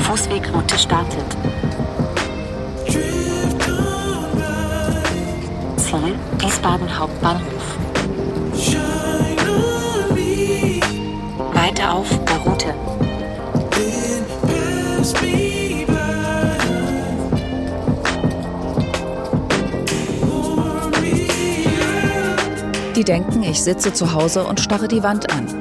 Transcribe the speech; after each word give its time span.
Fußwegroute 0.00 0.76
startet. 0.76 1.36
Ziel 5.76 6.16
Wiesbaden 6.38 6.98
Hauptbahnhof. 6.98 7.78
Weiter 11.54 11.92
auf 11.94 12.08
der 12.24 12.38
Route. 12.38 12.74
Die 22.96 23.04
denken, 23.04 23.44
ich 23.44 23.62
sitze 23.62 23.92
zu 23.92 24.12
Hause 24.12 24.44
und 24.44 24.58
starre 24.58 24.88
die 24.88 25.04
Wand 25.04 25.32
an. 25.32 25.51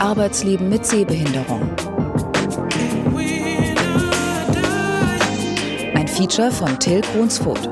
Arbeitsleben 0.00 0.68
mit 0.68 0.86
Sehbehinderung. 0.86 1.60
Ein 5.94 6.06
Feature 6.06 6.52
von 6.52 6.78
Till 6.78 7.00
Brunsvoth. 7.00 7.68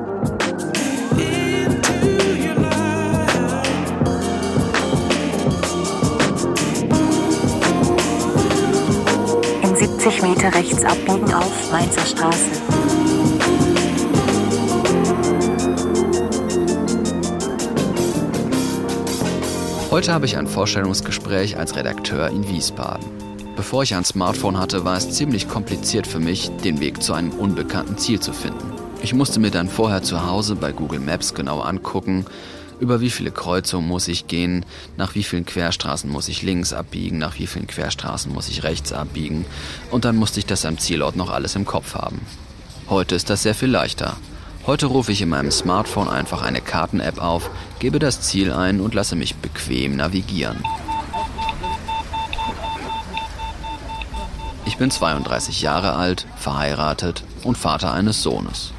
In 9.63 9.77
70 9.77 10.23
Meter 10.23 10.55
rechts 10.55 10.85
abbiegen 10.85 11.33
auf 11.33 11.71
Mainzer 11.71 12.07
Straße. 12.07 12.76
Heute 19.97 20.13
habe 20.13 20.27
ich 20.27 20.37
ein 20.37 20.47
Vorstellungsgespräch 20.47 21.57
als 21.57 21.75
Redakteur 21.75 22.29
in 22.29 22.47
Wiesbaden. 22.47 23.07
Bevor 23.57 23.83
ich 23.83 23.95
ein 23.95 24.05
Smartphone 24.05 24.59
hatte, 24.59 24.85
war 24.85 24.95
es 24.95 25.11
ziemlich 25.13 25.49
kompliziert 25.49 26.07
für 26.07 26.21
mich, 26.21 26.51
den 26.63 26.81
Weg 26.81 27.03
zu 27.03 27.15
einem 27.15 27.31
unbekannten 27.31 27.97
Ziel 27.97 28.21
zu 28.21 28.35
finden. 28.35 28.75
Ich 29.01 29.15
musste 29.15 29.41
mir 29.41 29.51
dann 29.51 29.71
vorher 29.71 30.03
zu 30.03 30.27
Hause 30.27 30.55
bei 30.55 30.71
Google 30.71 31.01
Maps 31.01 31.33
genau 31.33 31.61
angucken, 31.61 32.27
über 32.79 33.01
wie 33.01 33.09
viele 33.09 33.31
Kreuzungen 33.31 33.89
muss 33.89 34.07
ich 34.09 34.27
gehen, 34.27 34.67
nach 34.99 35.15
wie 35.15 35.23
vielen 35.23 35.47
Querstraßen 35.47 36.11
muss 36.11 36.29
ich 36.29 36.43
links 36.43 36.75
abbiegen, 36.75 37.17
nach 37.17 37.39
wie 37.39 37.47
vielen 37.47 37.67
Querstraßen 37.67 38.31
muss 38.31 38.51
ich 38.51 38.65
rechts 38.65 38.93
abbiegen 38.93 39.47
und 39.91 40.05
dann 40.05 40.17
musste 40.17 40.41
ich 40.41 40.47
das 40.47 40.67
am 40.67 40.77
Zielort 40.77 41.17
noch 41.17 41.31
alles 41.31 41.57
im 41.57 41.65
Kopf 41.65 41.95
haben. 41.95 42.21
Heute 42.91 43.15
ist 43.15 43.31
das 43.31 43.45
sehr 43.45 43.55
viel 43.55 43.71
leichter. 43.71 44.19
Heute 44.67 44.87
rufe 44.87 45.13
ich 45.13 45.23
in 45.23 45.29
meinem 45.29 45.53
Smartphone 45.53 46.09
einfach 46.09 46.43
eine 46.43 46.61
Karten-App 46.61 47.23
auf, 47.23 47.51
gebe 47.79 48.01
das 48.01 48.23
Ziel 48.23 48.53
ein 48.53 48.81
und 48.81 48.95
lasse 48.95 49.15
mich 49.15 49.37
bequem 49.37 49.95
navigieren. 49.95 50.61
Ich 54.65 54.77
bin 54.77 54.91
32 54.91 55.63
Jahre 55.63 55.95
alt, 55.95 56.27
verheiratet 56.37 57.23
und 57.45 57.57
Vater 57.57 57.93
eines 57.93 58.25
Sohnes. 58.25 58.73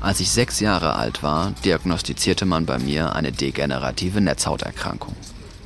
Als 0.00 0.20
ich 0.20 0.30
sechs 0.30 0.60
Jahre 0.60 0.94
alt 0.94 1.22
war, 1.22 1.52
diagnostizierte 1.62 2.46
man 2.46 2.64
bei 2.64 2.78
mir 2.78 3.14
eine 3.14 3.30
degenerative 3.30 4.22
Netzhauterkrankung. 4.22 5.14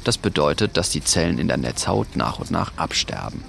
Das 0.02 0.18
bedeutet, 0.18 0.76
dass 0.76 0.90
die 0.90 1.04
Zellen 1.04 1.38
in 1.38 1.46
der 1.46 1.56
Netzhaut 1.56 2.16
nach 2.16 2.40
und 2.40 2.50
nach 2.50 2.72
absterben. 2.76 3.44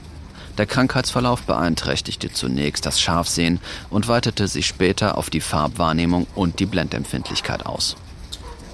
Der 0.58 0.68
Krankheitsverlauf 0.68 1.44
beeinträchtigte 1.44 2.32
zunächst 2.32 2.86
das 2.86 3.02
Scharfsehen 3.02 3.60
und 3.90 4.08
weitete 4.08 4.48
sich 4.48 4.68
später 4.68 5.18
auf 5.18 5.30
die 5.30 5.42
Farbwahrnehmung 5.42 6.28
und 6.36 6.60
die 6.60 6.68
Blendempfindlichkeit 6.68 7.66
aus. 7.66 7.96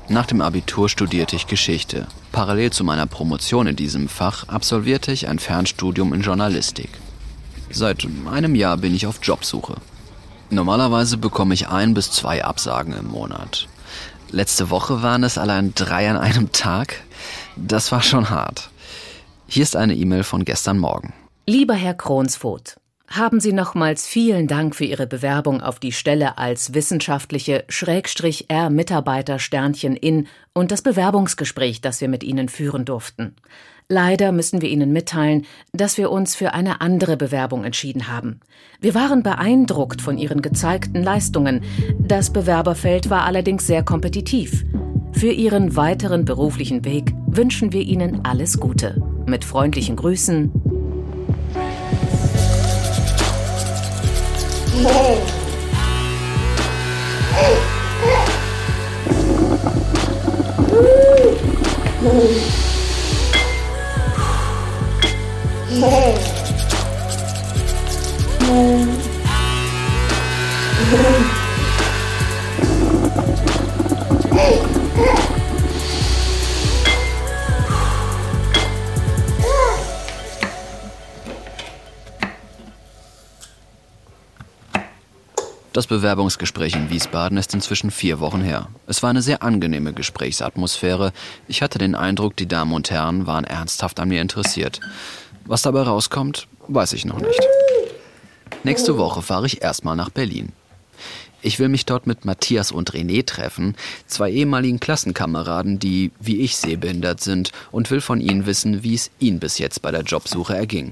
Nach 0.09 0.25
dem 0.25 0.41
Abitur 0.41 0.89
studierte 0.89 1.35
ich 1.35 1.47
Geschichte. 1.47 2.07
Parallel 2.31 2.71
zu 2.71 2.83
meiner 2.83 3.05
Promotion 3.05 3.67
in 3.67 3.75
diesem 3.75 4.09
Fach 4.09 4.47
absolvierte 4.47 5.11
ich 5.11 5.27
ein 5.27 5.39
Fernstudium 5.39 6.13
in 6.13 6.21
Journalistik. 6.21 6.89
Seit 7.69 8.05
einem 8.29 8.55
Jahr 8.55 8.77
bin 8.77 8.95
ich 8.95 9.05
auf 9.05 9.19
Jobsuche. 9.21 9.75
Normalerweise 10.49 11.17
bekomme 11.17 11.53
ich 11.53 11.67
ein 11.69 11.93
bis 11.93 12.11
zwei 12.11 12.43
Absagen 12.43 12.93
im 12.93 13.07
Monat. 13.07 13.67
Letzte 14.31 14.69
Woche 14.69 15.03
waren 15.03 15.23
es 15.23 15.37
allein 15.37 15.73
drei 15.75 16.09
an 16.09 16.17
einem 16.17 16.51
Tag. 16.51 17.03
Das 17.55 17.91
war 17.91 18.01
schon 18.01 18.29
hart. 18.31 18.69
Hier 19.47 19.63
ist 19.63 19.75
eine 19.75 19.95
E-Mail 19.95 20.23
von 20.23 20.43
gestern 20.43 20.79
Morgen. 20.79 21.13
Lieber 21.47 21.73
Herr 21.73 21.93
Kronsvoth, 21.95 22.79
haben 23.07 23.39
Sie 23.39 23.53
nochmals 23.53 24.05
vielen 24.05 24.47
Dank 24.47 24.75
für 24.75 24.85
Ihre 24.85 25.07
Bewerbung 25.07 25.61
auf 25.61 25.79
die 25.79 25.91
Stelle 25.91 26.37
als 26.37 26.75
wissenschaftliche 26.75 27.63
Schrägstrich 27.67 28.49
R 28.49 28.69
Mitarbeiter 28.69 29.39
Sternchen 29.39 29.95
in 29.95 30.27
und 30.53 30.71
das 30.71 30.83
Bewerbungsgespräch, 30.83 31.81
das 31.81 32.01
wir 32.01 32.07
mit 32.07 32.23
Ihnen 32.23 32.49
führen 32.49 32.85
durften. 32.85 33.35
Leider 33.87 34.31
müssen 34.31 34.61
wir 34.61 34.69
Ihnen 34.69 34.93
mitteilen, 34.93 35.47
dass 35.73 35.97
wir 35.97 36.11
uns 36.11 36.35
für 36.35 36.53
eine 36.53 36.81
andere 36.81 37.17
Bewerbung 37.17 37.63
entschieden 37.63 38.07
haben. 38.07 38.41
Wir 38.79 38.93
waren 38.93 39.23
beeindruckt 39.23 40.03
von 40.03 40.19
Ihren 40.19 40.43
gezeigten 40.43 41.01
Leistungen. 41.01 41.63
Das 41.97 42.31
Bewerberfeld 42.31 43.09
war 43.09 43.23
allerdings 43.23 43.65
sehr 43.65 43.81
kompetitiv. 43.81 44.65
Für 45.13 45.31
Ihren 45.31 45.75
weiteren 45.75 46.25
beruflichen 46.25 46.85
Weg 46.85 47.15
wünschen 47.25 47.73
wir 47.73 47.81
Ihnen 47.81 48.23
alles 48.23 48.59
Gute. 48.59 49.01
Mit 49.25 49.43
freundlichen 49.43 49.95
Grüßen, 49.95 50.78
Hey! 54.81 55.19
Das 85.79 85.87
Bewerbungsgespräch 85.87 86.75
in 86.75 86.89
Wiesbaden 86.89 87.37
ist 87.37 87.53
inzwischen 87.53 87.89
vier 87.89 88.19
Wochen 88.19 88.41
her. 88.41 88.67
Es 88.85 89.01
war 89.01 89.11
eine 89.11 89.21
sehr 89.21 89.43
angenehme 89.43 89.93
Gesprächsatmosphäre. 89.93 91.13
Ich 91.47 91.61
hatte 91.61 91.79
den 91.79 91.95
Eindruck, 91.95 92.35
die 92.35 92.49
Damen 92.49 92.73
und 92.73 92.91
Herren 92.91 93.27
waren 93.27 93.45
ernsthaft 93.45 94.01
an 94.01 94.09
mir 94.09 94.21
interessiert. 94.21 94.81
Was 95.45 95.61
dabei 95.61 95.83
rauskommt, 95.83 96.49
weiß 96.67 96.91
ich 96.91 97.05
noch 97.05 97.21
nicht. 97.21 97.39
Nächste 98.65 98.97
Woche 98.97 99.21
fahre 99.21 99.45
ich 99.45 99.61
erstmal 99.61 99.95
nach 99.95 100.09
Berlin. 100.09 100.51
Ich 101.41 101.59
will 101.59 101.69
mich 101.69 101.85
dort 101.85 102.07
mit 102.07 102.25
Matthias 102.25 102.73
und 102.73 102.91
René 102.91 103.25
treffen, 103.25 103.77
zwei 104.05 104.31
ehemaligen 104.31 104.81
Klassenkameraden, 104.81 105.79
die 105.79 106.11
wie 106.19 106.41
ich 106.41 106.57
sehbehindert 106.57 107.21
sind, 107.21 107.53
und 107.71 107.89
will 107.89 108.01
von 108.01 108.19
ihnen 108.19 108.45
wissen, 108.45 108.83
wie 108.83 108.95
es 108.95 109.11
ihnen 109.19 109.39
bis 109.39 109.59
jetzt 109.59 109.81
bei 109.81 109.91
der 109.91 110.01
Jobsuche 110.01 110.57
erging. 110.57 110.91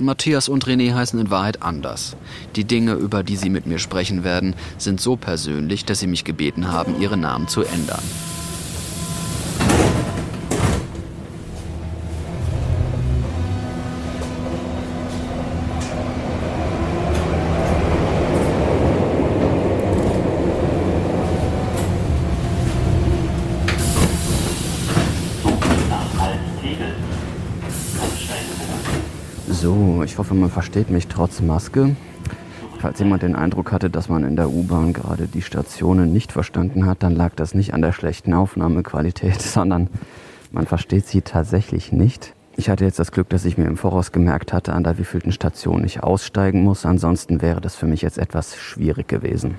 Matthias 0.00 0.48
und 0.48 0.66
René 0.66 0.94
heißen 0.94 1.18
in 1.18 1.30
Wahrheit 1.30 1.62
anders. 1.62 2.16
Die 2.56 2.64
Dinge, 2.64 2.94
über 2.94 3.22
die 3.22 3.36
sie 3.36 3.50
mit 3.50 3.66
mir 3.66 3.78
sprechen 3.78 4.24
werden, 4.24 4.54
sind 4.78 5.00
so 5.00 5.16
persönlich, 5.16 5.84
dass 5.84 6.00
sie 6.00 6.06
mich 6.06 6.24
gebeten 6.24 6.72
haben, 6.72 7.00
ihre 7.00 7.16
Namen 7.16 7.48
zu 7.48 7.62
ändern. 7.62 8.02
Hoffe, 30.30 30.40
man 30.40 30.50
versteht 30.50 30.90
mich 30.90 31.08
trotz 31.08 31.40
Maske. 31.40 31.96
Falls 32.78 33.00
jemand 33.00 33.22
den 33.22 33.34
Eindruck 33.34 33.72
hatte, 33.72 33.90
dass 33.90 34.08
man 34.08 34.22
in 34.22 34.36
der 34.36 34.48
U-Bahn 34.48 34.92
gerade 34.92 35.26
die 35.26 35.42
Stationen 35.42 36.12
nicht 36.12 36.30
verstanden 36.30 36.86
hat, 36.86 37.02
dann 37.02 37.16
lag 37.16 37.34
das 37.34 37.52
nicht 37.52 37.74
an 37.74 37.82
der 37.82 37.92
schlechten 37.92 38.32
Aufnahmequalität, 38.32 39.42
sondern 39.42 39.88
man 40.52 40.66
versteht 40.66 41.06
sie 41.06 41.22
tatsächlich 41.22 41.90
nicht. 41.90 42.34
Ich 42.56 42.70
hatte 42.70 42.84
jetzt 42.84 43.00
das 43.00 43.10
Glück, 43.10 43.28
dass 43.28 43.44
ich 43.44 43.58
mir 43.58 43.64
im 43.64 43.76
Voraus 43.76 44.12
gemerkt 44.12 44.52
hatte, 44.52 44.72
an 44.72 44.84
der 44.84 44.98
wievielten 44.98 45.32
Station 45.32 45.84
ich 45.84 46.02
aussteigen 46.02 46.62
muss. 46.62 46.86
Ansonsten 46.86 47.42
wäre 47.42 47.60
das 47.60 47.74
für 47.74 47.86
mich 47.86 48.02
jetzt 48.02 48.18
etwas 48.18 48.56
schwierig 48.56 49.08
gewesen. 49.08 49.56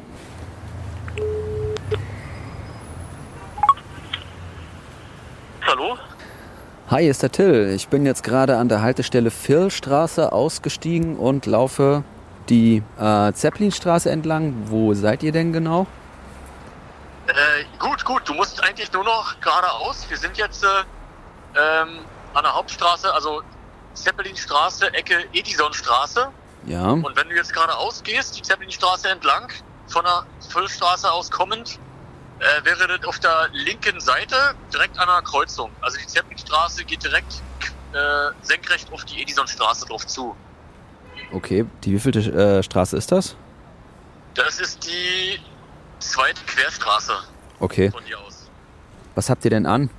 Hallo? 5.68 5.98
Hi, 6.92 7.08
ist 7.08 7.24
der 7.24 7.32
Till. 7.32 7.72
Ich 7.74 7.88
bin 7.88 8.06
jetzt 8.06 8.22
gerade 8.22 8.58
an 8.58 8.68
der 8.68 8.82
Haltestelle 8.82 9.32
Vierlstraße 9.32 10.34
ausgestiegen 10.34 11.16
und 11.16 11.46
laufe 11.46 12.04
die 12.50 12.84
äh, 13.00 13.32
Zeppelinstraße 13.32 14.12
entlang. 14.12 14.54
Wo 14.66 14.94
seid 14.94 15.24
ihr 15.24 15.32
denn 15.32 15.54
genau? 15.54 15.88
Äh, 17.28 17.34
gut, 17.80 18.04
gut. 18.04 18.28
Du 18.28 18.34
musst 18.34 18.62
eigentlich 18.62 18.92
nur 18.92 19.06
noch 19.06 19.40
geradeaus. 19.40 20.06
Wir 20.10 20.18
sind 20.18 20.36
jetzt 20.36 20.66
äh, 20.66 20.68
ähm, 21.56 22.00
an 22.34 22.44
der 22.44 22.54
Hauptstraße, 22.54 23.14
also 23.14 23.42
Zeppelinstraße, 23.94 24.94
Ecke 24.94 25.24
Edisonstraße. 25.32 26.28
Ja. 26.66 26.90
Und 26.90 27.16
wenn 27.16 27.30
du 27.30 27.36
jetzt 27.38 27.54
gerade 27.54 27.74
ausgehst, 27.74 28.38
die 28.38 28.42
Zeppelinstraße 28.42 29.08
entlang, 29.08 29.50
von 29.88 30.04
der 30.04 30.26
Füllstraße 30.50 31.10
aus 31.10 31.32
kommend, 31.32 31.80
äh, 32.42 32.66
wäre 32.66 32.88
das 32.88 33.08
auf 33.08 33.20
der 33.20 33.50
linken 33.54 34.00
Seite 34.00 34.36
direkt 34.74 34.98
an 35.00 35.08
der 35.08 35.22
Kreuzung. 35.22 35.72
Also 35.82 35.98
die 35.98 36.08
Zeppelinstraße 36.08 36.84
geht 36.86 37.04
direkt 37.04 37.42
äh, 37.94 38.32
senkrecht 38.42 38.92
auf 38.92 39.06
die 39.06 39.22
Edisonstraße 39.22 39.86
drauf 39.86 40.06
zu. 40.08 40.36
Okay, 41.32 41.66
die 41.84 41.94
wievielte 41.94 42.20
äh, 42.20 42.64
Straße 42.64 42.98
ist 42.98 43.12
das? 43.12 43.36
Das 44.34 44.60
ist 44.60 44.86
die 44.86 45.40
zweite 46.00 46.42
Querstraße 46.46 47.14
Okay. 47.60 47.92
von 47.92 48.04
hier 48.04 48.20
aus. 48.20 48.50
Was 49.16 49.30
habt 49.30 49.44
ihr 49.46 49.52
denn 49.52 49.66
an? 49.66 49.90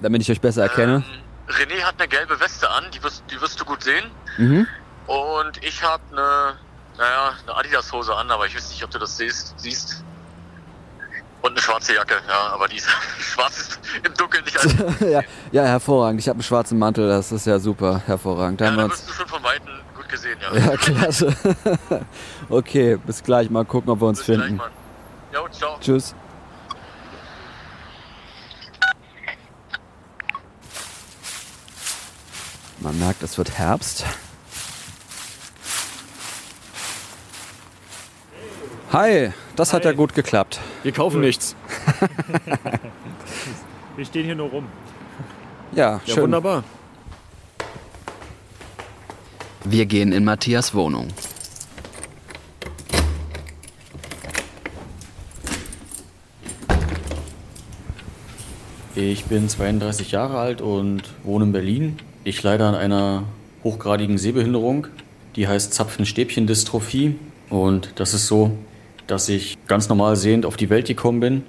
Damit 0.00 0.22
ich 0.22 0.30
euch 0.30 0.40
besser 0.40 0.62
erkenne. 0.62 1.04
Ähm, 1.08 1.54
René 1.54 1.82
hat 1.82 1.94
eine 1.98 2.08
gelbe 2.08 2.38
Weste 2.40 2.68
an, 2.68 2.84
die 2.92 3.02
wirst, 3.02 3.22
die 3.30 3.40
wirst 3.40 3.58
du 3.58 3.64
gut 3.64 3.82
sehen. 3.82 4.10
Mhm. 4.36 4.66
Und 5.06 5.64
ich 5.64 5.82
habe 5.82 6.02
eine, 6.12 6.58
naja, 6.98 7.32
eine 7.42 7.56
Adidas-Hose 7.56 8.14
an, 8.14 8.30
aber 8.30 8.46
ich 8.46 8.54
weiß 8.54 8.68
nicht, 8.68 8.84
ob 8.84 8.90
du 8.90 8.98
das 8.98 9.16
siehst. 9.16 9.54
siehst. 9.58 10.04
Und 11.48 11.54
eine 11.54 11.62
schwarze 11.62 11.94
Jacke, 11.94 12.14
ja, 12.28 12.52
aber 12.52 12.68
die 12.68 12.76
ist 12.78 12.86
schwarz 13.20 13.58
ist 13.58 13.80
im 14.04 14.12
Dunkeln 14.14 14.44
nicht 14.44 14.58
an. 14.60 14.96
ja, 15.10 15.22
ja, 15.50 15.64
hervorragend. 15.64 16.20
Ich 16.20 16.28
habe 16.28 16.36
einen 16.36 16.42
schwarzen 16.42 16.78
Mantel, 16.78 17.08
das 17.08 17.32
ist 17.32 17.46
ja 17.46 17.58
super, 17.58 18.02
hervorragend. 18.04 18.60
Da 18.60 18.66
Ja, 18.66 18.70
haben 18.72 18.76
wir 18.76 18.84
uns. 18.84 18.92
wirst 18.92 19.08
du 19.08 19.12
schon 19.14 19.28
von 19.28 19.42
Weitem 19.42 19.72
gut 19.96 20.06
gesehen, 20.10 20.38
ja. 20.42 20.54
Ja, 20.54 20.76
klasse. 20.76 21.34
okay, 22.50 22.98
bis 22.98 23.22
gleich. 23.22 23.48
Mal 23.48 23.64
gucken, 23.64 23.88
ob 23.90 24.00
wir 24.02 24.08
uns 24.08 24.18
Bis 24.18 24.26
gleich, 24.36 24.46
finden. 24.48 24.60
Jo, 25.32 25.48
ciao. 25.50 25.78
Tschüss. 25.80 26.14
Man 32.80 32.98
merkt, 32.98 33.22
es 33.22 33.38
wird 33.38 33.50
Herbst. 33.58 34.04
Hi, 38.92 39.32
das 39.58 39.72
hat 39.72 39.84
ja 39.84 39.92
gut 39.92 40.14
geklappt. 40.14 40.60
Wir 40.82 40.92
kaufen 40.92 41.20
nichts. 41.20 41.56
Wir 43.96 44.04
stehen 44.04 44.24
hier 44.24 44.36
nur 44.36 44.48
rum. 44.50 44.66
Ja, 45.72 46.00
Ja, 46.06 46.14
schön. 46.14 46.22
wunderbar. 46.24 46.62
Wir 49.64 49.86
gehen 49.86 50.12
in 50.12 50.24
Matthias 50.24 50.74
Wohnung. 50.74 51.08
Ich 58.94 59.24
bin 59.24 59.48
32 59.48 60.12
Jahre 60.12 60.38
alt 60.38 60.60
und 60.60 61.02
wohne 61.24 61.44
in 61.46 61.52
Berlin. 61.52 61.96
Ich 62.24 62.42
leide 62.42 62.64
an 62.66 62.74
einer 62.74 63.24
hochgradigen 63.64 64.18
Sehbehinderung, 64.18 64.86
die 65.36 65.46
heißt 65.48 65.74
Zapfenstäbchendystrophie. 65.74 67.16
Und 67.50 67.92
das 67.96 68.14
ist 68.14 68.26
so, 68.26 68.52
dass 69.08 69.28
ich 69.28 69.58
ganz 69.66 69.88
normal 69.88 70.14
sehend 70.14 70.46
auf 70.46 70.56
die 70.56 70.70
Welt 70.70 70.86
gekommen 70.86 71.18
bin 71.18 71.42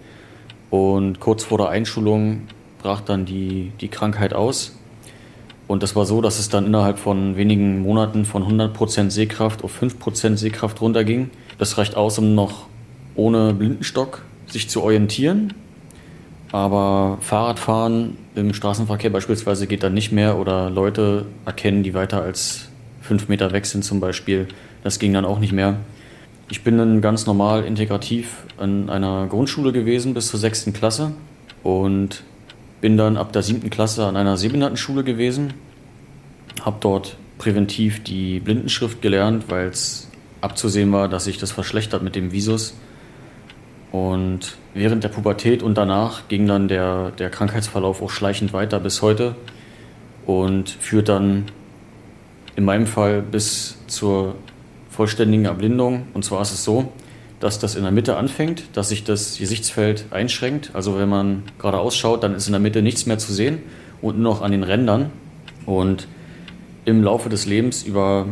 und 0.72 1.20
kurz 1.20 1.44
vor 1.44 1.60
der 1.60 1.70
Einschulung 1.70 2.48
brach 2.82 3.02
dann 3.02 3.26
die, 3.26 3.72
die 3.82 3.90
Krankheit 3.90 4.34
aus. 4.34 4.76
Und 5.68 5.84
das 5.84 5.96
war 5.96 6.06
so, 6.08 6.20
dass 6.22 6.40
es 6.40 6.50
dann 6.50 6.66
innerhalb 6.66 6.98
von 6.98 7.36
wenigen 7.36 7.84
Monaten 7.84 8.26
von 8.26 8.44
100% 8.44 9.12
Sehkraft 9.12 9.64
auf 9.64 9.80
5% 9.80 10.38
Sehkraft 10.38 10.82
runterging. 10.82 11.30
Das 11.60 11.78
reicht 11.78 11.96
aus, 11.96 12.18
um 12.18 12.34
noch 12.34 12.66
ohne 13.16 13.54
Blindenstock 13.54 14.24
sich 14.48 14.68
zu 14.70 14.82
orientieren. 14.82 15.54
Aber 16.52 17.20
Fahrradfahren 17.22 18.18
im 18.34 18.54
Straßenverkehr 18.54 19.12
beispielsweise 19.12 19.68
geht 19.68 19.84
dann 19.84 19.94
nicht 19.94 20.12
mehr 20.12 20.40
oder 20.40 20.72
Leute 20.72 21.26
erkennen, 21.46 21.84
die 21.84 21.94
weiter 21.94 22.24
als 22.24 22.70
fünf 23.02 23.28
Meter 23.28 23.52
weg 23.52 23.68
sind 23.68 23.84
zum 23.84 24.00
Beispiel. 24.00 24.48
Das 24.84 24.98
ging 24.98 25.14
dann 25.14 25.26
auch 25.26 25.40
nicht 25.40 25.54
mehr. 25.54 25.78
Ich 26.52 26.64
bin 26.64 26.80
dann 26.80 27.00
ganz 27.00 27.28
normal 27.28 27.64
integrativ 27.64 28.38
an 28.58 28.90
einer 28.90 29.28
Grundschule 29.28 29.72
gewesen 29.72 30.16
bis 30.16 30.30
zur 30.30 30.40
sechsten 30.40 30.74
Klasse 30.74 31.12
und 31.62 32.24
bin 32.82 32.98
dann 32.98 33.18
ab 33.18 33.32
der 33.34 33.44
siebten 33.44 33.70
Klasse 33.70 34.06
an 34.06 34.18
einer 34.18 34.36
Sehbehindertenschule 34.36 35.04
gewesen. 35.04 35.54
Habe 36.62 36.78
dort 36.80 37.18
präventiv 37.38 38.04
die 38.04 38.40
Blindenschrift 38.40 39.00
gelernt, 39.00 39.46
weil 39.50 39.68
es 39.68 40.10
abzusehen 40.42 40.92
war, 40.92 41.08
dass 41.08 41.26
sich 41.26 41.38
das 41.38 41.52
verschlechtert 41.52 42.02
mit 42.02 42.16
dem 42.16 42.32
Visus. 42.32 42.74
Und 43.92 44.58
während 44.74 45.04
der 45.04 45.10
Pubertät 45.10 45.62
und 45.62 45.78
danach 45.78 46.28
ging 46.30 46.48
dann 46.48 46.68
der, 46.68 47.12
der 47.12 47.30
Krankheitsverlauf 47.30 48.02
auch 48.02 48.10
schleichend 48.10 48.54
weiter 48.54 48.80
bis 48.80 49.04
heute 49.04 49.36
und 50.26 50.70
führt 50.70 51.10
dann 51.10 51.46
in 52.56 52.66
meinem 52.66 52.88
Fall 52.88 53.22
bis 53.22 53.78
zur 53.88 54.36
vollständigen 55.00 55.46
Erblindung. 55.46 56.08
Und 56.14 56.26
zwar 56.26 56.42
ist 56.42 56.52
es 56.52 56.66
so, 56.66 56.92
dass 57.40 57.58
das 57.58 57.76
in 57.76 57.84
der 57.84 57.92
Mitte 57.94 58.18
anfängt, 58.18 58.64
dass 58.74 58.90
sich 58.90 59.06
das 59.06 59.38
Gesichtsfeld 59.38 60.08
einschränkt. 60.12 60.72
Also 60.74 61.00
wenn 61.00 61.08
man 61.08 61.44
geradeaus 61.58 61.96
schaut, 61.96 62.22
dann 62.22 62.36
ist 62.36 62.48
in 62.48 62.52
der 62.52 62.60
Mitte 62.60 62.82
nichts 62.82 63.06
mehr 63.06 63.18
zu 63.18 63.32
sehen 63.32 63.60
und 64.02 64.20
nur 64.20 64.34
noch 64.34 64.42
an 64.42 64.52
den 64.52 64.64
Rändern. 64.64 65.10
Und 65.66 66.10
im 66.84 67.02
Laufe 67.02 67.30
des 67.30 67.46
Lebens 67.46 67.84
über 67.84 68.26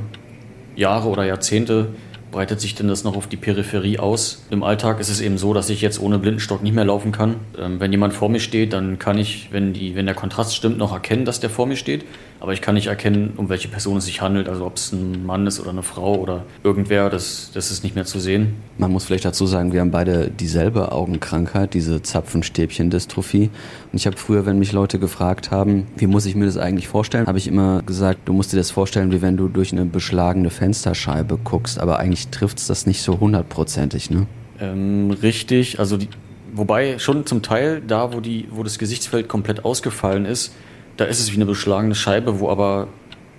Jahre 0.76 1.08
oder 1.08 1.24
Jahrzehnte 1.24 1.88
breitet 2.32 2.60
sich 2.60 2.76
denn 2.76 2.90
das 2.90 3.06
noch 3.06 3.16
auf 3.16 3.28
die 3.28 3.38
Peripherie 3.38 4.00
aus. 4.00 4.46
Im 4.50 4.62
Alltag 4.62 5.00
ist 5.00 5.08
es 5.08 5.22
eben 5.22 5.38
so, 5.38 5.54
dass 5.54 5.70
ich 5.70 5.80
jetzt 5.80 6.02
ohne 6.02 6.20
Blindenstock 6.20 6.62
nicht 6.62 6.76
mehr 6.76 6.84
laufen 6.84 7.14
kann. 7.14 7.36
Ähm, 7.58 7.80
wenn 7.80 7.94
jemand 7.94 8.14
vor 8.14 8.28
mir 8.28 8.42
steht, 8.42 8.74
dann 8.74 9.00
kann 9.00 9.18
ich, 9.18 9.54
wenn, 9.54 9.72
die, 9.72 9.96
wenn 9.96 10.06
der 10.06 10.16
Kontrast 10.16 10.54
stimmt, 10.54 10.78
noch 10.78 10.92
erkennen, 10.92 11.24
dass 11.24 11.40
der 11.40 11.50
vor 11.50 11.66
mir 11.66 11.78
steht. 11.78 12.04
Aber 12.40 12.54
ich 12.54 12.62
kann 12.62 12.76
nicht 12.76 12.88
erkennen, 12.88 13.34
um 13.38 13.50
welche 13.50 13.68
Person 13.68 13.98
es 13.98 14.06
sich 14.06 14.22
handelt. 14.22 14.48
Also 14.48 14.66
ob 14.66 14.78
es 14.78 14.92
ein 14.92 15.26
Mann 15.26 15.48
ist 15.48 15.60
oder 15.60 15.72
eine 15.72 15.84
Frau 15.84 16.16
oder 16.16 16.44
irgendwer, 16.64 17.10
das, 17.10 17.52
das 17.54 17.72
ist 17.72 17.84
nicht 17.84 17.96
mehr 17.96 18.06
zu 18.06 18.20
sehen. 18.20 18.56
Man 18.78 18.92
muss 18.92 19.06
vielleicht 19.06 19.26
dazu 19.26 19.48
sagen, 19.48 19.74
wir 19.74 19.82
haben 19.82 19.92
beide 19.92 20.30
dieselbe 20.30 20.92
Augenkrankheit, 20.92 21.74
diese 21.74 22.02
Zapfenstäbchen-Dystrophie. 22.02 23.50
Und 23.92 23.98
ich 23.98 24.06
habe 24.06 24.18
früher, 24.18 24.46
wenn 24.46 24.60
mich 24.60 24.72
Leute 24.72 25.00
gefragt 25.00 25.52
haben, 25.52 25.88
wie 25.98 26.08
muss 26.08 26.26
ich 26.26 26.36
mir 26.36 26.46
das 26.46 26.58
eigentlich 26.58 26.88
vorstellen, 26.88 27.26
habe 27.26 27.38
ich 27.38 27.48
immer 27.48 27.82
gesagt, 27.84 28.22
du 28.26 28.34
musst 28.34 28.54
dir 28.54 28.58
das 28.58 28.72
vorstellen, 28.72 29.12
wie 29.12 29.22
wenn 29.22 29.38
du 29.38 29.48
durch 29.48 29.72
eine 29.72 29.86
beschlagene 29.86 30.50
Fensterscheibe 30.50 31.40
guckst. 31.44 31.80
Aber 31.80 32.00
eigentlich 32.00 32.28
trifft 32.28 32.60
es 32.60 32.68
das 32.68 32.86
nicht 32.86 33.02
so 33.02 33.20
hundertprozentig, 33.20 34.10
ne? 34.10 34.28
Ähm, 34.60 35.12
richtig, 35.22 35.80
also 35.80 35.98
die, 35.98 36.10
wobei 36.54 37.00
schon 37.00 37.26
zum 37.26 37.42
Teil 37.42 37.82
da, 37.86 38.14
wo, 38.14 38.20
die, 38.20 38.48
wo 38.52 38.64
das 38.64 38.80
Gesichtsfeld 38.80 39.28
komplett 39.28 39.66
ausgefallen 39.66 40.26
ist, 40.26 40.54
da 40.98 41.06
ist 41.06 41.20
es 41.20 41.32
wie 41.32 41.36
eine 41.36 41.46
beschlagene 41.46 41.96
Scheibe, 41.96 42.40
wo 42.40 42.50
aber 42.50 42.88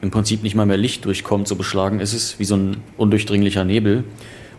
im 0.00 0.10
Prinzip 0.10 0.42
nicht 0.42 0.54
mal 0.54 0.66
mehr 0.66 0.76
Licht 0.76 1.04
durchkommt, 1.04 1.48
so 1.48 1.56
beschlagen 1.56 2.00
ist 2.00 2.12
es, 2.12 2.38
wie 2.38 2.44
so 2.44 2.56
ein 2.56 2.78
undurchdringlicher 2.96 3.64
Nebel. 3.64 4.04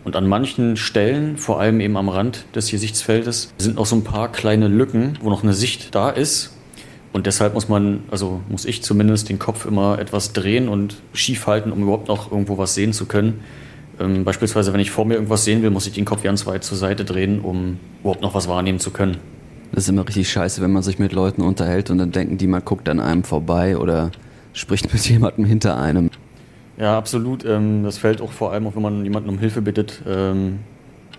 Und 0.04 0.16
an 0.16 0.26
manchen 0.26 0.76
Stellen, 0.76 1.36
vor 1.36 1.60
allem 1.60 1.80
eben 1.80 1.96
am 1.96 2.08
Rand 2.08 2.44
des 2.54 2.70
Gesichtsfeldes, 2.70 3.52
sind 3.58 3.76
noch 3.76 3.86
so 3.86 3.96
ein 3.96 4.04
paar 4.04 4.32
kleine 4.32 4.68
Lücken, 4.68 5.18
wo 5.20 5.28
noch 5.28 5.42
eine 5.42 5.52
Sicht 5.52 5.94
da 5.94 6.10
ist. 6.10 6.56
Und 7.12 7.26
deshalb 7.26 7.54
muss 7.54 7.68
man, 7.68 8.04
also 8.10 8.40
muss 8.48 8.64
ich 8.64 8.82
zumindest 8.82 9.28
den 9.28 9.38
Kopf 9.38 9.66
immer 9.66 9.98
etwas 9.98 10.32
drehen 10.32 10.68
und 10.68 10.96
schief 11.12 11.46
halten, 11.46 11.72
um 11.72 11.82
überhaupt 11.82 12.08
noch 12.08 12.30
irgendwo 12.30 12.56
was 12.56 12.74
sehen 12.74 12.92
zu 12.92 13.06
können. 13.06 13.40
Ähm, 13.98 14.24
beispielsweise, 14.24 14.72
wenn 14.72 14.80
ich 14.80 14.90
vor 14.90 15.04
mir 15.04 15.14
irgendwas 15.14 15.44
sehen 15.44 15.62
will, 15.62 15.70
muss 15.70 15.86
ich 15.86 15.92
den 15.92 16.04
Kopf 16.04 16.22
ganz 16.22 16.46
weit 16.46 16.64
zur 16.64 16.78
Seite 16.78 17.04
drehen, 17.04 17.40
um 17.40 17.78
überhaupt 18.00 18.22
noch 18.22 18.34
was 18.34 18.48
wahrnehmen 18.48 18.78
zu 18.78 18.90
können. 18.90 19.18
Das 19.72 19.84
ist 19.84 19.88
immer 19.88 20.06
richtig 20.06 20.30
scheiße, 20.30 20.60
wenn 20.62 20.72
man 20.72 20.82
sich 20.82 20.98
mit 20.98 21.12
Leuten 21.12 21.42
unterhält 21.42 21.90
und 21.90 21.98
dann 21.98 22.10
denken 22.12 22.38
die, 22.38 22.46
man 22.46 22.64
guckt 22.64 22.88
an 22.88 23.00
einem 23.00 23.22
vorbei 23.22 23.76
oder 23.76 24.10
spricht 24.52 24.92
mit 24.92 25.02
jemandem 25.08 25.44
hinter 25.44 25.78
einem. 25.78 26.10
Ja, 26.78 26.96
absolut. 26.96 27.44
Ähm, 27.44 27.84
das 27.84 27.98
fällt 27.98 28.20
auch 28.20 28.32
vor 28.32 28.52
allem, 28.52 28.66
auch 28.66 28.74
wenn 28.74 28.82
man 28.82 29.04
jemanden 29.04 29.28
um 29.28 29.38
Hilfe 29.38 29.60
bittet 29.62 30.02
ähm, 30.06 30.60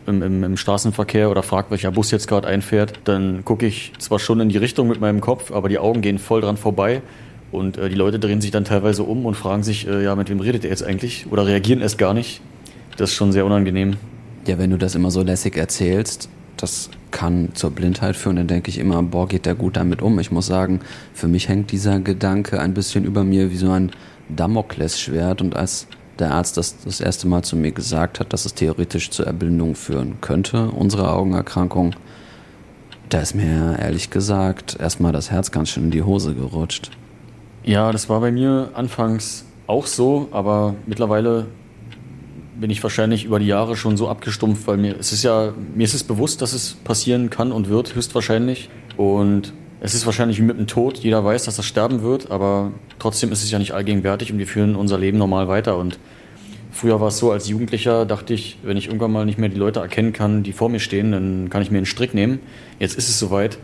im, 0.08 0.22
im, 0.24 0.44
im 0.44 0.58
Straßenverkehr 0.58 1.30
oder 1.30 1.44
fragt, 1.44 1.72
welcher 1.72 1.92
Bus 1.92 2.12
jetzt 2.12 2.28
gerade 2.28 2.48
einfährt. 2.48 3.00
Dann 3.04 3.46
gucke 3.46 3.66
ich 3.68 3.94
zwar 4.00 4.20
schon 4.20 4.40
in 4.40 4.50
die 4.50 4.58
Richtung 4.58 4.88
mit 4.88 5.00
meinem 5.00 5.22
Kopf, 5.22 5.52
aber 5.52 5.70
die 5.70 5.78
Augen 5.78 6.02
gehen 6.02 6.18
voll 6.18 6.42
dran 6.42 6.58
vorbei. 6.58 7.02
Und 7.52 7.78
äh, 7.78 7.90
die 7.90 7.96
Leute 7.96 8.18
drehen 8.18 8.42
sich 8.42 8.52
dann 8.52 8.66
teilweise 8.66 9.04
um 9.04 9.26
und 9.26 9.36
fragen 9.36 9.64
sich, 9.64 9.88
äh, 9.88 10.04
ja, 10.04 10.16
mit 10.16 10.30
wem 10.30 10.40
redet 10.40 10.64
er 10.64 10.72
jetzt 10.72 10.84
eigentlich? 10.84 11.28
Oder 11.30 11.46
reagieren 11.46 11.82
erst 11.82 11.98
gar 11.98 12.14
nicht. 12.14 12.42
Das 12.98 13.12
ist 13.12 13.16
schon 13.16 13.32
sehr 13.32 13.46
unangenehm. 13.46 13.98
Ja, 14.48 14.58
wenn 14.58 14.72
du 14.72 14.78
das 14.78 14.96
immer 14.96 15.12
so 15.12 15.22
lässig 15.22 15.58
erzählst, 15.58 16.30
das 16.58 16.90
kann 17.12 17.50
zur 17.54 17.72
Blindheit 17.72 18.16
führen, 18.16 18.38
dann 18.38 18.48
denke 18.48 18.70
ich 18.70 18.78
immer, 18.78 19.02
boah, 19.04 19.28
geht 19.28 19.46
der 19.46 19.56
gut 19.56 19.78
damit 19.78 20.02
um. 20.02 20.20
Ich 20.20 20.32
muss 20.32 20.48
sagen, 20.48 20.80
für 21.14 21.28
mich 21.28 21.50
hängt 21.50 21.72
dieser 21.72 22.00
Gedanke 22.00 22.60
ein 22.60 22.74
bisschen 22.74 23.04
über 23.04 23.24
mir 23.24 23.52
wie 23.52 23.58
so 23.58 23.72
ein 23.72 23.92
Damoklesschwert 24.30 25.42
und 25.42 25.56
als 25.56 25.88
der 26.20 26.32
Arzt 26.32 26.58
das 26.58 26.78
das 26.84 27.02
erste 27.02 27.28
Mal 27.28 27.44
zu 27.44 27.56
mir 27.56 27.72
gesagt 27.72 28.20
hat, 28.20 28.32
dass 28.32 28.46
es 28.46 28.54
theoretisch 28.54 29.10
zur 29.10 29.28
Erblindung 29.28 29.76
führen 29.76 30.20
könnte, 30.22 30.70
unsere 30.70 31.12
Augenerkrankung, 31.12 31.96
da 33.10 33.20
ist 33.20 33.36
mir 33.36 33.78
ehrlich 33.80 34.10
gesagt 34.10 34.78
erstmal 34.80 35.12
das 35.12 35.32
Herz 35.32 35.52
ganz 35.52 35.70
schön 35.70 35.86
in 35.86 35.92
die 35.92 36.04
Hose 36.04 36.34
gerutscht. 36.34 36.92
Ja, 37.64 37.92
das 37.92 38.08
war 38.08 38.22
bei 38.22 38.32
mir 38.32 38.72
anfangs 38.74 39.46
auch 39.68 39.86
so, 39.86 40.30
aber 40.32 40.76
mittlerweile 40.86 41.48
bin 42.62 42.70
ich 42.70 42.82
wahrscheinlich 42.84 43.26
über 43.26 43.40
die 43.40 43.48
Jahre 43.48 43.76
schon 43.76 43.98
so 43.98 44.08
abgestumpft, 44.08 44.68
weil 44.68 44.78
mir 44.78 44.96
es 44.98 45.12
ist 45.12 45.24
ja 45.24 45.54
mir 45.76 45.84
ist 45.84 45.96
es 45.96 46.04
bewusst, 46.04 46.42
dass 46.42 46.54
es 46.54 46.76
passieren 46.76 47.30
kann 47.32 47.52
und 47.52 47.68
wird 47.68 47.96
höchstwahrscheinlich 47.96 48.70
und 48.98 49.52
Es 49.84 49.96
ist 49.96 50.06
wahrscheinlich 50.06 50.38
wie 50.38 50.44
mit 50.44 50.60
dem 50.60 50.68
Tod. 50.68 51.00
Jeder 51.00 51.26
weiß, 51.26 51.46
dass 51.46 51.58
er 51.58 51.64
sterben 51.64 52.04
wird, 52.04 52.30
aber 52.30 52.72
trotzdem 53.00 53.32
ist 53.32 53.44
es 53.44 53.50
ja 53.50 53.58
nicht 53.58 53.74
allgegenwärtig 53.74 54.32
und 54.32 54.38
wir 54.38 54.46
führen 54.46 54.76
unser 54.76 55.00
Leben 55.00 55.18
normal 55.18 55.48
weiter. 55.48 55.76
Und 55.76 55.98
früher 56.72 57.02
war 57.02 57.08
es 57.08 57.18
so, 57.18 57.32
als 57.32 57.50
Jugendlicher 57.50 58.06
dachte 58.06 58.36
ich, 58.36 58.60
wenn 58.62 58.78
ich 58.78 58.86
irgendwann 58.86 59.12
mal 59.12 59.26
nicht 59.26 59.40
mehr 59.40 59.50
die 59.50 59.58
Leute 59.58 59.80
erkennen 59.80 60.14
kann, 60.14 60.44
die 60.44 60.54
vor 60.54 60.70
mir 60.70 60.80
stehen, 60.80 61.14
dann 61.14 61.50
kann 61.50 61.64
ich 61.64 61.72
mir 61.72 61.78
einen 61.78 61.88
Strick 61.88 62.14
nehmen. 62.14 62.42
Jetzt 62.78 62.96
ist 62.96 63.10
es 63.10 63.18
soweit 63.18 63.58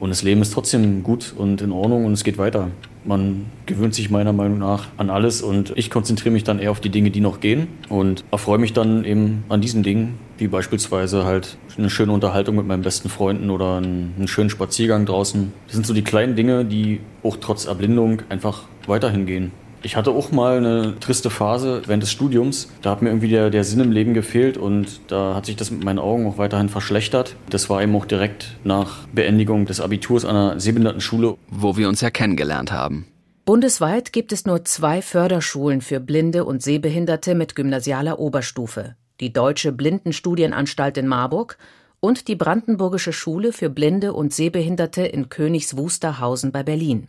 und 0.00 0.10
das 0.10 0.22
Leben 0.22 0.42
ist 0.42 0.52
trotzdem 0.52 1.02
gut 1.02 1.34
und 1.36 1.62
in 1.62 1.72
Ordnung 1.72 2.04
und 2.04 2.12
es 2.12 2.24
geht 2.24 2.38
weiter. 2.38 2.68
Man 3.04 3.46
gewöhnt 3.66 3.94
sich 3.94 4.10
meiner 4.10 4.32
Meinung 4.32 4.58
nach 4.58 4.88
an 4.96 5.10
alles 5.10 5.42
und 5.42 5.72
ich 5.76 5.90
konzentriere 5.90 6.32
mich 6.32 6.44
dann 6.44 6.58
eher 6.58 6.70
auf 6.70 6.80
die 6.80 6.88
Dinge, 6.88 7.10
die 7.10 7.20
noch 7.20 7.40
gehen 7.40 7.68
und 7.88 8.24
erfreue 8.30 8.58
mich 8.58 8.72
dann 8.72 9.04
eben 9.04 9.44
an 9.48 9.60
diesen 9.60 9.82
Dingen, 9.82 10.18
wie 10.38 10.48
beispielsweise 10.48 11.24
halt 11.24 11.58
eine 11.76 11.90
schöne 11.90 12.12
Unterhaltung 12.12 12.56
mit 12.56 12.66
meinen 12.66 12.82
besten 12.82 13.08
Freunden 13.08 13.50
oder 13.50 13.76
einen, 13.76 14.26
schönen 14.26 14.50
Spaziergang 14.50 15.04
draußen. 15.04 15.52
Das 15.66 15.74
sind 15.74 15.86
so 15.86 15.92
die 15.92 16.02
kleinen 16.02 16.34
Dinge, 16.34 16.64
die 16.64 17.00
auch 17.22 17.36
trotz 17.40 17.66
Erblindung 17.66 18.22
einfach 18.30 18.62
weiterhin 18.86 19.26
gehen. 19.26 19.52
Ich 19.84 19.96
hatte 19.96 20.12
auch 20.12 20.32
mal 20.32 20.56
eine 20.56 20.98
triste 20.98 21.28
Phase 21.28 21.82
während 21.84 22.02
des 22.02 22.10
Studiums. 22.10 22.70
Da 22.80 22.90
hat 22.90 23.02
mir 23.02 23.10
irgendwie 23.10 23.28
der, 23.28 23.50
der 23.50 23.64
Sinn 23.64 23.80
im 23.80 23.92
Leben 23.92 24.14
gefehlt 24.14 24.56
und 24.56 25.00
da 25.08 25.34
hat 25.34 25.44
sich 25.44 25.56
das 25.56 25.70
mit 25.70 25.84
meinen 25.84 25.98
Augen 25.98 26.26
auch 26.26 26.38
weiterhin 26.38 26.70
verschlechtert. 26.70 27.36
Das 27.50 27.68
war 27.68 27.82
eben 27.82 27.94
auch 27.94 28.06
direkt 28.06 28.56
nach 28.64 29.06
Beendigung 29.12 29.66
des 29.66 29.82
Abiturs 29.82 30.24
an 30.24 30.36
einer 30.36 30.58
Sehbehindertenschule. 30.58 31.36
Wo 31.50 31.76
wir 31.76 31.90
uns 31.90 32.00
ja 32.00 32.08
kennengelernt 32.08 32.72
haben. 32.72 33.06
Bundesweit 33.44 34.14
gibt 34.14 34.32
es 34.32 34.46
nur 34.46 34.64
zwei 34.64 35.02
Förderschulen 35.02 35.82
für 35.82 36.00
Blinde 36.00 36.46
und 36.46 36.62
Sehbehinderte 36.62 37.34
mit 37.34 37.54
gymnasialer 37.54 38.18
Oberstufe. 38.18 38.96
Die 39.20 39.34
Deutsche 39.34 39.70
Blindenstudienanstalt 39.70 40.96
in 40.96 41.06
Marburg 41.06 41.58
und 42.00 42.28
die 42.28 42.36
Brandenburgische 42.36 43.12
Schule 43.12 43.52
für 43.52 43.68
Blinde 43.68 44.14
und 44.14 44.32
Sehbehinderte 44.32 45.02
in 45.02 45.28
Königs 45.28 45.76
Wusterhausen 45.76 46.52
bei 46.52 46.62
Berlin. 46.62 47.08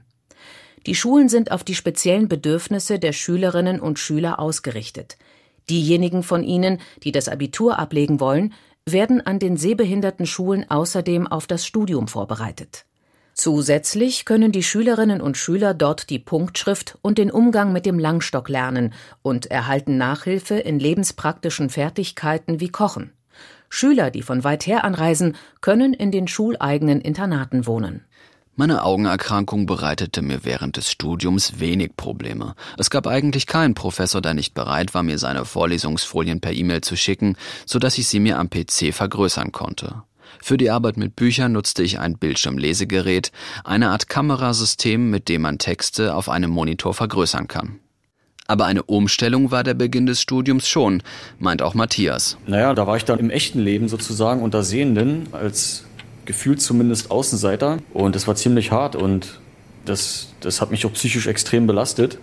Die 0.86 0.96
Schulen 0.96 1.30
sind 1.30 1.52
auf 1.52 1.64
die 1.64 1.76
speziellen 1.76 2.28
Bedürfnisse 2.28 3.00
der 3.00 3.12
Schülerinnen 3.12 3.80
und 3.80 3.98
Schüler 3.98 4.40
ausgerichtet. 4.40 5.18
Diejenigen 5.70 6.22
von 6.22 6.44
ihnen, 6.44 6.80
die 7.04 7.12
das 7.12 7.28
Abitur 7.28 7.80
ablegen 7.80 8.20
wollen, 8.20 8.54
werden 8.88 9.26
an 9.26 9.40
den 9.40 9.58
Sehbehindertenschulen 9.58 10.70
außerdem 10.70 11.26
auf 11.26 11.48
das 11.48 11.66
Studium 11.66 12.08
vorbereitet. 12.08 12.86
Zusätzlich 13.34 14.26
können 14.26 14.52
die 14.52 14.64
Schülerinnen 14.64 15.22
und 15.22 15.38
Schüler 15.38 15.74
dort 15.74 16.10
die 16.10 16.20
Punktschrift 16.20 16.98
und 17.02 17.18
den 17.18 17.32
Umgang 17.32 17.74
mit 17.74 17.86
dem 17.86 17.98
Langstock 17.98 18.48
lernen 18.48 18.94
und 19.24 19.48
erhalten 19.48 19.98
Nachhilfe 19.98 20.56
in 20.56 20.80
lebenspraktischen 20.80 21.70
Fertigkeiten 21.70 22.60
wie 22.60 22.70
Kochen. 22.70 23.12
Schüler, 23.68 24.12
die 24.12 24.22
von 24.22 24.44
weit 24.44 24.68
her 24.68 24.86
anreisen, 24.86 25.36
können 25.60 25.94
in 25.94 26.12
den 26.12 26.28
schuleigenen 26.28 27.02
Internaten 27.02 27.66
wohnen. 27.66 28.06
Meine 28.58 28.84
Augenerkrankung 28.84 29.66
bereitete 29.66 30.22
mir 30.22 30.46
während 30.46 30.78
des 30.78 30.90
Studiums 30.90 31.60
wenig 31.60 31.98
Probleme. 31.98 32.56
Es 32.78 32.90
gab 32.90 33.06
eigentlich 33.06 33.48
keinen 33.48 33.74
Professor, 33.74 34.22
der 34.22 34.34
nicht 34.34 34.54
bereit 34.54 34.94
war, 34.94 35.04
mir 35.04 35.18
seine 35.18 35.44
Vorlesungsfolien 35.44 36.40
per 36.40 36.54
E-Mail 36.54 36.80
zu 36.80 36.96
schicken, 36.96 37.36
so 37.66 37.80
dass 37.80 37.98
ich 37.98 38.08
sie 38.08 38.22
mir 38.22 38.40
am 38.40 38.50
PC 38.50 38.94
vergrößern 38.94 39.52
konnte. 39.52 40.04
Für 40.42 40.56
die 40.56 40.70
Arbeit 40.70 40.96
mit 40.96 41.18
Büchern 41.18 41.52
nutzte 41.52 41.84
ich 41.84 42.00
ein 42.00 42.18
Bildschirmlesegerät, 42.18 43.34
eine 43.66 43.90
Art 43.90 44.08
Kamerasystem, 44.08 45.10
mit 45.10 45.28
dem 45.28 45.42
man 45.42 45.58
Texte 45.58 46.16
auf 46.16 46.30
einem 46.30 46.52
Monitor 46.52 46.94
vergrößern 46.94 47.50
kann. 47.50 47.80
Aber 48.48 48.68
eine 48.68 48.84
Umstellung 48.84 49.52
war 49.52 49.64
der 49.64 49.74
Beginn 49.74 50.06
des 50.06 50.22
Studiums 50.22 50.70
schon, 50.70 51.04
meint 51.40 51.62
auch 51.62 51.74
Matthias. 51.74 52.38
Naja, 52.48 52.74
da 52.74 52.88
war 52.88 52.96
ich 52.96 53.04
dann 53.04 53.20
im 53.20 53.32
echten 53.32 53.60
Leben 53.60 53.90
sozusagen 53.90 54.42
unter 54.42 54.64
Sehenden 54.64 55.28
als 55.34 55.85
gefühlt 56.26 56.62
zumindest 56.62 57.12
Außenseiter. 57.12 57.78
Und 57.94 58.16
das 58.16 58.28
war 58.28 58.36
ziemlich 58.36 58.72
hart 58.72 58.96
und 58.96 59.40
das, 59.86 60.34
das 60.40 60.62
hat 60.62 60.72
mich 60.72 60.86
auch 60.86 60.94
psychisch 60.94 61.28
extrem 61.28 61.68
belastet. 61.68 62.18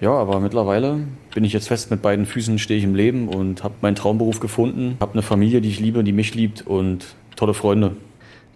Ja, 0.00 0.12
aber 0.12 0.38
mittlerweile 0.38 1.00
bin 1.34 1.42
ich 1.42 1.52
jetzt 1.52 1.68
fest 1.68 1.90
mit 1.90 2.02
beiden 2.02 2.24
Füßen, 2.24 2.58
stehe 2.58 2.78
ich 2.78 2.84
im 2.84 2.94
Leben 2.94 3.28
und 3.28 3.64
habe 3.64 3.74
meinen 3.80 3.96
Traumberuf 3.96 4.38
gefunden, 4.38 4.96
habe 5.00 5.14
eine 5.14 5.22
Familie, 5.22 5.60
die 5.60 5.70
ich 5.70 5.80
liebe, 5.80 6.04
die 6.04 6.12
mich 6.12 6.34
liebt 6.34 6.64
und 6.66 7.04
tolle 7.34 7.54
Freunde. 7.54 7.96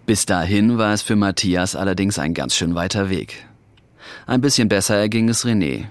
Bis 0.05 0.25
dahin 0.25 0.77
war 0.77 0.93
es 0.93 1.01
für 1.01 1.15
Matthias 1.15 1.75
allerdings 1.75 2.17
ein 2.19 2.33
ganz 2.33 2.55
schön 2.55 2.75
weiter 2.75 3.09
Weg. 3.09 3.45
Ein 4.25 4.41
bisschen 4.41 4.69
besser 4.69 4.95
erging 4.95 5.27
es 5.29 5.45
René. 5.45 5.85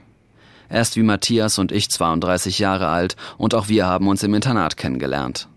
Er 0.68 0.80
ist 0.80 0.96
wie 0.96 1.02
Matthias 1.02 1.58
und 1.58 1.70
ich 1.70 1.90
32 1.90 2.58
Jahre 2.58 2.88
alt 2.88 3.16
und 3.36 3.54
auch 3.54 3.68
wir 3.68 3.86
haben 3.86 4.08
uns 4.08 4.22
im 4.22 4.32
Internat 4.32 4.78
kennengelernt. 4.78 5.48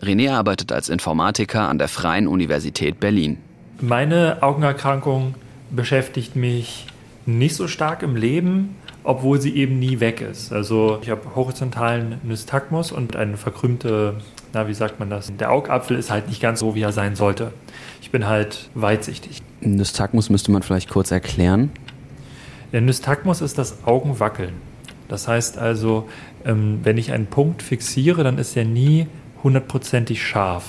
René 0.00 0.30
arbeitet 0.32 0.72
als 0.72 0.88
Informatiker 0.88 1.68
an 1.68 1.78
der 1.78 1.88
Freien 1.88 2.26
Universität 2.26 3.00
Berlin. 3.00 3.38
Meine 3.80 4.38
Augenerkrankung 4.42 5.34
beschäftigt 5.70 6.36
mich 6.36 6.86
nicht 7.26 7.56
so 7.56 7.68
stark 7.68 8.02
im 8.02 8.16
Leben, 8.16 8.76
obwohl 9.02 9.40
sie 9.40 9.54
eben 9.54 9.78
nie 9.78 10.00
weg 10.00 10.20
ist. 10.20 10.52
Also 10.52 10.98
ich 11.02 11.10
habe 11.10 11.34
horizontalen 11.34 12.16
Nystagmus 12.22 12.92
und 12.92 13.16
eine 13.16 13.36
verkrümmte, 13.36 14.16
na 14.52 14.68
wie 14.68 14.74
sagt 14.74 14.98
man 14.98 15.10
das? 15.10 15.32
Der 15.36 15.50
Augapfel 15.50 15.98
ist 15.98 16.10
halt 16.10 16.28
nicht 16.28 16.40
ganz 16.40 16.60
so, 16.60 16.74
wie 16.74 16.82
er 16.82 16.92
sein 16.92 17.16
sollte. 17.16 17.52
Ich 18.00 18.10
bin 18.10 18.26
halt 18.26 18.70
weitsichtig. 18.74 19.42
Nystagmus 19.60 20.30
müsste 20.30 20.50
man 20.52 20.62
vielleicht 20.62 20.88
kurz 20.90 21.10
erklären. 21.10 21.70
Der 22.72 22.80
Nystagmus 22.80 23.40
ist 23.40 23.58
das 23.58 23.84
Augenwackeln. 23.84 24.54
Das 25.08 25.28
heißt 25.28 25.58
also, 25.58 26.08
ähm, 26.44 26.80
wenn 26.82 26.98
ich 26.98 27.12
einen 27.12 27.26
Punkt 27.26 27.62
fixiere, 27.62 28.24
dann 28.24 28.38
ist 28.38 28.56
er 28.56 28.64
nie 28.64 29.06
hundertprozentig 29.44 30.26
scharf. 30.26 30.64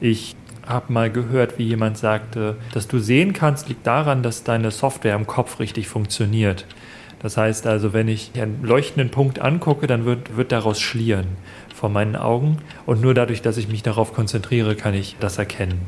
Ich 0.00 0.36
habe 0.66 0.92
mal 0.92 1.10
gehört, 1.10 1.58
wie 1.58 1.64
jemand 1.64 1.98
sagte, 1.98 2.56
dass 2.72 2.86
du 2.86 2.98
sehen 2.98 3.32
kannst, 3.32 3.68
liegt 3.68 3.86
daran, 3.86 4.22
dass 4.22 4.44
deine 4.44 4.70
Software 4.70 5.16
im 5.16 5.26
Kopf 5.26 5.58
richtig 5.58 5.88
funktioniert. 5.88 6.66
Das 7.20 7.36
heißt 7.36 7.66
also, 7.66 7.92
wenn 7.92 8.06
ich 8.06 8.30
einen 8.40 8.62
leuchtenden 8.62 9.10
Punkt 9.10 9.40
angucke, 9.40 9.86
dann 9.86 10.04
wird, 10.04 10.36
wird 10.36 10.52
daraus 10.52 10.80
schlieren 10.80 11.26
vor 11.74 11.88
meinen 11.88 12.16
Augen. 12.16 12.58
Und 12.86 13.00
nur 13.00 13.14
dadurch, 13.14 13.42
dass 13.42 13.56
ich 13.56 13.68
mich 13.68 13.82
darauf 13.82 14.12
konzentriere, 14.12 14.76
kann 14.76 14.94
ich 14.94 15.16
das 15.18 15.38
erkennen. 15.38 15.80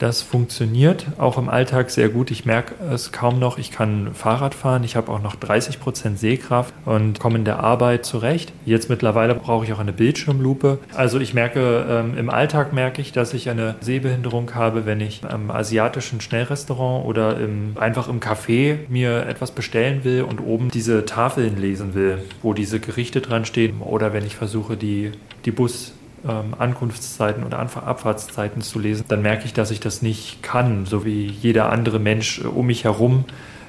Das 0.00 0.22
funktioniert 0.22 1.04
auch 1.18 1.36
im 1.36 1.50
Alltag 1.50 1.90
sehr 1.90 2.08
gut. 2.08 2.30
Ich 2.30 2.46
merke 2.46 2.74
es 2.90 3.12
kaum 3.12 3.38
noch. 3.38 3.58
Ich 3.58 3.70
kann 3.70 4.14
Fahrrad 4.14 4.54
fahren. 4.54 4.82
Ich 4.82 4.96
habe 4.96 5.12
auch 5.12 5.20
noch 5.20 5.36
30 5.36 5.78
Prozent 5.78 6.18
Sehkraft 6.18 6.72
und 6.86 7.20
komme 7.20 7.36
in 7.36 7.44
der 7.44 7.60
Arbeit 7.60 8.06
zurecht. 8.06 8.50
Jetzt 8.64 8.88
mittlerweile 8.88 9.34
brauche 9.34 9.66
ich 9.66 9.74
auch 9.74 9.78
eine 9.78 9.92
Bildschirmlupe. 9.92 10.78
Also 10.94 11.20
ich 11.20 11.34
merke, 11.34 11.84
ähm, 11.86 12.16
im 12.16 12.30
Alltag 12.30 12.72
merke 12.72 13.02
ich, 13.02 13.12
dass 13.12 13.34
ich 13.34 13.50
eine 13.50 13.74
Sehbehinderung 13.80 14.54
habe, 14.54 14.86
wenn 14.86 15.02
ich 15.02 15.20
am 15.28 15.50
asiatischen 15.50 16.22
Schnellrestaurant 16.22 17.04
oder 17.04 17.38
im, 17.38 17.76
einfach 17.78 18.08
im 18.08 18.20
Café 18.20 18.78
mir 18.88 19.26
etwas 19.26 19.50
bestellen 19.50 20.02
will 20.02 20.22
und 20.22 20.40
oben 20.40 20.70
diese 20.70 21.04
Tafeln 21.04 21.60
lesen 21.60 21.92
will, 21.92 22.22
wo 22.40 22.54
diese 22.54 22.80
Gerichte 22.80 23.20
dran 23.20 23.44
stehen. 23.44 23.82
Oder 23.82 24.14
wenn 24.14 24.24
ich 24.24 24.34
versuche, 24.34 24.78
die, 24.78 25.12
die 25.44 25.50
Bus 25.50 25.92
ähm, 26.28 26.54
Ankunftszeiten 26.58 27.44
oder 27.44 27.58
Abfahrtszeiten 27.58 28.62
zu 28.62 28.78
lesen, 28.78 29.04
dann 29.08 29.22
merke 29.22 29.44
ich, 29.46 29.52
dass 29.52 29.70
ich 29.70 29.80
das 29.80 30.02
nicht 30.02 30.42
kann, 30.42 30.86
so 30.86 31.04
wie 31.04 31.26
jeder 31.26 31.70
andere 31.70 31.98
Mensch 31.98 32.40
äh, 32.40 32.46
um 32.46 32.66
mich 32.66 32.84
herum. 32.84 33.24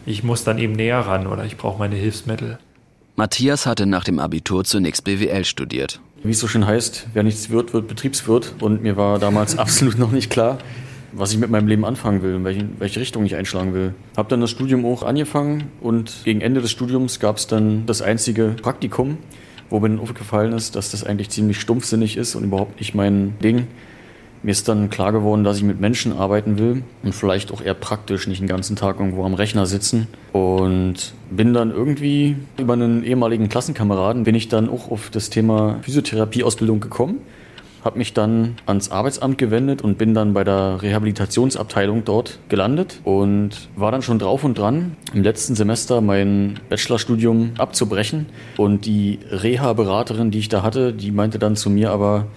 Ich 0.05 0.23
muss 0.23 0.43
dann 0.43 0.57
eben 0.57 0.73
näher 0.73 0.99
ran 0.99 1.27
oder 1.27 1.45
ich 1.45 1.57
brauche 1.57 1.79
meine 1.79 1.95
Hilfsmittel. 1.95 2.57
Matthias 3.15 3.65
hatte 3.65 3.85
nach 3.85 4.03
dem 4.03 4.19
Abitur 4.19 4.63
zunächst 4.63 5.03
BWL 5.03 5.45
studiert. 5.45 6.01
Wie 6.23 6.31
es 6.31 6.39
so 6.39 6.47
schön 6.47 6.65
heißt, 6.65 7.07
wer 7.13 7.23
nichts 7.23 7.49
wird, 7.49 7.73
wird 7.73 7.87
Betriebswirt. 7.87 8.55
Und 8.59 8.81
mir 8.81 8.97
war 8.97 9.19
damals 9.19 9.57
absolut 9.59 9.97
noch 9.97 10.11
nicht 10.11 10.29
klar, 10.29 10.57
was 11.11 11.31
ich 11.31 11.37
mit 11.37 11.49
meinem 11.49 11.67
Leben 11.67 11.85
anfangen 11.85 12.21
will, 12.21 12.35
in 12.35 12.43
welche, 12.43 12.67
welche 12.79 12.99
Richtung 12.99 13.25
ich 13.25 13.35
einschlagen 13.35 13.73
will. 13.73 13.93
Habe 14.17 14.29
dann 14.29 14.41
das 14.41 14.49
Studium 14.49 14.85
auch 14.85 15.03
angefangen 15.03 15.71
und 15.81 16.21
gegen 16.23 16.41
Ende 16.41 16.61
des 16.61 16.71
Studiums 16.71 17.19
gab 17.19 17.37
es 17.37 17.47
dann 17.47 17.85
das 17.85 18.01
einzige 18.01 18.55
Praktikum 18.61 19.17
wo 19.71 19.79
mir 19.79 19.89
dann 19.89 19.99
aufgefallen 19.99 20.53
ist, 20.53 20.75
dass 20.75 20.91
das 20.91 21.03
eigentlich 21.03 21.29
ziemlich 21.29 21.59
stumpfsinnig 21.59 22.17
ist 22.17 22.35
und 22.35 22.43
überhaupt 22.43 22.79
nicht 22.79 22.93
mein 22.93 23.33
Ding. 23.41 23.67
Mir 24.43 24.51
ist 24.51 24.67
dann 24.67 24.89
klar 24.89 25.11
geworden, 25.11 25.43
dass 25.43 25.57
ich 25.57 25.63
mit 25.63 25.79
Menschen 25.79 26.13
arbeiten 26.13 26.57
will 26.57 26.83
und 27.03 27.13
vielleicht 27.13 27.51
auch 27.51 27.61
eher 27.61 27.75
praktisch, 27.75 28.27
nicht 28.27 28.41
den 28.41 28.47
ganzen 28.47 28.75
Tag 28.75 28.99
irgendwo 28.99 29.23
am 29.23 29.35
Rechner 29.35 29.67
sitzen. 29.67 30.07
Und 30.33 31.13
bin 31.29 31.53
dann 31.53 31.71
irgendwie 31.71 32.35
über 32.57 32.73
einen 32.73 33.03
ehemaligen 33.03 33.49
Klassenkameraden, 33.49 34.23
bin 34.23 34.33
ich 34.33 34.49
dann 34.49 34.67
auch 34.67 34.89
auf 34.89 35.09
das 35.11 35.29
Thema 35.29 35.77
Physiotherapieausbildung 35.83 36.79
gekommen 36.79 37.19
habe 37.83 37.97
mich 37.97 38.13
dann 38.13 38.55
ans 38.65 38.91
Arbeitsamt 38.91 39.37
gewendet 39.37 39.81
und 39.81 39.97
bin 39.97 40.13
dann 40.13 40.33
bei 40.33 40.43
der 40.43 40.81
Rehabilitationsabteilung 40.81 42.05
dort 42.05 42.39
gelandet 42.47 43.01
und 43.03 43.69
war 43.75 43.91
dann 43.91 44.01
schon 44.01 44.19
drauf 44.19 44.43
und 44.43 44.57
dran, 44.57 44.95
im 45.13 45.23
letzten 45.23 45.55
Semester 45.55 46.01
mein 46.01 46.59
Bachelorstudium 46.69 47.53
abzubrechen. 47.57 48.27
Und 48.57 48.85
die 48.85 49.19
Reha-Beraterin, 49.29 50.31
die 50.31 50.39
ich 50.39 50.49
da 50.49 50.61
hatte, 50.63 50.93
die 50.93 51.11
meinte 51.11 51.39
dann 51.39 51.55
zu 51.55 51.69
mir 51.69 51.91
aber, 51.91 52.27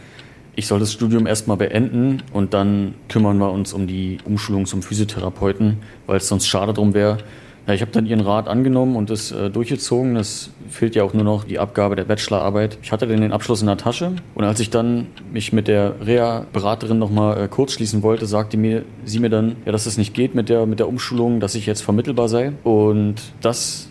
ich 0.57 0.67
soll 0.67 0.79
das 0.79 0.93
Studium 0.93 1.27
erstmal 1.27 1.57
beenden 1.57 2.23
und 2.33 2.55
dann 2.55 2.95
kümmern 3.09 3.39
wir 3.39 3.51
uns 3.51 3.73
um 3.73 3.87
die 3.87 4.19
Umschulung 4.25 4.67
zum 4.67 4.83
Physiotherapeuten, 4.83 5.79
weil 6.07 6.19
es 6.19 6.29
sonst 6.29 6.47
schade 6.47 6.73
drum 6.73 6.95
wäre, 6.95 7.19
Ja, 7.67 7.73
ich 7.73 7.81
habe 7.81 7.93
dann 7.93 8.05
ihren 8.05 8.21
Rat 8.21 8.47
angenommen 8.47 8.95
und 8.95 9.09
das 9.09 9.33
äh, 9.33 9.49
durchgezogen. 9.49 10.17
Es 10.17 10.51
fehlt 10.69 10.95
ja 10.95 11.03
auch 11.03 11.15
nur 11.15 11.25
noch 11.25 11.45
die 11.45 11.59
Abgabe 11.59 11.97
der 11.97 12.05
Bachelorarbeit. 12.05 12.77
Ich 12.83 12.93
hatte 12.93 13.07
dann 13.07 13.23
den 13.23 13.33
Abschluss 13.33 13.63
in 13.63 13.69
der 13.69 13.79
Tasche 13.79 14.13
und 14.35 14.45
als 14.45 14.61
ich 14.61 14.69
dann 14.69 15.07
mich 15.33 15.55
mit 15.55 15.67
der 15.67 15.95
Reha-Beraterin 16.05 16.99
nochmal 16.99 17.45
äh, 17.45 17.49
kurz 17.49 17.73
schließen 17.73 18.03
wollte, 18.03 18.27
sagte 18.27 18.59
mir, 18.59 18.85
sie 19.05 19.19
mir 19.19 19.31
dann, 19.31 19.57
ja, 19.65 19.73
dass 19.73 19.87
es 19.87 19.97
nicht 19.97 20.13
geht 20.13 20.35
mit 20.35 20.51
der, 20.51 20.67
mit 20.67 20.79
der 20.79 20.89
Umschulung, 20.89 21.41
dass 21.41 21.55
ich 21.55 21.65
jetzt 21.65 21.81
vermittelbar 21.81 22.29
sei. 22.29 22.53
Und 22.65 23.17
das 23.41 23.89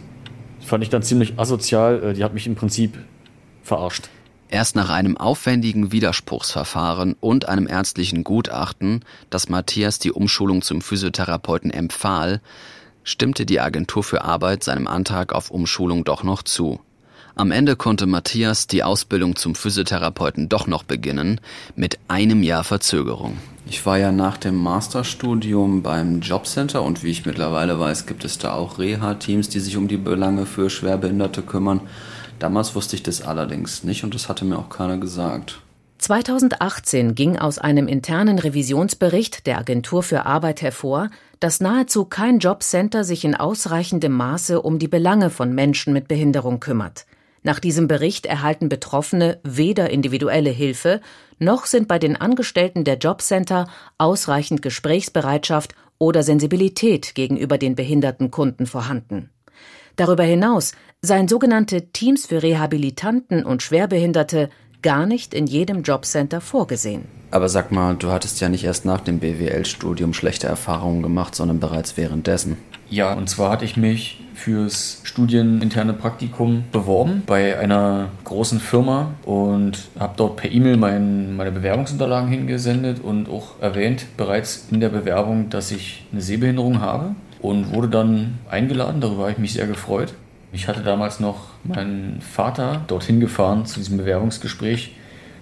fand 0.60 0.84
ich 0.84 0.92
dann 0.92 1.02
ziemlich 1.02 1.40
asozial. 1.40 2.04
Äh, 2.04 2.14
die 2.14 2.24
hat 2.24 2.36
mich 2.36 2.46
im 2.46 2.54
Prinzip 2.54 3.00
verarscht. 3.64 4.10
Erst 4.50 4.76
nach 4.76 4.92
einem 4.92 5.18
aufwendigen 5.18 5.92
Widerspruchsverfahren 5.92 7.16
und 7.20 7.50
einem 7.50 7.68
ärztlichen 7.68 8.24
Gutachten, 8.24 9.04
das 9.32 9.50
Matthias 9.50 9.98
die 9.98 10.12
Umschulung 10.12 10.62
zum 10.62 10.82
Physiotherapeuten 10.82 11.72
empfahl, 11.72 12.40
stimmte 13.04 13.46
die 13.46 13.60
Agentur 13.60 14.04
für 14.04 14.24
Arbeit 14.24 14.64
seinem 14.64 14.88
Antrag 14.88 15.34
auf 15.34 15.52
Umschulung 15.52 16.04
doch 16.04 16.24
noch 16.24 16.44
zu. 16.44 16.80
Am 17.36 17.52
Ende 17.52 17.76
konnte 17.76 18.06
Matthias 18.06 18.68
die 18.68 18.84
Ausbildung 18.84 19.36
zum 19.36 19.56
Physiotherapeuten 19.56 20.50
doch 20.50 20.68
noch 20.68 20.84
beginnen, 20.84 21.42
mit 21.76 21.98
einem 22.08 22.44
Jahr 22.44 22.64
Verzögerung. 22.64 23.38
Ich 23.66 23.86
war 23.86 23.98
ja 23.98 24.12
nach 24.12 24.38
dem 24.38 24.56
Masterstudium 24.56 25.82
beim 25.82 26.20
Jobcenter 26.20 26.84
und 26.84 27.04
wie 27.04 27.10
ich 27.10 27.26
mittlerweile 27.26 27.80
weiß, 27.80 28.06
gibt 28.06 28.24
es 28.24 28.38
da 28.38 28.54
auch 28.54 28.78
Reha-Teams, 28.78 29.50
die 29.50 29.60
sich 29.60 29.78
um 29.78 29.88
die 29.88 29.98
Belange 29.98 30.46
für 30.46 30.70
Schwerbehinderte 30.70 31.42
kümmern. 31.42 31.82
Damals 32.38 32.76
wusste 32.76 32.96
ich 32.96 33.04
das 33.04 33.22
allerdings 33.22 33.84
nicht 33.84 34.04
und 34.04 34.14
das 34.14 34.30
hatte 34.30 34.46
mir 34.46 34.60
auch 34.60 34.70
keiner 34.70 34.98
gesagt. 34.98 35.60
2018 35.98 37.16
ging 37.16 37.38
aus 37.38 37.58
einem 37.58 37.88
internen 37.88 38.38
Revisionsbericht 38.38 39.48
der 39.48 39.58
Agentur 39.58 40.04
für 40.04 40.26
Arbeit 40.26 40.62
hervor, 40.62 41.10
dass 41.44 41.60
nahezu 41.60 42.06
kein 42.06 42.40
Jobcenter 42.40 43.04
sich 43.04 43.26
in 43.26 43.36
ausreichendem 43.36 44.14
Maße 44.14 44.62
um 44.62 44.80
die 44.80 44.88
Belange 44.88 45.30
von 45.30 45.54
Menschen 45.54 45.92
mit 45.92 46.08
Behinderung 46.08 46.62
kümmert. 46.62 47.06
Nach 47.42 47.60
diesem 47.60 47.90
Bericht 47.90 48.26
erhalten 48.26 48.70
Betroffene 48.70 49.42
weder 49.44 49.90
individuelle 49.90 50.52
Hilfe, 50.52 51.02
noch 51.40 51.66
sind 51.66 51.90
bei 51.90 52.00
den 52.00 52.16
Angestellten 52.16 52.86
der 52.86 52.98
Jobcenter 52.98 53.68
ausreichend 53.98 54.62
Gesprächsbereitschaft 54.62 55.76
oder 55.98 56.24
Sensibilität 56.24 57.14
gegenüber 57.14 57.58
den 57.58 57.76
behinderten 57.76 58.32
Kunden 58.32 58.66
vorhanden. 58.66 59.30
Darüber 59.98 60.24
hinaus 60.24 60.72
seien 61.02 61.28
sogenannte 61.28 61.92
Teams 61.92 62.26
für 62.26 62.42
Rehabilitanten 62.42 63.44
und 63.44 63.62
Schwerbehinderte 63.62 64.50
gar 64.84 65.08
nicht 65.08 65.34
in 65.34 65.48
jedem 65.48 65.82
Jobcenter 65.82 66.40
vorgesehen. 66.42 67.06
Aber 67.32 67.50
sag 67.50 67.72
mal, 67.72 67.96
du 67.96 68.12
hattest 68.12 68.40
ja 68.42 68.50
nicht 68.50 68.64
erst 68.64 68.86
nach 68.86 69.02
dem 69.02 69.18
BWL-Studium 69.18 70.14
schlechte 70.14 70.46
Erfahrungen 70.46 71.02
gemacht, 71.02 71.34
sondern 71.34 71.60
bereits 71.60 71.98
währenddessen. 71.98 72.58
Ja, 72.92 73.14
und 73.14 73.28
zwar 73.28 73.50
hatte 73.50 73.66
ich 73.66 73.76
mich 73.76 74.20
fürs 74.36 75.02
studieninterne 75.04 75.94
Praktikum 75.94 76.66
beworben 76.72 77.24
bei 77.26 77.58
einer 77.58 78.10
großen 78.24 78.60
Firma 78.60 79.16
und 79.26 79.90
habe 79.98 80.14
dort 80.18 80.38
per 80.38 80.52
E-Mail 80.52 80.78
mein, 80.78 81.36
meine 81.36 81.52
Bewerbungsunterlagen 81.52 82.30
hingesendet 82.30 83.00
und 83.04 83.30
auch 83.30 83.60
erwähnt 83.62 84.06
bereits 84.16 84.68
in 84.70 84.80
der 84.80 84.90
Bewerbung, 84.90 85.50
dass 85.50 85.72
ich 85.72 86.06
eine 86.12 86.22
Sehbehinderung 86.22 86.82
habe 86.82 87.16
und 87.42 87.74
wurde 87.74 87.90
dann 87.90 88.38
eingeladen. 88.50 89.02
Darüber 89.02 89.24
habe 89.24 89.32
ich 89.32 89.38
mich 89.38 89.54
sehr 89.54 89.66
gefreut. 89.66 90.14
Ich 90.54 90.68
hatte 90.68 90.82
damals 90.82 91.20
noch 91.20 91.48
meinen 91.64 92.22
Vater 92.22 92.84
dorthin 92.86 93.20
gefahren 93.20 93.66
zu 93.66 93.80
diesem 93.80 93.98
Bewerbungsgespräch. 93.98 94.96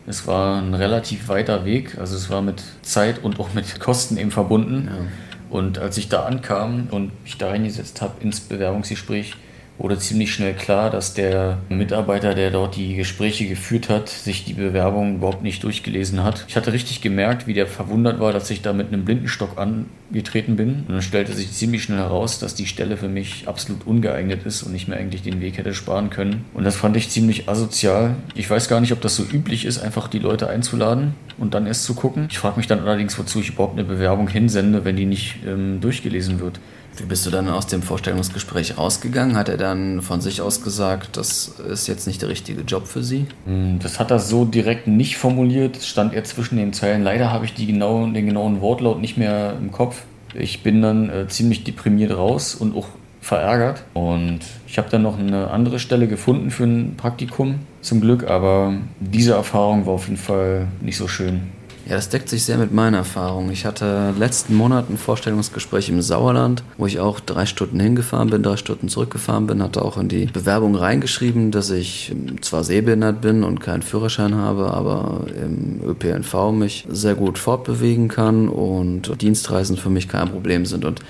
Es 0.08 0.26
war 0.26 0.60
ein 0.62 0.74
relativ 0.74 1.28
weiter 1.28 1.66
Weg, 1.66 1.98
also 2.00 2.16
es 2.16 2.30
war 2.30 2.42
mit 2.42 2.64
Zeit 2.82 3.24
und 3.24 3.40
auch 3.40 3.54
mit 3.54 3.80
Kosten 3.82 4.18
eben 4.18 4.32
verbunden. 4.32 4.88
Ja. 4.88 5.06
Und 5.50 5.80
als 5.80 5.98
ich 5.98 6.08
da 6.08 6.24
ankam 6.24 6.88
und 6.92 7.12
mich 7.24 7.38
da 7.38 7.50
reingesetzt 7.50 8.02
habe 8.02 8.24
ins 8.24 8.40
Bewerbungsgespräch, 8.40 9.36
wurde 9.82 9.98
ziemlich 9.98 10.32
schnell 10.32 10.54
klar, 10.54 10.92
dass 10.92 11.16
der 11.16 11.58
Mitarbeiter, 11.70 12.36
der 12.36 12.52
dort 12.52 12.76
die 12.76 12.96
Gespräche 12.96 13.48
geführt 13.48 13.90
hat, 13.90 14.10
sich 14.10 14.46
die 14.46 14.54
Bewerbung 14.54 15.16
überhaupt 15.16 15.42
nicht 15.42 15.64
durchgelesen 15.64 16.24
hat. 16.24 16.46
Ich 16.48 16.56
hatte 16.56 16.72
richtig 16.72 17.02
gemerkt, 17.02 17.48
wie 17.48 17.56
der 17.56 17.66
verwundert 17.66 18.20
war, 18.20 18.32
dass 18.32 18.52
ich 18.52 18.62
da 18.62 18.74
mit 18.74 18.90
einem 18.90 19.06
Blindenstock 19.06 19.58
angetreten 19.58 20.56
bin. 20.56 20.84
Und 20.88 20.90
dann 20.90 21.02
stellte 21.02 21.34
sich 21.34 21.52
ziemlich 21.54 21.82
schnell 21.84 21.98
heraus, 21.98 22.38
dass 22.38 22.54
die 22.54 22.68
Stelle 22.68 22.96
für 22.96 23.08
mich 23.08 23.48
absolut 23.48 23.88
ungeeignet 23.88 24.46
ist 24.46 24.62
und 24.62 24.76
ich 24.76 24.88
mir 24.88 24.98
eigentlich 24.98 25.24
den 25.24 25.42
Weg 25.42 25.58
hätte 25.58 25.74
sparen 25.74 26.12
können. 26.12 26.46
Und 26.54 26.64
das 26.64 26.76
fand 26.76 26.96
ich 26.96 27.10
ziemlich 27.10 27.50
asozial. 27.50 28.16
Ich 28.36 28.48
weiß 28.48 28.70
gar 28.70 28.82
nicht, 28.82 28.94
ob 28.94 29.02
das 29.02 29.16
so 29.16 29.24
üblich 29.24 29.66
ist, 29.66 29.80
einfach 29.80 30.08
die 30.08 30.20
Leute 30.20 30.48
einzuladen 30.48 31.16
und 31.40 31.56
dann 31.56 31.66
erst 31.66 31.86
zu 31.86 31.96
gucken. 31.96 32.28
Ich 32.30 32.38
frage 32.38 32.58
mich 32.58 32.68
dann 32.68 32.82
allerdings, 32.82 33.18
wozu 33.18 33.40
ich 33.40 33.50
überhaupt 33.50 33.74
eine 33.74 33.88
Bewerbung 33.88 34.28
hinsende, 34.28 34.86
wenn 34.86 34.96
die 34.96 35.08
nicht 35.08 35.38
ähm, 35.48 35.82
durchgelesen 35.82 36.40
wird. 36.40 36.60
Wie 36.98 37.06
bist 37.06 37.26
du 37.26 37.30
dann 37.30 37.48
aus 37.48 37.68
dem 37.68 37.82
Vorstellungsgespräch 37.82 38.78
rausgegangen? 38.78 39.38
Hat 39.38 39.50
er 39.50 39.58
dann 39.58 40.02
von 40.02 40.22
sich 40.22 40.42
aus 40.42 40.62
gesagt, 40.62 41.18
das 41.18 41.48
ist 41.48 41.88
jetzt 41.88 42.06
nicht 42.06 42.22
der 42.22 42.30
richtige 42.30 42.62
Job 42.62 42.88
für 42.88 43.04
Sie? 43.04 43.28
Hm, 43.46 43.80
das 43.80 44.00
hat 44.00 44.12
er 44.12 44.20
so 44.20 44.46
direkt 44.46 44.88
nicht 44.88 45.18
formuliert. 45.18 45.78
Es 45.78 45.88
stand 45.88 46.14
eher 46.14 46.24
zwischen 46.24 46.58
den 46.58 46.74
Zeilen. 46.74 47.04
Leider 47.04 47.32
habe 47.32 47.46
ich 47.46 47.56
genau, 47.56 48.06
den 48.06 48.26
genauen 48.26 48.62
Wortlaut 48.62 49.00
nicht 49.00 49.18
mehr 49.18 49.56
im 49.60 49.72
Kopf. 49.72 50.04
Ich 50.34 50.64
bin 50.64 50.82
dann 50.82 51.10
äh, 51.10 51.28
ziemlich 51.28 51.64
deprimiert 51.64 52.16
raus 52.16 52.56
und 52.56 52.76
auch 52.76 52.88
verärgert. 53.22 53.84
Und 53.94 54.40
ich 54.68 54.78
habe 54.78 54.90
dann 54.90 55.04
noch 55.04 55.18
eine 55.18 55.52
andere 55.52 55.80
Stelle 55.80 56.08
gefunden 56.08 56.52
für 56.52 56.64
ein 56.64 56.96
Praktikum, 56.98 57.60
zum 57.82 58.02
Glück. 58.02 58.28
Aber 58.30 58.74
diese 59.00 59.34
Erfahrung 59.34 59.86
war 59.86 59.94
auf 59.94 60.06
jeden 60.06 60.18
Fall 60.18 60.68
nicht 60.82 60.98
so 60.98 61.08
schön. 61.08 61.52
Ja, 61.92 61.98
das 61.98 62.08
deckt 62.08 62.30
sich 62.30 62.46
sehr 62.46 62.58
mit 62.58 62.72
meiner 62.72 63.00
Erfahrung. 63.00 63.52
Ich 63.52 63.66
hatte 63.66 64.14
letzten 64.18 64.56
Monat 64.56 64.90
ein 64.90 64.96
Vorstellungsgespräch 64.96 65.90
im 65.90 66.02
Sauerland, 66.02 66.64
wo 66.78 66.86
ich 66.86 67.02
auch 67.02 67.20
drei 67.20 67.46
Stunden 67.46 67.82
hingefahren 67.82 68.30
bin, 68.30 68.44
drei 68.44 68.56
Stunden 68.56 68.88
zurückgefahren 68.88 69.46
bin, 69.46 69.62
hatte 69.62 69.84
auch 69.84 69.98
in 69.98 70.08
die 70.08 70.28
Bewerbung 70.28 70.76
reingeschrieben, 70.76 71.52
dass 71.52 71.70
ich 71.70 72.16
zwar 72.40 72.64
sehbehindert 72.64 73.20
bin 73.20 73.44
und 73.44 73.60
keinen 73.60 73.82
Führerschein 73.82 74.36
habe, 74.36 74.72
aber 74.72 75.26
im 75.36 75.82
ÖPNV 75.86 76.54
mich 76.54 76.88
sehr 76.90 77.16
gut 77.16 77.38
fortbewegen 77.38 78.08
kann 78.08 78.48
und 78.48 79.22
Dienstreisen 79.22 79.76
für 79.76 79.90
mich 79.90 80.08
kein 80.08 80.30
Problem 80.30 80.66
sind. 80.66 80.86
Und 80.86 81.02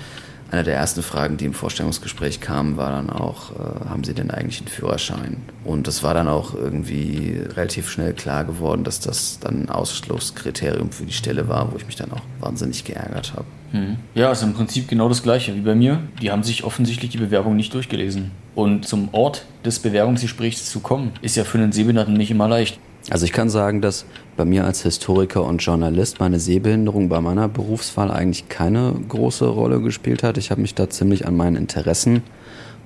eine 0.52 0.64
der 0.64 0.76
ersten 0.76 1.02
Fragen, 1.02 1.38
die 1.38 1.46
im 1.46 1.54
Vorstellungsgespräch 1.54 2.40
kamen, 2.40 2.76
war 2.76 2.90
dann 2.90 3.08
auch, 3.08 3.52
äh, 3.52 3.88
haben 3.88 4.04
Sie 4.04 4.12
denn 4.12 4.30
eigentlich 4.30 4.60
einen 4.60 4.68
Führerschein? 4.68 5.38
Und 5.64 5.88
es 5.88 6.02
war 6.02 6.12
dann 6.12 6.28
auch 6.28 6.54
irgendwie 6.54 7.40
relativ 7.56 7.88
schnell 7.88 8.12
klar 8.12 8.44
geworden, 8.44 8.84
dass 8.84 9.00
das 9.00 9.38
dann 9.40 9.62
ein 9.62 9.68
Ausschlusskriterium 9.70 10.92
für 10.92 11.04
die 11.04 11.12
Stelle 11.14 11.48
war, 11.48 11.72
wo 11.72 11.76
ich 11.78 11.86
mich 11.86 11.96
dann 11.96 12.12
auch 12.12 12.20
wahnsinnig 12.38 12.84
geärgert 12.84 13.32
habe. 13.32 13.46
Mhm. 13.72 13.96
Ja, 14.14 14.30
ist 14.30 14.42
im 14.42 14.52
Prinzip 14.52 14.88
genau 14.88 15.08
das 15.08 15.22
gleiche 15.22 15.54
wie 15.54 15.62
bei 15.62 15.74
mir. 15.74 16.00
Die 16.20 16.30
haben 16.30 16.42
sich 16.42 16.64
offensichtlich 16.64 17.10
die 17.10 17.18
Bewerbung 17.18 17.56
nicht 17.56 17.72
durchgelesen. 17.72 18.30
Und 18.54 18.86
zum 18.86 19.08
Ort 19.12 19.46
des 19.64 19.78
Bewerbungsgesprächs 19.78 20.70
zu 20.70 20.80
kommen, 20.80 21.12
ist 21.22 21.36
ja 21.36 21.44
für 21.44 21.56
einen 21.56 21.72
Sehbehinderten 21.72 22.12
nicht 22.12 22.30
immer 22.30 22.48
leicht. 22.48 22.78
Also 23.10 23.24
ich 23.24 23.32
kann 23.32 23.50
sagen, 23.50 23.80
dass 23.80 24.06
bei 24.36 24.44
mir 24.44 24.64
als 24.64 24.82
Historiker 24.82 25.44
und 25.44 25.58
Journalist 25.58 26.20
meine 26.20 26.38
Sehbehinderung 26.38 27.08
bei 27.08 27.20
meiner 27.20 27.48
Berufswahl 27.48 28.10
eigentlich 28.10 28.48
keine 28.48 28.94
große 29.08 29.46
Rolle 29.46 29.80
gespielt 29.80 30.22
hat. 30.22 30.38
Ich 30.38 30.50
habe 30.50 30.60
mich 30.60 30.74
da 30.74 30.88
ziemlich 30.88 31.26
an 31.26 31.36
meinen 31.36 31.56
Interessen 31.56 32.22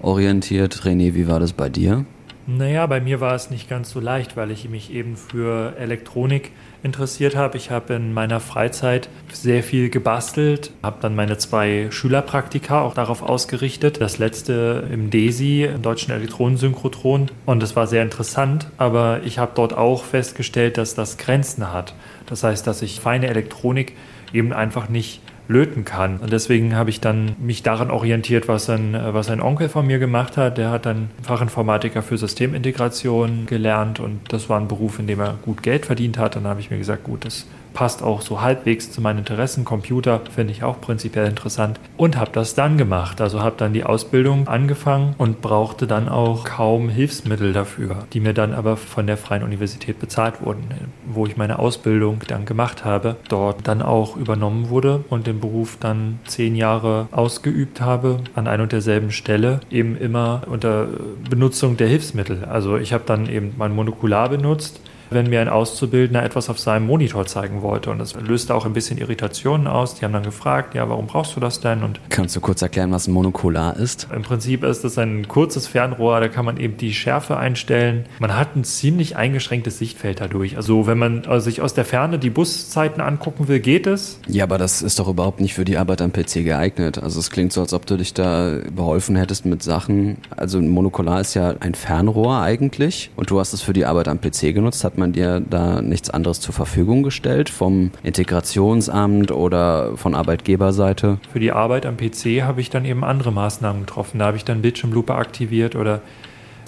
orientiert. 0.00 0.82
René, 0.84 1.14
wie 1.14 1.28
war 1.28 1.40
das 1.40 1.52
bei 1.52 1.68
dir? 1.68 2.04
Naja, 2.46 2.86
bei 2.86 3.00
mir 3.00 3.20
war 3.20 3.34
es 3.34 3.50
nicht 3.50 3.68
ganz 3.68 3.90
so 3.90 3.98
leicht, 3.98 4.36
weil 4.36 4.52
ich 4.52 4.68
mich 4.68 4.92
eben 4.92 5.16
für 5.16 5.76
Elektronik 5.78 6.52
interessiert 6.82 7.36
habe. 7.36 7.56
Ich 7.56 7.70
habe 7.70 7.94
in 7.94 8.12
meiner 8.12 8.40
Freizeit 8.40 9.08
sehr 9.32 9.62
viel 9.62 9.90
gebastelt, 9.90 10.72
habe 10.82 10.98
dann 11.00 11.14
meine 11.14 11.38
zwei 11.38 11.88
Schülerpraktika 11.90 12.82
auch 12.82 12.94
darauf 12.94 13.22
ausgerichtet. 13.22 14.00
Das 14.00 14.18
letzte 14.18 14.88
im 14.92 15.10
DESI, 15.10 15.64
im 15.64 15.82
Deutschen 15.82 16.12
Elektronensynchrotron. 16.12 17.30
Und 17.44 17.62
das 17.62 17.76
war 17.76 17.86
sehr 17.86 18.02
interessant, 18.02 18.68
aber 18.76 19.20
ich 19.24 19.38
habe 19.38 19.52
dort 19.54 19.76
auch 19.76 20.04
festgestellt, 20.04 20.78
dass 20.78 20.94
das 20.94 21.18
Grenzen 21.18 21.72
hat. 21.72 21.94
Das 22.26 22.42
heißt, 22.42 22.66
dass 22.66 22.82
ich 22.82 23.00
feine 23.00 23.28
Elektronik 23.28 23.94
eben 24.32 24.52
einfach 24.52 24.88
nicht 24.88 25.20
löten 25.48 25.84
kann. 25.84 26.18
Und 26.18 26.32
deswegen 26.32 26.74
habe 26.76 26.90
ich 26.90 27.00
dann 27.00 27.36
mich 27.38 27.62
daran 27.62 27.90
orientiert, 27.90 28.48
was 28.48 28.68
ein, 28.68 28.98
was 29.10 29.30
ein 29.30 29.40
Onkel 29.40 29.68
von 29.68 29.86
mir 29.86 29.98
gemacht 29.98 30.36
hat. 30.36 30.58
Der 30.58 30.70
hat 30.70 30.86
dann 30.86 31.10
Fachinformatiker 31.22 32.02
für 32.02 32.18
Systemintegration 32.18 33.46
gelernt 33.46 34.00
und 34.00 34.20
das 34.32 34.48
war 34.48 34.60
ein 34.60 34.68
Beruf, 34.68 34.98
in 34.98 35.06
dem 35.06 35.20
er 35.20 35.34
gut 35.44 35.62
Geld 35.62 35.86
verdient 35.86 36.18
hat. 36.18 36.36
Dann 36.36 36.46
habe 36.46 36.60
ich 36.60 36.70
mir 36.70 36.78
gesagt, 36.78 37.04
gut, 37.04 37.24
das 37.24 37.46
passt 37.76 38.02
auch 38.02 38.22
so 38.22 38.40
halbwegs 38.40 38.90
zu 38.90 39.02
meinen 39.02 39.18
Interessen. 39.18 39.66
Computer 39.66 40.22
finde 40.34 40.50
ich 40.50 40.64
auch 40.64 40.80
prinzipiell 40.80 41.26
interessant 41.26 41.78
und 41.98 42.16
habe 42.16 42.30
das 42.32 42.54
dann 42.54 42.78
gemacht. 42.78 43.20
Also 43.20 43.42
habe 43.42 43.56
dann 43.58 43.74
die 43.74 43.84
Ausbildung 43.84 44.48
angefangen 44.48 45.14
und 45.18 45.42
brauchte 45.42 45.86
dann 45.86 46.08
auch 46.08 46.44
kaum 46.44 46.88
Hilfsmittel 46.88 47.52
dafür, 47.52 48.06
die 48.14 48.20
mir 48.20 48.32
dann 48.32 48.54
aber 48.54 48.78
von 48.78 49.06
der 49.06 49.18
Freien 49.18 49.42
Universität 49.42 50.00
bezahlt 50.00 50.40
wurden, 50.40 50.64
wo 51.04 51.26
ich 51.26 51.36
meine 51.36 51.58
Ausbildung 51.58 52.20
dann 52.26 52.46
gemacht 52.46 52.86
habe, 52.86 53.16
dort 53.28 53.68
dann 53.68 53.82
auch 53.82 54.16
übernommen 54.16 54.70
wurde 54.70 55.04
und 55.10 55.26
den 55.26 55.38
Beruf 55.38 55.76
dann 55.78 56.18
zehn 56.24 56.56
Jahre 56.56 57.08
ausgeübt 57.12 57.82
habe 57.82 58.20
an 58.34 58.48
ein 58.48 58.62
und 58.62 58.72
derselben 58.72 59.10
Stelle, 59.10 59.60
eben 59.70 59.98
immer 59.98 60.44
unter 60.46 60.88
Benutzung 61.28 61.76
der 61.76 61.88
Hilfsmittel. 61.88 62.46
Also 62.46 62.78
ich 62.78 62.94
habe 62.94 63.04
dann 63.04 63.28
eben 63.28 63.52
mein 63.58 63.74
Monokular 63.74 64.30
benutzt, 64.30 64.80
wenn 65.10 65.28
mir 65.28 65.40
ein 65.40 65.48
Auszubildender 65.48 66.22
etwas 66.22 66.48
auf 66.48 66.58
seinem 66.58 66.86
Monitor 66.86 67.26
zeigen 67.26 67.62
wollte. 67.62 67.90
Und 67.90 67.98
das 67.98 68.14
löste 68.14 68.54
auch 68.54 68.66
ein 68.66 68.72
bisschen 68.72 68.98
Irritationen 68.98 69.66
aus. 69.66 69.94
Die 69.94 70.04
haben 70.04 70.12
dann 70.12 70.22
gefragt, 70.22 70.74
ja, 70.74 70.88
warum 70.88 71.06
brauchst 71.06 71.36
du 71.36 71.40
das 71.40 71.60
denn? 71.60 71.82
Und 71.82 72.00
Kannst 72.08 72.36
du 72.36 72.40
kurz 72.40 72.62
erklären, 72.62 72.90
was 72.92 73.06
ein 73.06 73.12
Monokular 73.12 73.76
ist? 73.76 74.08
Im 74.14 74.22
Prinzip 74.22 74.64
ist 74.64 74.84
es 74.84 74.98
ein 74.98 75.28
kurzes 75.28 75.66
Fernrohr, 75.66 76.20
da 76.20 76.28
kann 76.28 76.44
man 76.44 76.56
eben 76.56 76.76
die 76.76 76.92
Schärfe 76.92 77.36
einstellen. 77.36 78.06
Man 78.18 78.36
hat 78.36 78.56
ein 78.56 78.64
ziemlich 78.64 79.16
eingeschränktes 79.16 79.78
Sichtfeld 79.78 80.20
dadurch. 80.20 80.56
Also 80.56 80.86
wenn 80.86 80.98
man 80.98 81.24
also 81.26 81.44
sich 81.44 81.60
aus 81.60 81.74
der 81.74 81.84
Ferne 81.84 82.18
die 82.18 82.30
Buszeiten 82.30 83.00
angucken 83.00 83.48
will, 83.48 83.60
geht 83.60 83.86
es. 83.86 84.18
Ja, 84.28 84.44
aber 84.44 84.58
das 84.58 84.82
ist 84.82 84.98
doch 84.98 85.08
überhaupt 85.08 85.40
nicht 85.40 85.54
für 85.54 85.64
die 85.64 85.78
Arbeit 85.78 86.02
am 86.02 86.12
PC 86.12 86.44
geeignet. 86.44 86.98
Also 86.98 87.20
es 87.20 87.30
klingt 87.30 87.52
so, 87.52 87.60
als 87.60 87.72
ob 87.72 87.86
du 87.86 87.96
dich 87.96 88.14
da 88.14 88.58
beholfen 88.74 89.16
hättest 89.16 89.46
mit 89.46 89.62
Sachen. 89.62 90.18
Also 90.36 90.58
ein 90.58 90.68
Monokular 90.68 91.20
ist 91.20 91.34
ja 91.34 91.54
ein 91.60 91.74
Fernrohr 91.74 92.40
eigentlich 92.40 93.10
und 93.16 93.30
du 93.30 93.38
hast 93.38 93.52
es 93.52 93.62
für 93.62 93.72
die 93.72 93.84
Arbeit 93.84 94.08
am 94.08 94.20
PC 94.20 94.54
genutzt. 94.54 94.84
Hat 94.84 94.95
man 94.98 95.12
dir 95.12 95.40
da 95.40 95.82
nichts 95.82 96.10
anderes 96.10 96.40
zur 96.40 96.54
Verfügung 96.54 97.02
gestellt 97.02 97.50
vom 97.50 97.90
Integrationsamt 98.02 99.30
oder 99.30 99.96
von 99.96 100.14
Arbeitgeberseite? 100.14 101.18
Für 101.32 101.40
die 101.40 101.52
Arbeit 101.52 101.86
am 101.86 101.96
PC 101.96 102.42
habe 102.42 102.60
ich 102.60 102.70
dann 102.70 102.84
eben 102.84 103.04
andere 103.04 103.32
Maßnahmen 103.32 103.82
getroffen. 103.82 104.18
Da 104.18 104.26
habe 104.26 104.36
ich 104.36 104.44
dann 104.44 104.62
Bildschirmlupe 104.62 105.14
aktiviert 105.14 105.76
oder 105.76 106.00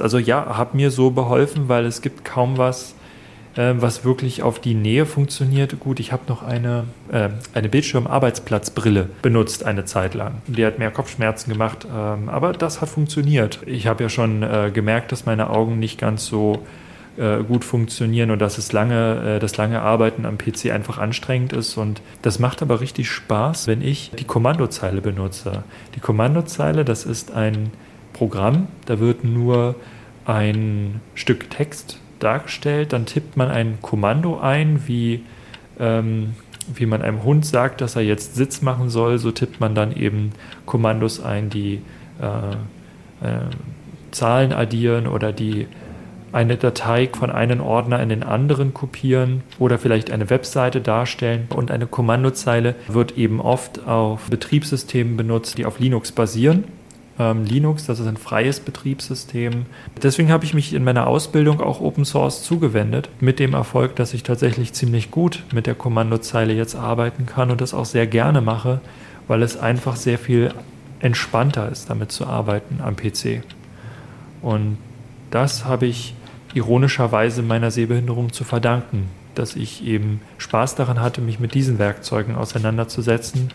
also 0.00 0.18
ja, 0.18 0.56
hat 0.56 0.74
mir 0.74 0.90
so 0.90 1.10
beholfen, 1.10 1.68
weil 1.68 1.84
es 1.86 2.02
gibt 2.02 2.24
kaum 2.24 2.58
was, 2.58 2.94
äh, 3.56 3.74
was 3.76 4.04
wirklich 4.04 4.42
auf 4.42 4.60
die 4.60 4.74
Nähe 4.74 5.06
funktioniert. 5.06 5.80
Gut, 5.80 6.00
ich 6.00 6.12
habe 6.12 6.22
noch 6.28 6.42
eine, 6.42 6.84
äh, 7.10 7.30
eine 7.54 7.68
Bildschirmarbeitsplatzbrille 7.68 9.08
benutzt 9.22 9.64
eine 9.64 9.84
Zeit 9.84 10.14
lang. 10.14 10.42
Die 10.46 10.64
hat 10.64 10.78
mehr 10.78 10.90
Kopfschmerzen 10.90 11.52
gemacht, 11.52 11.86
ähm, 11.86 12.28
aber 12.28 12.52
das 12.52 12.80
hat 12.80 12.88
funktioniert. 12.88 13.60
Ich 13.66 13.86
habe 13.86 14.04
ja 14.04 14.08
schon 14.08 14.42
äh, 14.42 14.70
gemerkt, 14.72 15.12
dass 15.12 15.26
meine 15.26 15.50
Augen 15.50 15.78
nicht 15.78 15.98
ganz 15.98 16.26
so 16.26 16.64
äh, 17.18 17.42
gut 17.42 17.64
funktionieren 17.64 18.30
und 18.30 18.38
dass 18.38 18.58
es 18.58 18.72
lange, 18.72 19.36
äh, 19.36 19.38
das 19.40 19.56
lange 19.56 19.82
Arbeiten 19.82 20.24
am 20.24 20.38
PC 20.38 20.70
einfach 20.70 20.98
anstrengend 20.98 21.52
ist. 21.52 21.76
Und 21.76 22.00
das 22.22 22.38
macht 22.38 22.62
aber 22.62 22.80
richtig 22.80 23.10
Spaß, 23.10 23.66
wenn 23.66 23.82
ich 23.82 24.12
die 24.16 24.24
Kommandozeile 24.24 25.00
benutze. 25.00 25.64
Die 25.96 26.00
Kommandozeile, 26.00 26.84
das 26.84 27.04
ist 27.04 27.32
ein 27.32 27.70
Programm, 28.12 28.68
da 28.86 29.00
wird 29.00 29.24
nur 29.24 29.74
ein 30.26 31.00
Stück 31.14 31.50
Text 31.50 31.98
dargestellt, 32.20 32.92
dann 32.92 33.06
tippt 33.06 33.36
man 33.36 33.48
ein 33.48 33.78
Kommando 33.82 34.38
ein, 34.38 34.86
wie, 34.86 35.24
ähm, 35.80 36.34
wie 36.72 36.86
man 36.86 37.02
einem 37.02 37.24
Hund 37.24 37.46
sagt, 37.46 37.80
dass 37.80 37.96
er 37.96 38.02
jetzt 38.02 38.36
Sitz 38.36 38.62
machen 38.62 38.90
soll, 38.90 39.18
so 39.18 39.30
tippt 39.30 39.60
man 39.60 39.74
dann 39.74 39.90
eben 39.90 40.32
Kommandos 40.66 41.20
ein, 41.20 41.50
die 41.50 41.80
äh, 42.20 43.26
äh, 43.26 43.40
Zahlen 44.10 44.52
addieren 44.52 45.06
oder 45.06 45.32
die 45.32 45.66
eine 46.32 46.56
Datei 46.56 47.08
von 47.12 47.30
einem 47.30 47.60
Ordner 47.60 48.02
in 48.02 48.08
den 48.08 48.22
anderen 48.22 48.74
kopieren 48.74 49.42
oder 49.58 49.78
vielleicht 49.78 50.10
eine 50.10 50.30
Webseite 50.30 50.80
darstellen. 50.80 51.48
Und 51.54 51.70
eine 51.70 51.86
Kommandozeile 51.86 52.74
wird 52.88 53.16
eben 53.16 53.40
oft 53.40 53.86
auf 53.86 54.28
Betriebssystemen 54.28 55.16
benutzt, 55.16 55.58
die 55.58 55.66
auf 55.66 55.78
Linux 55.78 56.12
basieren. 56.12 56.64
Ähm, 57.18 57.44
Linux, 57.44 57.86
das 57.86 57.98
ist 57.98 58.06
ein 58.06 58.16
freies 58.16 58.60
Betriebssystem. 58.60 59.66
Deswegen 60.02 60.30
habe 60.30 60.44
ich 60.44 60.54
mich 60.54 60.72
in 60.72 60.84
meiner 60.84 61.06
Ausbildung 61.06 61.60
auch 61.60 61.80
Open 61.80 62.04
Source 62.04 62.42
zugewendet, 62.42 63.08
mit 63.20 63.38
dem 63.38 63.54
Erfolg, 63.54 63.96
dass 63.96 64.14
ich 64.14 64.22
tatsächlich 64.22 64.72
ziemlich 64.72 65.10
gut 65.10 65.42
mit 65.52 65.66
der 65.66 65.74
Kommandozeile 65.74 66.52
jetzt 66.52 66.76
arbeiten 66.76 67.26
kann 67.26 67.50
und 67.50 67.60
das 67.60 67.74
auch 67.74 67.86
sehr 67.86 68.06
gerne 68.06 68.40
mache, 68.40 68.80
weil 69.26 69.42
es 69.42 69.56
einfach 69.56 69.96
sehr 69.96 70.18
viel 70.18 70.52
entspannter 71.00 71.70
ist, 71.70 71.90
damit 71.90 72.12
zu 72.12 72.26
arbeiten 72.26 72.80
am 72.82 72.96
PC. 72.96 73.42
Und 74.42 74.78
das 75.30 75.64
habe 75.64 75.86
ich 75.86 76.14
ironischerweise 76.58 77.42
meiner 77.42 77.70
Sehbehinderung 77.70 78.32
zu 78.32 78.42
verdanken, 78.42 79.08
dass 79.36 79.54
ich 79.54 79.86
eben 79.86 80.20
Spaß 80.38 80.74
daran 80.74 81.00
hatte, 81.00 81.20
mich 81.20 81.38
mit 81.38 81.54
diesen 81.54 81.78
Werkzeugen 81.78 82.34
auseinanderzusetzen, 82.34 83.52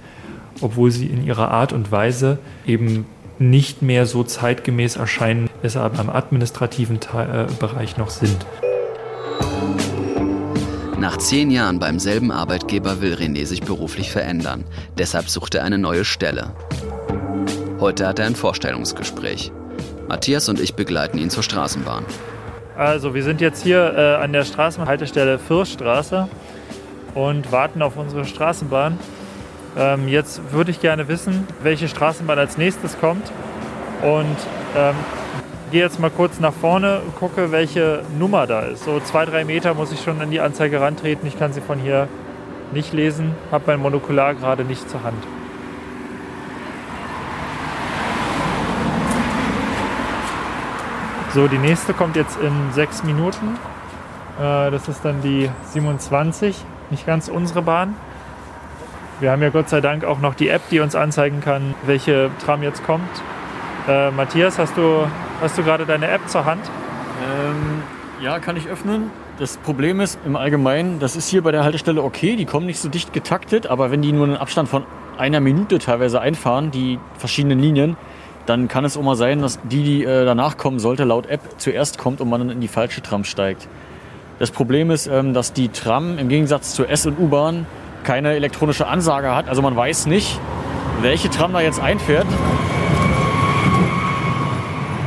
obwohl 0.62 0.90
sie 0.90 1.08
in 1.08 1.26
ihrer 1.26 1.52
Art 1.52 1.74
und 1.74 1.92
Weise 1.92 2.40
eben 2.66 3.06
nicht 3.40 3.82
mehr 3.82 4.06
so 4.06 4.24
zeitgemäß 4.24 4.96
erscheinen, 4.96 5.50
es 5.64 5.76
aber 5.76 6.00
im 6.00 6.10
administrativen 6.10 7.02
Teil, 7.02 7.48
äh, 7.50 7.54
Bereich 7.60 7.98
noch 7.98 8.10
sind. 8.10 8.46
Nach 10.98 11.18
zehn 11.18 11.52
Jahren 11.52 11.80
beim 11.80 12.00
selben 12.00 12.32
Arbeitgeber 12.32 13.02
will 13.02 13.16
René 13.16 13.46
sich 13.46 13.64
beruflich 13.64 14.12
verändern. 14.12 14.64
Deshalb 14.98 15.28
sucht 15.28 15.56
er 15.56 15.66
eine 15.66 15.78
neue 15.78 16.06
Stelle. 16.06 16.54
Heute 17.82 18.08
hat 18.08 18.20
er 18.20 18.28
ein 18.28 18.36
Vorstellungsgespräch. 18.38 19.52
Matthias 20.08 20.48
und 20.48 20.62
ich 20.62 20.76
begleiten 20.76 21.18
ihn 21.18 21.30
zur 21.30 21.44
Straßenbahn. 21.44 22.06
Also 22.76 23.14
wir 23.14 23.24
sind 23.24 23.40
jetzt 23.40 23.62
hier 23.62 23.94
äh, 23.96 24.24
an 24.24 24.34
der 24.34 24.44
Straßenhaltestelle 24.44 25.38
Fürststraße 25.38 26.28
und 27.14 27.52
warten 27.52 27.82
auf 27.84 27.98
unsere 27.98 28.26
Straßenbahn. 28.26 28.98
Ähm, 29.78 30.08
jetzt 30.08 30.52
würde 30.52 30.72
ich 30.72 30.80
gerne 30.82 31.08
wissen, 31.08 31.48
welche 31.62 31.88
Straßenbahn 31.88 32.40
als 32.40 32.58
nächstes 32.58 33.00
kommt 33.00 33.32
und 34.02 34.38
ähm, 34.76 34.96
gehe 35.72 35.82
jetzt 35.82 36.00
mal 36.00 36.10
kurz 36.10 36.40
nach 36.40 36.54
vorne, 36.54 37.02
gucke, 37.20 37.52
welche 37.52 38.02
Nummer 38.18 38.48
da 38.48 38.62
ist. 38.62 38.86
So 38.86 39.00
zwei, 39.00 39.26
drei 39.26 39.46
Meter 39.46 39.76
muss 39.76 39.92
ich 39.92 40.02
schon 40.02 40.20
an 40.22 40.32
die 40.32 40.40
Anzeige 40.40 40.82
rantreten. 40.82 41.28
Ich 41.28 41.38
kann 41.38 41.54
sie 41.54 41.62
von 41.62 41.80
hier 41.80 42.08
nicht 42.72 42.92
lesen, 42.92 43.36
habe 43.52 43.66
mein 43.68 43.80
Monokular 43.80 44.34
gerade 44.34 44.64
nicht 44.64 44.90
zur 44.90 45.04
Hand. 45.04 45.24
So, 51.34 51.48
die 51.48 51.58
nächste 51.58 51.96
kommt 51.96 52.16
jetzt 52.16 52.38
in 52.40 52.54
sechs 52.74 53.04
Minuten. 53.04 53.58
Äh, 54.40 54.70
das 54.70 54.88
ist 54.88 55.04
dann 55.04 55.24
die 55.24 55.50
27, 55.72 56.56
nicht 56.92 57.08
ganz 57.08 57.28
unsere 57.28 57.64
Bahn. 57.64 57.96
Wir 59.20 59.32
haben 59.32 59.42
ja 59.42 59.50
Gott 59.50 59.68
sei 59.68 59.82
Dank 59.82 60.06
auch 60.06 60.20
noch 60.20 60.36
die 60.36 60.50
App, 60.50 60.62
die 60.70 60.80
uns 60.80 60.96
anzeigen 60.96 61.42
kann, 61.42 61.74
welche 61.88 62.30
Tram 62.46 62.62
jetzt 62.62 62.86
kommt. 62.86 63.10
Äh, 63.88 64.12
Matthias, 64.12 64.60
hast 64.60 64.78
du, 64.78 65.08
hast 65.42 65.58
du 65.58 65.64
gerade 65.64 65.88
deine 65.88 66.08
App 66.08 66.22
zur 66.30 66.46
Hand? 66.46 66.62
Ähm, 66.68 67.82
ja, 68.24 68.38
kann 68.38 68.56
ich 68.56 68.68
öffnen. 68.68 69.10
Das 69.40 69.58
Problem 69.58 70.02
ist 70.02 70.20
im 70.28 70.36
Allgemeinen, 70.36 71.00
das 71.00 71.16
ist 71.16 71.30
hier 71.30 71.42
bei 71.42 71.52
der 71.52 71.64
Haltestelle 71.64 72.04
okay, 72.04 72.36
die 72.36 72.46
kommen 72.46 72.68
nicht 72.68 72.80
so 72.80 72.90
dicht 72.90 73.12
getaktet, 73.12 73.66
aber 73.66 73.90
wenn 73.90 74.04
die 74.04 74.12
nur 74.12 74.28
einen 74.28 74.38
Abstand 74.38 74.70
von 74.70 74.86
einer 75.18 75.40
Minute 75.40 75.80
teilweise 75.80 76.22
einfahren, 76.22 76.70
die 76.70 77.00
verschiedenen 77.18 77.58
Linien, 77.58 77.98
dann 78.46 78.68
kann 78.68 78.86
es 78.86 78.98
auch 78.98 79.02
mal 79.02 79.16
sein, 79.16 79.42
dass 79.42 79.60
die, 79.64 79.84
die 79.84 80.04
äh, 80.04 80.26
danach 80.26 80.58
kommen 80.58 80.80
sollte, 80.80 81.04
laut 81.04 81.28
App 81.28 81.42
zuerst 81.58 81.98
kommt 81.98 82.22
und 82.22 82.30
man 82.30 82.42
dann 82.42 82.50
in 82.50 82.62
die 82.62 82.68
falsche 82.68 83.02
Tram 83.02 83.24
steigt. 83.24 83.68
Das 84.40 84.52
Problem 84.52 84.92
ist, 84.92 85.08
ähm, 85.08 85.34
dass 85.34 85.54
die 85.54 85.70
Tram 85.70 86.18
im 86.18 86.28
Gegensatz 86.28 86.74
zur 86.74 86.90
S- 86.90 87.06
und 87.06 87.18
U-Bahn 87.20 87.66
keine 88.04 88.34
elektronische 88.34 88.88
Ansage 88.88 89.34
hat. 89.34 89.48
Also 89.48 89.62
man 89.62 89.76
weiß 89.76 90.08
nicht, 90.08 90.40
welche 91.02 91.30
Tram 91.30 91.54
da 91.54 91.62
jetzt 91.62 91.80
einfährt. 91.80 92.28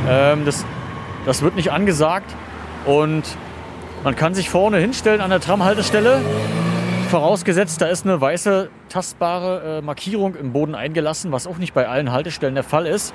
Ähm, 0.09 0.45
das, 0.45 0.65
das 1.25 1.41
wird 1.41 1.55
nicht 1.55 1.71
angesagt 1.71 2.33
und 2.85 3.23
man 4.03 4.15
kann 4.15 4.33
sich 4.33 4.49
vorne 4.49 4.77
hinstellen 4.77 5.21
an 5.21 5.29
der 5.29 5.41
Tramhaltestelle. 5.41 6.21
Vorausgesetzt, 7.09 7.81
da 7.81 7.85
ist 7.85 8.05
eine 8.05 8.19
weiße 8.19 8.69
tastbare 8.89 9.77
äh, 9.77 9.81
Markierung 9.81 10.35
im 10.35 10.51
Boden 10.51 10.75
eingelassen, 10.75 11.31
was 11.31 11.47
auch 11.47 11.57
nicht 11.57 11.73
bei 11.73 11.87
allen 11.87 12.11
Haltestellen 12.11 12.53
der 12.53 12.65
Fall 12.65 12.85
ist. 12.85 13.13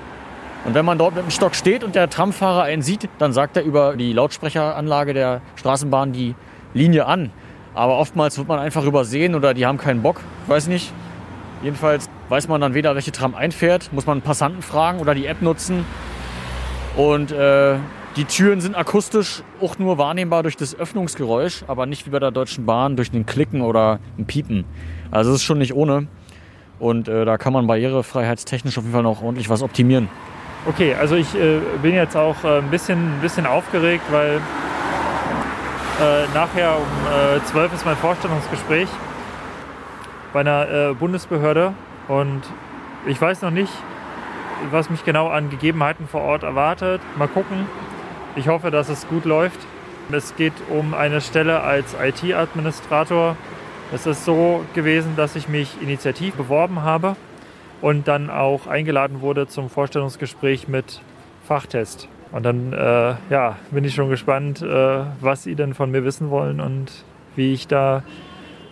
Und 0.65 0.73
wenn 0.73 0.83
man 0.83 0.97
dort 0.97 1.13
mit 1.13 1.23
dem 1.23 1.29
Stock 1.29 1.53
steht 1.53 1.83
und 1.83 1.93
der 1.93 2.09
Tramfahrer 2.09 2.63
einen 2.63 2.81
sieht, 2.81 3.07
dann 3.19 3.33
sagt 3.33 3.55
er 3.55 3.63
über 3.63 3.95
die 3.95 4.11
Lautsprecheranlage 4.11 5.13
der 5.13 5.41
Straßenbahn 5.57 6.11
die 6.11 6.33
Linie 6.73 7.05
an. 7.05 7.29
Aber 7.75 7.99
oftmals 7.99 8.37
wird 8.39 8.47
man 8.47 8.57
einfach 8.57 8.83
übersehen 8.83 9.35
oder 9.35 9.53
die 9.53 9.67
haben 9.67 9.77
keinen 9.77 10.01
Bock, 10.01 10.21
weiß 10.47 10.67
nicht. 10.67 10.91
Jedenfalls 11.61 12.09
weiß 12.29 12.47
man 12.47 12.61
dann 12.61 12.73
weder, 12.73 12.95
welche 12.95 13.11
Tram 13.11 13.35
einfährt, 13.35 13.93
muss 13.93 14.07
man 14.07 14.15
einen 14.15 14.21
Passanten 14.23 14.63
fragen 14.63 15.01
oder 15.01 15.13
die 15.13 15.27
App 15.27 15.43
nutzen. 15.43 15.85
Und 16.97 17.31
äh, 17.31 17.75
die 18.15 18.25
Türen 18.25 18.61
sind 18.61 18.75
akustisch 18.75 19.41
auch 19.59 19.79
nur 19.79 19.97
wahrnehmbar 19.97 20.43
durch 20.43 20.55
das 20.55 20.77
Öffnungsgeräusch, 20.77 21.63
aber 21.67 21.85
nicht 21.85 22.05
wie 22.05 22.11
bei 22.11 22.19
der 22.19 22.31
Deutschen 22.31 22.65
Bahn 22.65 22.95
durch 22.95 23.11
ein 23.11 23.25
Klicken 23.25 23.61
oder 23.61 23.99
ein 24.17 24.25
Piepen. 24.25 24.65
Also 25.09 25.31
es 25.31 25.37
ist 25.37 25.43
schon 25.43 25.57
nicht 25.57 25.73
ohne. 25.73 26.07
Und 26.79 27.07
äh, 27.07 27.25
da 27.25 27.37
kann 27.37 27.53
man 27.53 27.65
barrierefreiheitstechnisch 27.65 28.77
auf 28.77 28.83
jeden 28.83 28.93
Fall 28.93 29.03
noch 29.03 29.21
ordentlich 29.23 29.49
was 29.49 29.63
optimieren. 29.63 30.09
Okay, 30.65 30.93
also 30.95 31.15
ich 31.15 31.33
äh, 31.35 31.59
bin 31.81 31.93
jetzt 31.93 32.15
auch 32.15 32.43
äh, 32.43 32.59
ein, 32.59 32.69
bisschen, 32.69 33.17
ein 33.17 33.21
bisschen 33.21 33.45
aufgeregt, 33.45 34.03
weil 34.11 34.41
äh, 36.01 36.25
nachher 36.33 36.77
um 36.77 37.37
äh, 37.37 37.43
12 37.45 37.73
ist 37.73 37.85
mein 37.85 37.95
Vorstellungsgespräch 37.95 38.89
bei 40.33 40.41
einer 40.41 40.69
äh, 40.69 40.93
Bundesbehörde 40.93 41.73
und 42.07 42.41
ich 43.05 43.19
weiß 43.19 43.41
noch 43.41 43.51
nicht, 43.51 43.71
was 44.71 44.89
mich 44.89 45.03
genau 45.03 45.27
an 45.27 45.49
Gegebenheiten 45.49 46.07
vor 46.07 46.21
Ort 46.21 46.43
erwartet. 46.43 47.01
Mal 47.17 47.27
gucken. 47.27 47.67
Ich 48.35 48.47
hoffe, 48.47 48.71
dass 48.71 48.89
es 48.89 49.07
gut 49.07 49.25
läuft. 49.25 49.59
Es 50.11 50.35
geht 50.35 50.53
um 50.69 50.95
eine 50.95 51.21
Stelle 51.21 51.61
als 51.61 51.95
IT-Administrator. 52.01 53.37
Es 53.93 54.07
ist 54.07 54.25
so 54.25 54.65
gewesen, 54.73 55.15
dass 55.15 55.35
ich 55.35 55.47
mich 55.47 55.79
initiativ 55.81 56.33
beworben 56.33 56.81
habe 56.81 57.15
und 57.81 58.07
dann 58.07 58.31
auch 58.31 58.65
eingeladen 58.65 59.21
wurde 59.21 59.47
zum 59.47 59.69
Vorstellungsgespräch 59.69 60.67
mit 60.67 61.01
Fachtest. 61.47 62.07
Und 62.31 62.43
dann 62.43 62.73
äh, 62.73 63.15
ja, 63.29 63.57
bin 63.69 63.85
ich 63.85 63.93
schon 63.93 64.09
gespannt, 64.09 64.63
äh, 64.63 65.01
was 65.21 65.43
Sie 65.43 65.53
denn 65.53 65.75
von 65.75 65.91
mir 65.91 66.03
wissen 66.03 66.31
wollen 66.31 66.59
und 66.59 66.91
wie 67.35 67.53
ich 67.53 67.67
da 67.67 68.01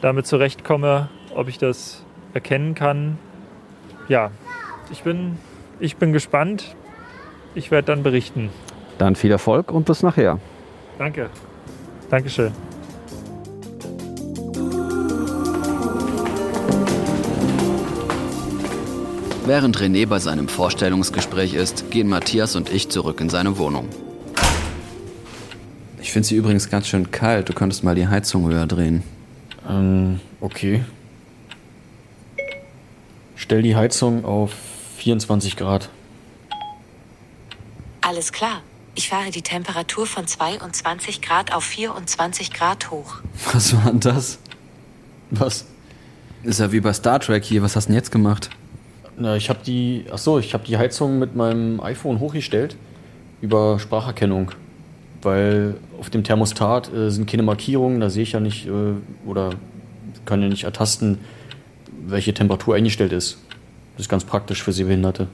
damit 0.02 0.26
zurechtkomme, 0.26 1.10
ob 1.36 1.48
ich 1.48 1.60
das 1.60 2.04
erkennen 2.34 2.74
kann. 2.74 3.20
Ja, 4.08 4.32
ich 4.92 5.04
bin, 5.04 5.38
ich 5.80 5.98
bin 5.98 6.14
gespannt. 6.14 6.76
Ich 7.54 7.70
werde 7.70 7.88
dann 7.88 8.02
berichten. 8.02 8.50
Dann 9.02 9.16
viel 9.16 9.32
Erfolg 9.32 9.72
und 9.72 9.88
bis 9.88 10.04
nachher. 10.04 10.38
Danke. 11.00 11.32
Dankeschön. 12.12 12.52
Während 19.48 19.80
René 19.80 20.06
bei 20.06 20.20
seinem 20.20 20.48
Vorstellungsgespräch 20.48 21.56
ist, 21.56 21.90
gehen 21.90 22.10
Matthias 22.10 22.56
und 22.56 22.72
ich 22.72 22.90
zurück 22.90 23.20
in 23.22 23.30
seine 23.30 23.58
Wohnung. 23.58 23.90
Ich 26.00 26.12
finde 26.12 26.28
sie 26.28 26.36
übrigens 26.36 26.70
ganz 26.70 26.88
schön 26.88 27.10
kalt. 27.10 27.50
Du 27.50 27.54
könntest 27.54 27.84
mal 27.84 27.96
die 27.96 28.08
Heizung 28.08 28.48
höher 28.52 28.68
drehen. 28.68 29.02
Ähm, 29.68 30.20
okay. 30.42 30.84
Stell 33.36 33.64
die 33.64 33.76
Heizung 33.76 34.26
auf 34.26 34.54
24 34.98 35.58
Grad. 35.58 35.90
Alles 38.02 38.32
klar. 38.32 38.62
Ich 38.94 39.10
fahre 39.10 39.32
die 39.32 39.42
Temperatur 39.42 40.06
von 40.06 40.28
22 40.28 41.22
Grad 41.22 41.54
auf 41.54 41.64
24 41.64 42.52
Grad 42.52 42.92
hoch. 42.92 43.18
Was 43.54 43.74
war 43.76 43.92
denn 43.92 44.02
das? 44.02 44.40
Was? 45.30 45.66
Ist 46.44 46.60
ja 46.60 46.72
wie 46.72 46.82
bei 46.82 46.92
Star 46.92 47.20
Trek 47.20 47.44
hier. 47.44 47.62
Was 47.62 47.76
hast 47.76 47.86
du 47.86 47.90
denn 47.90 47.96
jetzt 47.96 48.12
gemacht? 48.12 48.50
Na, 49.18 49.36
ich 49.36 49.50
habe 49.50 49.60
die, 49.66 50.06
ach 50.12 50.18
so, 50.18 50.40
ich 50.40 50.54
habe 50.54 50.66
die 50.66 50.78
Heizung 50.78 51.20
mit 51.20 51.36
meinem 51.36 51.80
iPhone 51.80 52.20
hochgestellt 52.20 52.76
über 53.40 53.80
Spracherkennung, 53.80 54.52
weil 55.22 55.76
auf 56.00 56.10
dem 56.10 56.24
Thermostat 56.24 56.94
äh, 56.94 57.12
sind 57.12 57.30
keine 57.30 57.44
Markierungen, 57.44 58.00
da 58.00 58.10
sehe 58.10 58.24
ich 58.24 58.32
ja 58.34 58.40
nicht 58.40 58.68
äh, 58.68 58.94
oder 59.26 59.52
kann 60.26 60.42
ja 60.42 60.50
nicht 60.50 60.64
ertasten, 60.64 61.20
welche 62.08 62.34
Temperatur 62.34 62.76
eingestellt 62.76 63.14
ist. 63.14 63.38
Das 63.96 64.06
ist 64.06 64.10
ganz 64.10 64.24
praktisch 64.24 64.64
für 64.64 64.74
Sehbehinderte. 64.74 65.28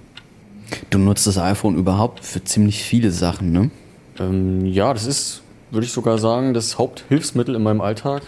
Du 0.89 0.97
nutzt 0.97 1.27
das 1.27 1.37
iPhone 1.37 1.75
überhaupt 1.75 2.23
für 2.23 2.43
ziemlich 2.43 2.83
viele 2.83 3.11
Sachen, 3.11 3.51
ne? 3.51 3.71
Ähm, 4.19 4.65
ja, 4.65 4.93
das 4.93 5.05
ist, 5.05 5.41
würde 5.71 5.85
ich 5.85 5.91
sogar 5.91 6.17
sagen, 6.17 6.53
das 6.53 6.77
Haupthilfsmittel 6.77 7.55
in 7.55 7.63
meinem 7.63 7.81
Alltag. 7.81 8.23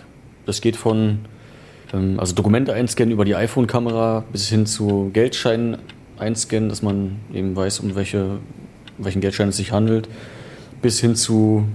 Das 0.45 0.61
geht 0.61 0.75
von 0.75 1.19
ähm, 1.93 2.19
also 2.19 2.33
Dokumente 2.35 2.73
einscannen 2.73 3.11
über 3.11 3.25
die 3.25 3.35
iPhone-Kamera 3.35 4.23
bis 4.31 4.49
hin 4.49 4.65
zu 4.65 5.09
Geldscheinen 5.13 5.77
einscannen, 6.17 6.69
dass 6.69 6.81
man 6.81 7.17
eben 7.33 7.55
weiß, 7.55 7.79
um 7.79 7.95
welche, 7.95 8.39
um 8.97 9.05
welchen 9.05 9.21
Geldschein 9.21 9.49
es 9.49 9.57
sich 9.57 9.71
handelt, 9.71 10.09
bis 10.81 10.99
hin 10.99 11.15
zu 11.15 11.65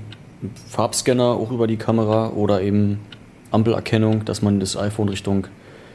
Farbscanner 0.68 1.24
auch 1.24 1.50
über 1.50 1.66
die 1.66 1.76
Kamera 1.76 2.30
oder 2.30 2.60
eben 2.60 3.00
Ampelerkennung, 3.50 4.24
dass 4.24 4.42
man 4.42 4.60
das 4.60 4.76
iPhone 4.76 5.08
Richtung 5.08 5.46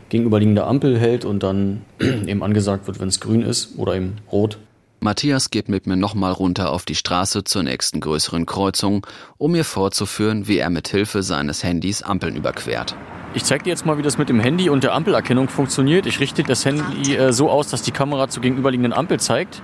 gegenüberliegende 0.09 0.65
Ampel 0.65 0.97
hält 0.99 1.25
und 1.25 1.43
dann 1.43 1.83
eben 1.99 2.43
angesagt 2.43 2.87
wird, 2.87 2.99
wenn 2.99 3.07
es 3.07 3.19
grün 3.19 3.41
ist 3.41 3.77
oder 3.77 3.95
eben 3.95 4.17
rot. 4.31 4.57
Matthias 5.01 5.49
geht 5.49 5.69
mit 5.69 5.87
mir 5.87 5.95
nochmal 5.95 6.33
runter 6.33 6.71
auf 6.71 6.83
die 6.83 6.95
Straße 6.95 7.45
zur 7.45 7.63
nächsten 7.63 8.01
größeren 8.01 8.45
Kreuzung, 8.45 9.07
um 9.37 9.53
mir 9.53 9.63
vorzuführen, 9.63 10.47
wie 10.47 10.57
er 10.57 10.69
mit 10.69 10.89
Hilfe 10.89 11.23
seines 11.23 11.63
Handys 11.63 12.01
Ampeln 12.01 12.35
überquert. 12.35 12.95
Ich 13.33 13.45
zeige 13.45 13.63
dir 13.63 13.69
jetzt 13.69 13.85
mal, 13.85 13.97
wie 13.97 14.01
das 14.01 14.17
mit 14.17 14.27
dem 14.27 14.39
Handy 14.39 14.69
und 14.69 14.83
der 14.83 14.93
Ampelerkennung 14.93 15.47
funktioniert. 15.47 16.05
Ich 16.05 16.19
richte 16.19 16.43
das 16.43 16.65
Handy 16.65 17.15
äh, 17.15 17.31
so 17.31 17.49
aus, 17.49 17.69
dass 17.69 17.81
die 17.81 17.91
Kamera 17.91 18.27
zur 18.27 18.41
gegenüberliegenden 18.41 18.91
Ampel 18.91 19.19
zeigt. 19.19 19.61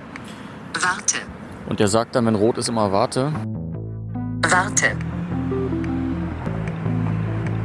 Warte. 0.72 1.16
Und 1.68 1.80
der 1.80 1.88
sagt 1.88 2.14
dann, 2.14 2.24
wenn 2.26 2.36
rot 2.36 2.56
ist, 2.58 2.68
immer 2.68 2.92
warte. 2.92 3.32
Warte. 4.48 4.96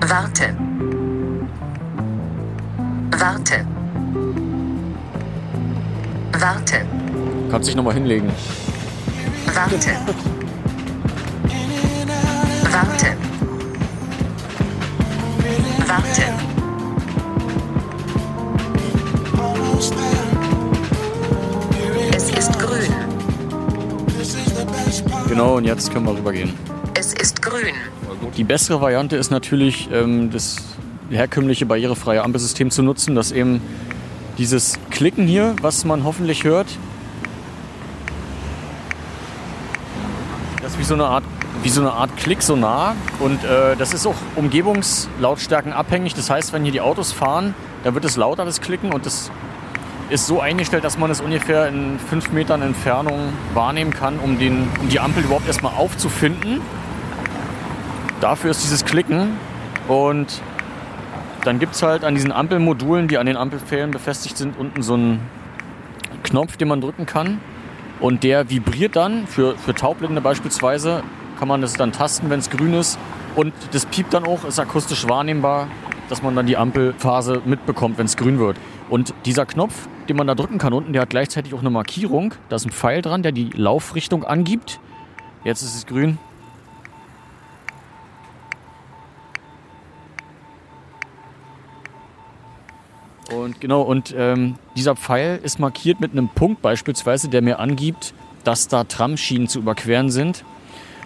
Warte. 0.01 0.70
Warte. 3.17 3.65
Warte. 6.39 6.85
Kannst 7.51 7.67
dich 7.69 7.75
nochmal 7.75 7.93
hinlegen. 7.93 8.31
Warte. 9.53 9.91
Warte. 12.71 13.07
Warte. 15.87 16.23
Es 22.15 22.29
ist 22.31 22.59
grün. 22.59 22.93
Genau, 25.27 25.57
und 25.57 25.65
jetzt 25.65 25.91
können 25.91 26.05
wir 26.05 26.17
rübergehen. 26.17 26.53
Es 26.93 27.13
ist 27.13 27.41
grün. 27.41 27.73
Die 28.37 28.43
bessere 28.43 28.79
Variante 28.79 29.17
ist 29.17 29.31
natürlich, 29.31 29.89
ähm, 29.91 30.31
das 30.31 30.57
herkömmliche 31.11 31.65
barrierefreie 31.65 32.23
Ampelsystem 32.23 32.71
zu 32.71 32.81
nutzen, 32.81 33.15
dass 33.15 33.31
eben 33.31 33.61
dieses 34.37 34.79
Klicken 34.89 35.27
hier, 35.27 35.55
was 35.61 35.85
man 35.85 36.03
hoffentlich 36.03 36.43
hört, 36.43 36.67
das 40.61 40.73
ist 40.73 40.79
wie 40.79 40.83
so 40.83 40.93
eine 40.93 41.05
Art, 41.05 41.23
wie 41.63 41.69
so 41.69 41.81
eine 41.81 41.91
Art 41.91 42.15
Klicksonar 42.17 42.95
und 43.19 43.43
äh, 43.43 43.75
das 43.75 43.93
ist 43.93 44.07
auch 44.07 44.15
Umgebungslautstärken 44.35 45.73
abhängig. 45.73 46.13
Das 46.13 46.29
heißt, 46.29 46.53
wenn 46.53 46.63
hier 46.63 46.71
die 46.71 46.81
Autos 46.81 47.11
fahren, 47.11 47.53
dann 47.83 47.93
wird 47.93 48.05
es 48.05 48.15
lauter, 48.15 48.45
das 48.45 48.61
Klicken 48.61 48.93
und 48.93 49.05
das 49.05 49.31
ist 50.09 50.27
so 50.27 50.41
eingestellt, 50.41 50.83
dass 50.83 50.97
man 50.97 51.09
es 51.09 51.21
ungefähr 51.21 51.67
in 51.67 51.97
fünf 51.97 52.31
Metern 52.31 52.61
Entfernung 52.61 53.31
wahrnehmen 53.53 53.91
kann, 53.91 54.19
um, 54.19 54.37
den, 54.39 54.67
um 54.81 54.89
die 54.89 54.99
Ampel 54.99 55.23
überhaupt 55.23 55.47
erstmal 55.47 55.73
aufzufinden. 55.73 56.61
Dafür 58.19 58.51
ist 58.51 58.63
dieses 58.63 58.85
Klicken 58.85 59.37
und 59.87 60.41
dann 61.43 61.59
gibt 61.59 61.75
es 61.75 61.83
halt 61.83 62.03
an 62.03 62.15
diesen 62.15 62.31
Ampelmodulen, 62.31 63.07
die 63.07 63.17
an 63.17 63.25
den 63.25 63.37
Ampelpfählen 63.37 63.91
befestigt 63.91 64.37
sind, 64.37 64.57
unten 64.57 64.81
so 64.83 64.93
einen 64.93 65.21
Knopf, 66.23 66.57
den 66.57 66.67
man 66.67 66.81
drücken 66.81 67.05
kann. 67.05 67.39
Und 67.99 68.23
der 68.23 68.49
vibriert 68.49 68.95
dann, 68.95 69.27
für, 69.27 69.55
für 69.57 69.73
Taubblinde 69.73 70.21
beispielsweise, 70.21 71.03
kann 71.37 71.47
man 71.47 71.61
das 71.61 71.73
dann 71.73 71.91
tasten, 71.91 72.29
wenn 72.29 72.39
es 72.39 72.49
grün 72.49 72.73
ist. 72.73 72.97
Und 73.35 73.53
das 73.71 73.85
piept 73.85 74.13
dann 74.13 74.25
auch, 74.25 74.43
ist 74.45 74.59
akustisch 74.59 75.07
wahrnehmbar, 75.07 75.67
dass 76.09 76.21
man 76.21 76.35
dann 76.35 76.45
die 76.45 76.57
Ampelphase 76.57 77.41
mitbekommt, 77.45 77.97
wenn 77.97 78.05
es 78.05 78.17
grün 78.17 78.39
wird. 78.39 78.57
Und 78.89 79.13
dieser 79.25 79.45
Knopf, 79.45 79.87
den 80.09 80.17
man 80.17 80.27
da 80.27 80.35
drücken 80.35 80.57
kann 80.57 80.73
unten, 80.73 80.93
der 80.93 81.03
hat 81.03 81.09
gleichzeitig 81.09 81.53
auch 81.53 81.61
eine 81.61 81.69
Markierung. 81.69 82.33
Da 82.49 82.57
ist 82.57 82.65
ein 82.65 82.71
Pfeil 82.71 83.01
dran, 83.01 83.23
der 83.23 83.31
die 83.31 83.49
Laufrichtung 83.55 84.23
angibt. 84.23 84.79
Jetzt 85.43 85.61
ist 85.61 85.75
es 85.75 85.85
grün. 85.85 86.17
Und 93.35 93.61
genau, 93.61 93.81
und 93.81 94.13
ähm, 94.17 94.55
dieser 94.75 94.95
Pfeil 94.95 95.39
ist 95.43 95.59
markiert 95.59 95.99
mit 95.99 96.11
einem 96.11 96.29
Punkt 96.29 96.61
beispielsweise, 96.61 97.29
der 97.29 97.41
mir 97.41 97.59
angibt, 97.59 98.13
dass 98.43 98.67
da 98.67 98.83
Tramschienen 98.83 99.47
zu 99.47 99.59
überqueren 99.59 100.09
sind 100.09 100.43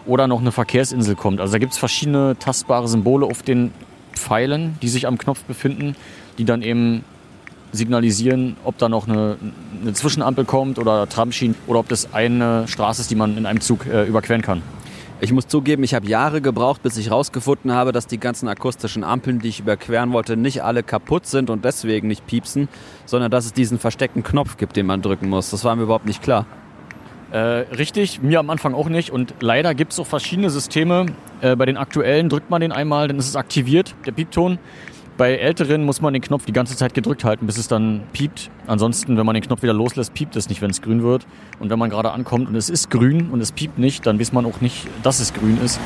oder 0.06 0.28
noch 0.28 0.40
eine 0.40 0.52
Verkehrsinsel 0.52 1.16
kommt. 1.16 1.40
Also 1.40 1.54
da 1.54 1.60
gibt 1.60 1.74
es 1.74 1.78
verschiedene 1.78 2.38
tastbare 2.40 2.88
Symbole 2.88 3.26
auf 3.26 3.44
den 3.44 3.72
Pfeilen, 4.14 4.78
die 4.82 4.88
sich 4.88 5.08
am 5.08 5.18
Knopf 5.18 5.44
befinden, 5.44 5.96
die 6.38 6.46
dann 6.46 6.62
eben 6.62 7.04
signalisieren, 7.72 8.56
ob 8.64 8.78
da 8.78 8.90
noch 8.90 9.08
eine, 9.08 9.38
eine 9.82 9.94
Zwischenampel 9.94 10.46
kommt 10.46 10.80
oder 10.80 11.10
Tramschienen 11.10 11.56
oder 11.68 11.80
ob 11.80 11.90
das 11.90 12.14
eine 12.14 12.68
Straße 12.68 13.02
ist, 13.02 13.12
die 13.12 13.16
man 13.16 13.38
in 13.38 13.46
einem 13.46 13.62
Zug 13.62 13.86
äh, 13.86 14.06
überqueren 14.06 14.42
kann. 14.42 14.62
Ich 15.22 15.32
muss 15.32 15.48
zugeben, 15.48 15.84
ich 15.84 15.94
habe 15.94 16.06
Jahre 16.08 16.42
gebraucht, 16.42 16.84
bis 16.84 16.98
ich 16.98 17.10
herausgefunden 17.10 17.72
habe, 17.72 17.94
dass 17.94 18.06
die 18.06 18.20
ganzen 18.20 18.50
akustischen 18.50 19.06
Ampeln, 19.06 19.40
die 19.40 19.48
ich 19.48 19.62
überqueren 19.62 20.12
wollte, 20.12 20.36
nicht 20.36 20.62
alle 20.62 20.84
kaputt 20.84 21.26
sind 21.26 21.50
und 21.50 21.64
deswegen 21.64 22.10
nicht 22.10 22.28
piepsen, 22.28 22.68
sondern 23.06 23.32
dass 23.32 23.46
es 23.46 23.54
diesen 23.54 23.80
versteckten 23.80 24.24
Knopf 24.24 24.58
gibt, 24.58 24.76
den 24.76 24.86
man 24.86 25.02
drücken 25.02 25.30
muss. 25.30 25.52
Das 25.52 25.64
war 25.64 25.74
mir 25.78 25.84
überhaupt 25.84 26.06
nicht 26.06 26.22
klar. 26.22 26.46
Äh, 27.32 27.38
richtig, 27.38 28.22
mir 28.22 28.40
am 28.40 28.50
Anfang 28.50 28.74
auch 28.74 28.90
nicht. 28.90 29.10
Und 29.10 29.36
leider 29.40 29.74
gibt 29.74 29.94
es 29.94 30.00
auch 30.00 30.06
verschiedene 30.06 30.50
Systeme. 30.50 31.06
Äh, 31.40 31.56
bei 31.56 31.66
den 31.66 31.78
aktuellen 31.78 32.28
drückt 32.28 32.50
man 32.50 32.60
den 32.60 32.74
einmal, 32.74 33.08
dann 33.08 33.18
ist 33.18 33.30
es 33.30 33.38
aktiviert, 33.38 33.96
der 34.06 34.12
Piepton. 34.12 34.60
Bei 35.18 35.38
älteren 35.38 35.86
muss 35.86 36.02
man 36.02 36.12
den 36.12 36.22
Knopf 36.22 36.46
die 36.46 36.52
ganze 36.52 36.76
Zeit 36.76 36.94
gedrückt 36.94 37.24
halten, 37.24 37.46
bis 37.46 37.58
es 37.58 37.70
dann 37.70 38.04
piept. 38.12 38.52
Ansonsten, 38.68 39.16
wenn 39.16 39.26
man 39.26 39.34
den 39.34 39.44
Knopf 39.44 39.64
wieder 39.64 39.74
loslässt, 39.74 40.14
piept 40.14 40.36
es 40.36 40.50
nicht, 40.50 40.62
wenn 40.62 40.72
es 40.72 40.82
grün 40.82 41.04
wird. 41.04 41.26
Und 41.58 41.70
wenn 41.70 41.80
man 41.80 41.90
gerade 41.90 42.12
ankommt 42.12 42.50
und 42.50 42.56
es 42.56 42.70
ist 42.70 42.92
grün 42.92 43.30
und 43.30 43.40
es 43.40 43.54
piept 43.54 43.78
nicht, 43.78 44.06
dann 44.06 44.20
weiß 44.20 44.34
man 44.34 44.46
auch 44.46 44.60
nicht, 44.60 44.88
dass 45.04 45.22
es 45.22 45.34
grün 45.34 45.58
ist. 45.64 45.80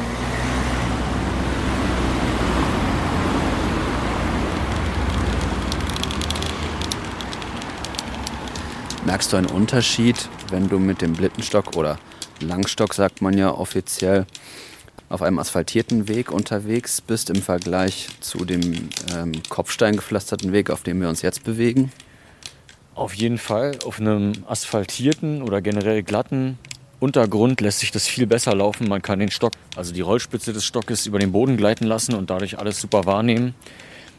Merkst 9.06 9.32
du 9.32 9.38
einen 9.38 9.48
Unterschied, 9.48 10.28
wenn 10.50 10.70
du 10.70 10.80
mit 10.80 11.04
dem 11.04 11.14
Blittenstock 11.14 11.78
oder 11.78 12.00
Langstock, 12.40 12.96
sagt 12.96 13.22
man 13.22 13.38
ja 13.38 13.52
offiziell, 13.52 14.26
auf 15.10 15.22
einem 15.22 15.40
asphaltierten 15.40 16.08
Weg 16.08 16.32
unterwegs 16.32 17.02
bist 17.02 17.30
im 17.30 17.42
Vergleich 17.42 18.08
zu 18.22 18.46
dem 18.46 18.90
ähm, 19.16 19.34
kopfsteingepflasterten 19.50 20.54
Weg, 20.54 20.70
auf 20.70 20.84
dem 20.84 21.02
wir 21.02 21.10
uns 21.10 21.22
jetzt 21.22 21.44
bewegen? 21.44 21.92
Auf 22.96 23.14
jeden 23.14 23.38
Fall 23.38 23.78
auf 23.86 24.00
einem 24.00 24.34
asphaltierten 24.48 25.42
oder 25.42 25.62
generell 25.62 26.04
glatten 26.04 26.58
Untergrund 27.00 27.62
lässt 27.62 27.80
sich 27.80 27.92
das 27.92 28.08
viel 28.08 28.28
besser 28.28 28.54
laufen. 28.54 28.90
Man 28.90 29.02
kann 29.02 29.20
den 29.20 29.32
Stock, 29.32 29.54
also 29.76 29.94
die 29.94 30.02
Rollspitze 30.02 30.52
des 30.52 30.66
Stockes 30.66 31.06
über 31.06 31.18
den 31.18 31.32
Boden 31.32 31.56
gleiten 31.56 31.86
lassen 31.86 32.14
und 32.14 32.30
dadurch 32.30 32.60
alles 32.60 32.82
super 32.82 33.06
wahrnehmen. 33.06 33.56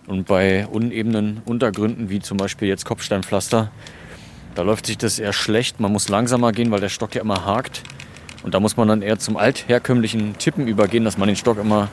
Und 0.06 0.26
bei 0.26 0.66
unebenen 0.66 1.42
Untergründen, 1.44 2.08
wie 2.08 2.20
zum 2.20 2.38
Beispiel 2.38 2.68
jetzt 2.68 2.86
Kopfsteinpflaster, 2.86 3.70
da 4.54 4.62
läuft 4.62 4.86
sich 4.86 4.96
das 4.96 5.18
eher 5.18 5.34
schlecht. 5.34 5.78
Man 5.78 5.92
muss 5.92 6.08
langsamer 6.08 6.52
gehen, 6.52 6.70
weil 6.70 6.80
der 6.80 6.88
Stock 6.88 7.14
ja 7.14 7.20
immer 7.20 7.44
hakt. 7.44 7.82
Und 8.42 8.54
da 8.54 8.60
muss 8.60 8.76
man 8.76 8.88
dann 8.88 9.02
eher 9.02 9.18
zum 9.18 9.36
altherkömmlichen 9.36 10.38
Tippen 10.38 10.66
übergehen, 10.66 11.04
dass 11.04 11.18
man 11.18 11.28
den 11.28 11.36
Stock 11.36 11.58
immer 11.58 11.88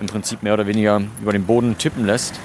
im 0.00 0.06
Prinzip 0.06 0.42
mehr 0.42 0.54
oder 0.54 0.66
weniger 0.66 1.02
über 1.20 1.32
den 1.32 1.44
Boden 1.44 1.76
tippen 1.78 2.06
lässt 2.06 2.38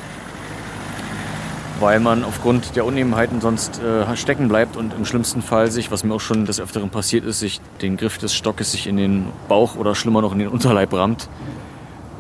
weil 1.80 2.00
man 2.00 2.24
aufgrund 2.24 2.76
der 2.76 2.86
Unebenheiten 2.86 3.42
sonst 3.42 3.80
äh, 3.80 4.16
stecken 4.16 4.48
bleibt 4.48 4.76
und 4.76 4.94
im 4.94 5.06
schlimmsten 5.06 5.42
Fall 5.42 5.72
sich, 5.72 5.92
was 5.92 6.04
mir 6.04 6.14
auch 6.14 6.22
schon 6.22 6.46
des 6.46 6.60
Öfteren 6.60 6.90
passiert 6.90 7.26
ist, 7.26 7.40
sich 7.40 7.62
den 7.82 7.98
Griff 7.98 8.18
des 8.18 8.34
Stockes 8.34 8.72
sich 8.72 8.88
in 8.88 8.98
den 8.98 9.28
Bauch 9.48 9.76
oder 9.76 9.96
schlimmer 9.96 10.22
noch 10.22 10.34
in 10.34 10.40
den 10.40 10.48
Unterleib 10.48 10.94
rammt. 10.94 11.30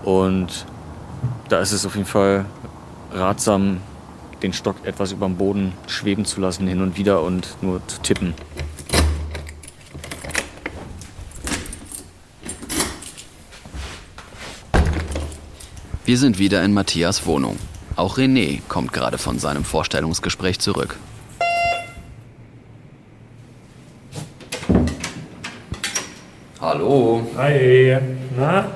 Und 0.03 0.65
da 1.49 1.60
ist 1.60 1.71
es 1.71 1.86
auf 1.86 1.95
jeden 1.95 2.08
Fall 2.08 2.45
ratsam, 3.12 3.77
den 4.43 4.53
Stock 4.53 4.75
etwas 4.84 5.12
über 5.12 5.25
dem 5.25 5.36
Boden 5.38 5.73
schweben 5.88 6.25
zu 6.25 6.39
lassen, 6.39 6.67
hin 6.67 6.82
und 6.82 6.97
wieder 6.97 7.23
und 7.23 7.58
nur 7.62 7.86
zu 7.88 7.99
tippen. 8.01 8.36
Wir 16.08 16.17
sind 16.17 16.39
wieder 16.39 16.63
in 16.63 16.74
Matthias 16.74 17.26
Wohnung. 17.26 17.60
Auch 17.98 18.17
René 18.17 18.62
kommt 18.70 18.93
gerade 18.93 19.17
von 19.17 19.39
seinem 19.39 19.65
Vorstellungsgespräch 19.65 20.58
zurück. 20.58 20.96
Hallo. 26.62 27.28
Hi. 27.36 27.98
Na? 28.38 28.72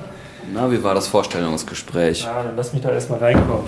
Na, 0.52 0.70
wie 0.70 0.82
war 0.82 0.94
das 0.94 1.08
Vorstellungsgespräch? 1.08 2.24
Ja, 2.24 2.42
dann 2.42 2.54
lass 2.54 2.74
mich 2.74 2.82
da 2.82 2.90
erstmal 2.90 3.20
reinkommen. 3.20 3.64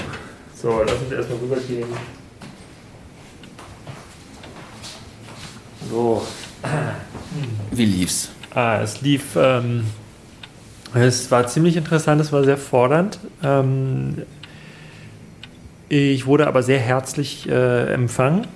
So, 0.55 0.83
lass 0.83 1.00
mich 1.00 1.12
erstmal 1.12 1.38
rübergehen. 1.38 1.88
So. 5.90 6.22
Wie 7.70 7.87
lief's? 7.87 8.29
Ah, 8.55 8.83
es 8.83 9.00
lief. 9.00 9.24
Ähm, 9.37 9.87
es 10.94 11.30
war 11.30 11.46
ziemlich 11.46 11.76
interessant, 11.76 12.20
es 12.20 12.33
war 12.33 12.44
sehr 12.44 12.57
fordernd. 12.57 13.18
Ähm, 13.42 14.22
ich 15.88 16.26
wurde 16.26 16.46
aber 16.46 16.62
sehr 16.62 16.78
herzlich 16.78 17.48
äh, 17.48 17.92
empfangen 17.92 18.46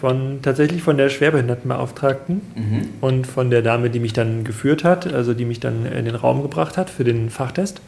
von 0.00 0.40
tatsächlich 0.42 0.82
von 0.82 0.96
der 0.96 1.08
Schwerbehindertenbeauftragten 1.08 2.42
mhm. 2.54 2.88
und 3.00 3.26
von 3.26 3.50
der 3.50 3.62
Dame, 3.62 3.88
die 3.88 4.00
mich 4.00 4.12
dann 4.12 4.44
geführt 4.44 4.84
hat, 4.84 5.12
also 5.12 5.32
die 5.32 5.44
mich 5.44 5.60
dann 5.60 5.86
in 5.86 6.04
den 6.04 6.14
Raum 6.14 6.42
gebracht 6.42 6.76
hat 6.76 6.90
für 6.90 7.04
den 7.04 7.30
Fachtest. 7.30 7.80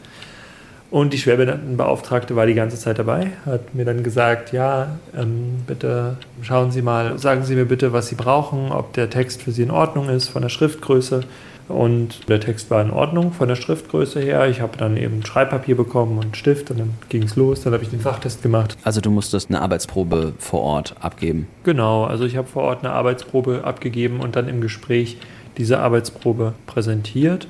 Und 0.91 1.13
die 1.13 1.19
Schwerbehindertenbeauftragte 1.19 2.35
war 2.35 2.47
die 2.47 2.55
ganze 2.55 2.77
Zeit 2.77 2.97
dabei, 2.97 3.33
hat 3.45 3.75
mir 3.75 3.85
dann 3.85 4.01
gesagt, 4.01 4.53
ja, 4.53 4.97
ähm, 5.15 5.59
bitte 5.67 6.17
schauen 6.41 6.71
Sie 6.71 6.81
mal, 6.81 7.19
sagen 7.19 7.43
Sie 7.43 7.53
mir 7.53 7.65
bitte, 7.65 7.93
was 7.93 8.07
Sie 8.07 8.15
brauchen, 8.15 8.71
ob 8.71 8.93
der 8.93 9.11
Text 9.11 9.43
für 9.43 9.51
Sie 9.51 9.61
in 9.61 9.71
Ordnung 9.71 10.09
ist 10.09 10.29
von 10.29 10.41
der 10.41 10.49
Schriftgröße. 10.49 11.21
Und 11.69 12.27
der 12.27 12.39
Text 12.39 12.71
war 12.71 12.81
in 12.81 12.89
Ordnung 12.91 13.31
von 13.31 13.47
der 13.47 13.55
Schriftgröße 13.55 14.19
her. 14.19 14.49
Ich 14.49 14.59
habe 14.59 14.75
dann 14.77 14.97
eben 14.97 15.23
Schreibpapier 15.25 15.77
bekommen 15.77 16.17
und 16.17 16.35
Stift 16.35 16.71
und 16.71 16.79
dann 16.79 16.93
ging 17.09 17.23
es 17.23 17.35
los. 17.35 17.61
Dann 17.61 17.73
habe 17.73 17.83
ich 17.83 17.89
den 17.89 18.01
Fachtest 18.01 18.41
gemacht. 18.41 18.75
Also 18.83 19.01
du 19.01 19.11
musstest 19.11 19.49
eine 19.49 19.61
Arbeitsprobe 19.61 20.33
vor 20.39 20.61
Ort 20.61 20.95
abgeben? 20.99 21.47
Genau, 21.63 22.05
also 22.05 22.25
ich 22.25 22.35
habe 22.37 22.47
vor 22.47 22.63
Ort 22.63 22.83
eine 22.83 22.93
Arbeitsprobe 22.93 23.63
abgegeben 23.63 24.19
und 24.19 24.35
dann 24.35 24.49
im 24.49 24.61
Gespräch 24.61 25.17
diese 25.57 25.79
Arbeitsprobe 25.79 26.53
präsentiert. 26.65 27.47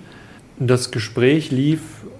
Das 0.60 0.92
Gespräch 0.92 1.52
lief 1.52 1.80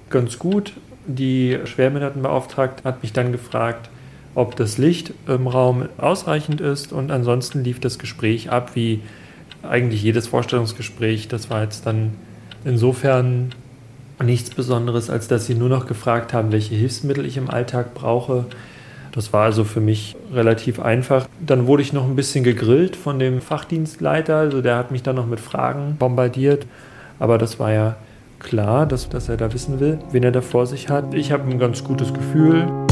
ganz 0.10 0.40
gut. 0.40 0.74
Die 1.06 1.60
Schwerbehindertenbeauftragte 1.66 2.84
hat 2.84 3.02
mich 3.02 3.12
dann 3.12 3.32
gefragt, 3.34 3.90
ob 4.36 4.56
das 4.56 4.78
Licht 4.78 5.14
im 5.28 5.48
Raum 5.48 5.90
ausreichend 5.98 6.62
ist 6.62 6.94
und 6.94 7.12
ansonsten 7.12 7.64
lief 7.64 7.80
das 7.80 8.00
Gespräch 8.00 8.52
ab 8.52 8.72
wie 8.76 9.02
eigentlich 9.64 10.04
jedes 10.04 10.28
Vorstellungsgespräch. 10.28 11.28
Das 11.28 11.50
war 11.50 11.64
jetzt 11.64 11.86
dann 11.86 12.14
insofern 12.66 13.52
nichts 14.24 14.50
Besonderes, 14.50 15.10
als 15.10 15.28
dass 15.28 15.46
sie 15.46 15.56
nur 15.56 15.70
noch 15.70 15.86
gefragt 15.86 16.34
haben, 16.34 16.52
welche 16.52 16.76
Hilfsmittel 16.76 17.26
ich 17.26 17.38
im 17.38 17.50
Alltag 17.50 17.94
brauche. 17.94 18.46
Das 19.12 19.34
war 19.34 19.46
also 19.46 19.64
für 19.64 19.82
mich 19.82 20.16
relativ 20.34 20.80
einfach. 20.80 21.28
Dann 21.40 21.68
wurde 21.68 21.82
ich 21.82 21.94
noch 21.94 22.06
ein 22.06 22.16
bisschen 22.16 22.44
gegrillt 22.44 22.96
von 22.96 23.18
dem 23.18 23.42
Fachdienstleiter. 23.42 24.38
Also 24.38 24.62
der 24.62 24.76
hat 24.76 24.92
mich 24.92 25.04
dann 25.04 25.16
noch 25.16 25.26
mit 25.28 25.40
Fragen 25.40 25.96
bombardiert. 25.98 26.66
Aber 27.18 27.38
das 27.38 27.60
war 27.60 27.72
ja 27.72 27.96
klar, 28.40 28.86
dass, 28.86 29.10
dass 29.10 29.30
er 29.30 29.38
da 29.38 29.52
wissen 29.54 29.80
will, 29.80 30.00
wen 30.12 30.24
er 30.24 30.32
da 30.32 30.42
vor 30.42 30.66
sich 30.66 30.90
hat. 30.90 31.14
Ich 31.14 31.32
habe 31.32 31.50
ein 31.50 31.60
ganz 31.60 31.84
gutes 31.84 32.14
Gefühl. 32.14 32.89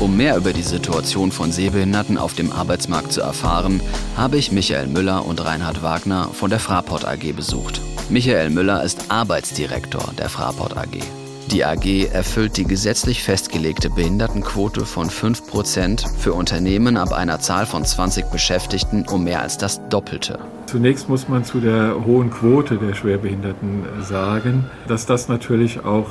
Um 0.00 0.16
mehr 0.16 0.36
über 0.36 0.52
die 0.52 0.62
Situation 0.62 1.32
von 1.32 1.50
Sehbehinderten 1.50 2.18
auf 2.18 2.34
dem 2.34 2.52
Arbeitsmarkt 2.52 3.10
zu 3.10 3.20
erfahren, 3.20 3.80
habe 4.16 4.36
ich 4.36 4.52
Michael 4.52 4.86
Müller 4.86 5.26
und 5.26 5.44
Reinhard 5.44 5.82
Wagner 5.82 6.28
von 6.32 6.50
der 6.50 6.60
Fraport 6.60 7.04
AG 7.04 7.32
besucht. 7.32 7.80
Michael 8.08 8.50
Müller 8.50 8.84
ist 8.84 9.10
Arbeitsdirektor 9.10 10.12
der 10.16 10.28
Fraport 10.28 10.76
AG. 10.76 11.02
Die 11.50 11.64
AG 11.64 12.12
erfüllt 12.12 12.56
die 12.58 12.64
gesetzlich 12.64 13.24
festgelegte 13.24 13.90
Behindertenquote 13.90 14.86
von 14.86 15.10
5% 15.10 16.06
für 16.16 16.32
Unternehmen 16.32 16.96
ab 16.96 17.12
einer 17.12 17.40
Zahl 17.40 17.66
von 17.66 17.84
20 17.84 18.26
Beschäftigten 18.26 19.04
um 19.08 19.24
mehr 19.24 19.42
als 19.42 19.58
das 19.58 19.80
Doppelte. 19.88 20.38
Zunächst 20.66 21.08
muss 21.08 21.28
man 21.28 21.44
zu 21.44 21.58
der 21.58 22.04
hohen 22.06 22.30
Quote 22.30 22.76
der 22.76 22.94
Schwerbehinderten 22.94 23.84
sagen, 24.02 24.66
dass 24.86 25.06
das 25.06 25.28
natürlich 25.28 25.84
auch 25.84 26.06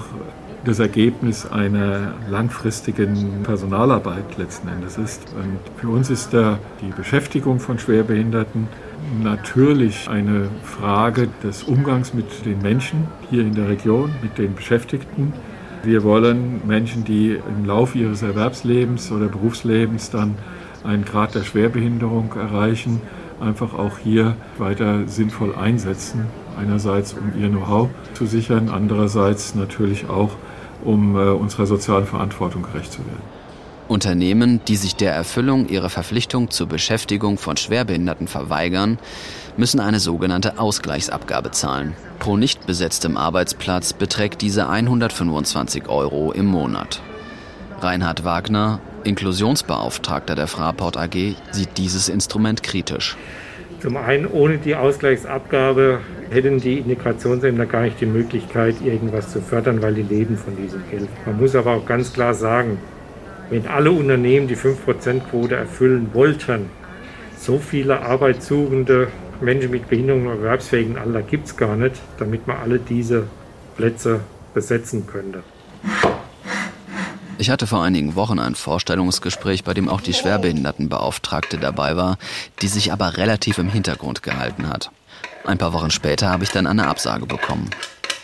das 0.65 0.80
Ergebnis 0.80 1.46
einer 1.46 2.13
langfristigen 2.30 3.43
Personalarbeit 3.43 4.38
letzten 4.38 4.67
Endes 4.67 4.98
ist. 4.98 5.22
Und 5.36 5.60
für 5.80 5.89
uns 5.89 6.10
ist 6.10 6.34
da 6.34 6.60
die 6.82 6.91
Beschäftigung 6.91 7.60
von 7.60 7.80
Schwerbehinderten 7.80 8.67
natürlich 9.24 10.10
eine 10.10 10.50
Frage 10.63 11.30
des 11.43 11.63
Umgangs 11.63 12.13
mit 12.13 12.46
den 12.46 12.62
Menschen 12.62 13.08
hier 13.30 13.41
in 13.41 13.54
der 13.54 13.70
Region, 13.70 14.12
mit 14.22 14.38
den 14.38 14.56
Beschäftigten. 14.56 15.34
Wir 15.84 16.04
wollen 16.04 16.62
Menschen, 16.67 17.06
die 17.06 17.39
im 17.58 17.65
Laufe 17.65 17.98
ihres 17.98 18.22
Erwerbslebens 18.22 19.12
oder 19.12 19.28
Berufslebens 19.28 20.10
dann 20.10 20.36
einen 20.84 21.06
Grad 21.06 21.36
der 21.36 21.43
Schwerbehinderung 21.43 22.34
erreichen, 22.34 23.02
einfach 23.39 23.74
auch 23.74 23.98
hier 24.00 24.36
weiter 24.58 25.08
sinnvoll 25.08 25.56
einsetzen. 25.56 26.26
Einerseits, 26.60 27.13
um 27.13 27.39
ihr 27.39 27.50
Know-how 27.50 27.89
zu 28.13 28.26
sichern, 28.26 28.70
andererseits 28.70 29.54
natürlich 29.54 30.10
auch, 30.10 30.32
um 30.88 31.15
äh, 31.15 31.30
unserer 31.30 31.65
sozialen 31.67 32.06
Verantwortung 32.06 32.63
gerecht 32.63 32.93
zu 32.93 33.00
werden. 33.00 33.21
Unternehmen, 33.88 34.62
die 34.67 34.76
sich 34.76 34.95
der 34.95 35.13
Erfüllung 35.13 35.69
ihrer 35.69 35.89
Verpflichtung 35.89 36.50
zur 36.50 36.67
Beschäftigung 36.67 37.38
von 37.38 37.56
Schwerbehinderten 37.56 38.28
verweigern, 38.28 38.97
müssen 39.56 39.80
eine 39.80 40.00
sogenannte 40.00 40.60
Ausgleichsabgabe 40.60 41.52
zahlen. 41.52 41.93
Pro 42.19 42.36
nicht 42.36 42.65
besetztem 42.65 43.15
Arbeitsplatz 43.15 43.93
beträgt 43.93 44.41
diese 44.41 44.67
125 44.67 45.88
Euro 45.88 46.32
im 46.32 46.47
Monat. 46.47 47.02
Reinhard 47.80 48.23
Wagner, 48.26 48.80
Inklusionsbeauftragter 49.04 50.36
der 50.36 50.47
Fraport 50.47 50.97
AG, 50.97 51.36
sieht 51.52 51.78
dieses 51.78 52.10
Instrument 52.10 52.63
kritisch. 52.63 53.15
Zum 53.80 53.96
einen, 53.96 54.26
ohne 54.26 54.58
die 54.58 54.76
Ausgleichsabgabe 54.76 56.00
hätten 56.32 56.60
die 56.60 56.80
Integrationsämter 56.80 57.68
gar 57.68 57.84
nicht 57.84 58.02
die 58.02 58.08
Möglichkeit, 58.08 58.76
irgendwas 58.84 59.32
zu 59.32 59.40
fördern, 59.40 59.84
weil 59.84 59.94
die 59.94 60.02
leben 60.02 60.36
von 60.36 60.56
diesem 60.58 60.82
Geld. 60.90 61.08
Man 61.28 61.38
muss 61.38 61.56
aber 61.56 61.74
auch 61.74 61.86
ganz 61.86 62.12
klar 62.12 62.34
sagen, 62.34 62.80
wenn 63.52 63.68
alle 63.68 63.92
Unternehmen 63.92 64.48
die 64.48 64.58
5%-Quote 64.58 65.56
erfüllen 65.56 66.10
wollten, 66.13 66.70
so 67.38 67.60
viele 67.60 68.02
arbeitssuchende 68.02 69.10
Menschen 69.42 69.70
mit 69.70 69.88
Behinderung 69.88 70.26
und 70.26 70.38
erwerbsfähigen 70.38 70.98
Alter 70.98 71.22
gibt 71.22 71.46
es 71.46 71.56
gar 71.56 71.76
nicht, 71.76 72.02
damit 72.18 72.48
man 72.48 72.58
alle 72.58 72.80
diese 72.80 73.26
Plätze 73.78 74.22
besetzen 74.56 75.06
könnte. 75.06 75.44
Ich 77.39 77.52
hatte 77.52 77.67
vor 77.67 77.84
einigen 77.84 78.15
Wochen 78.15 78.39
ein 78.39 78.56
Vorstellungsgespräch, 78.56 79.63
bei 79.63 79.76
dem 79.76 79.89
auch 79.89 80.02
die 80.02 80.13
Schwerbehindertenbeauftragte 80.13 81.60
dabei 81.60 81.95
war, 81.95 82.17
die 82.62 82.67
sich 82.67 82.91
aber 82.91 83.17
relativ 83.17 83.60
im 83.60 83.69
Hintergrund 83.69 84.23
gehalten 84.23 84.67
hat. 84.67 84.89
Ein 85.45 85.60
paar 85.60 85.71
Wochen 85.71 85.91
später 85.91 86.30
habe 86.30 86.43
ich 86.43 86.50
dann 86.50 86.65
eine 86.65 86.88
Absage 86.88 87.28
bekommen. 87.28 87.69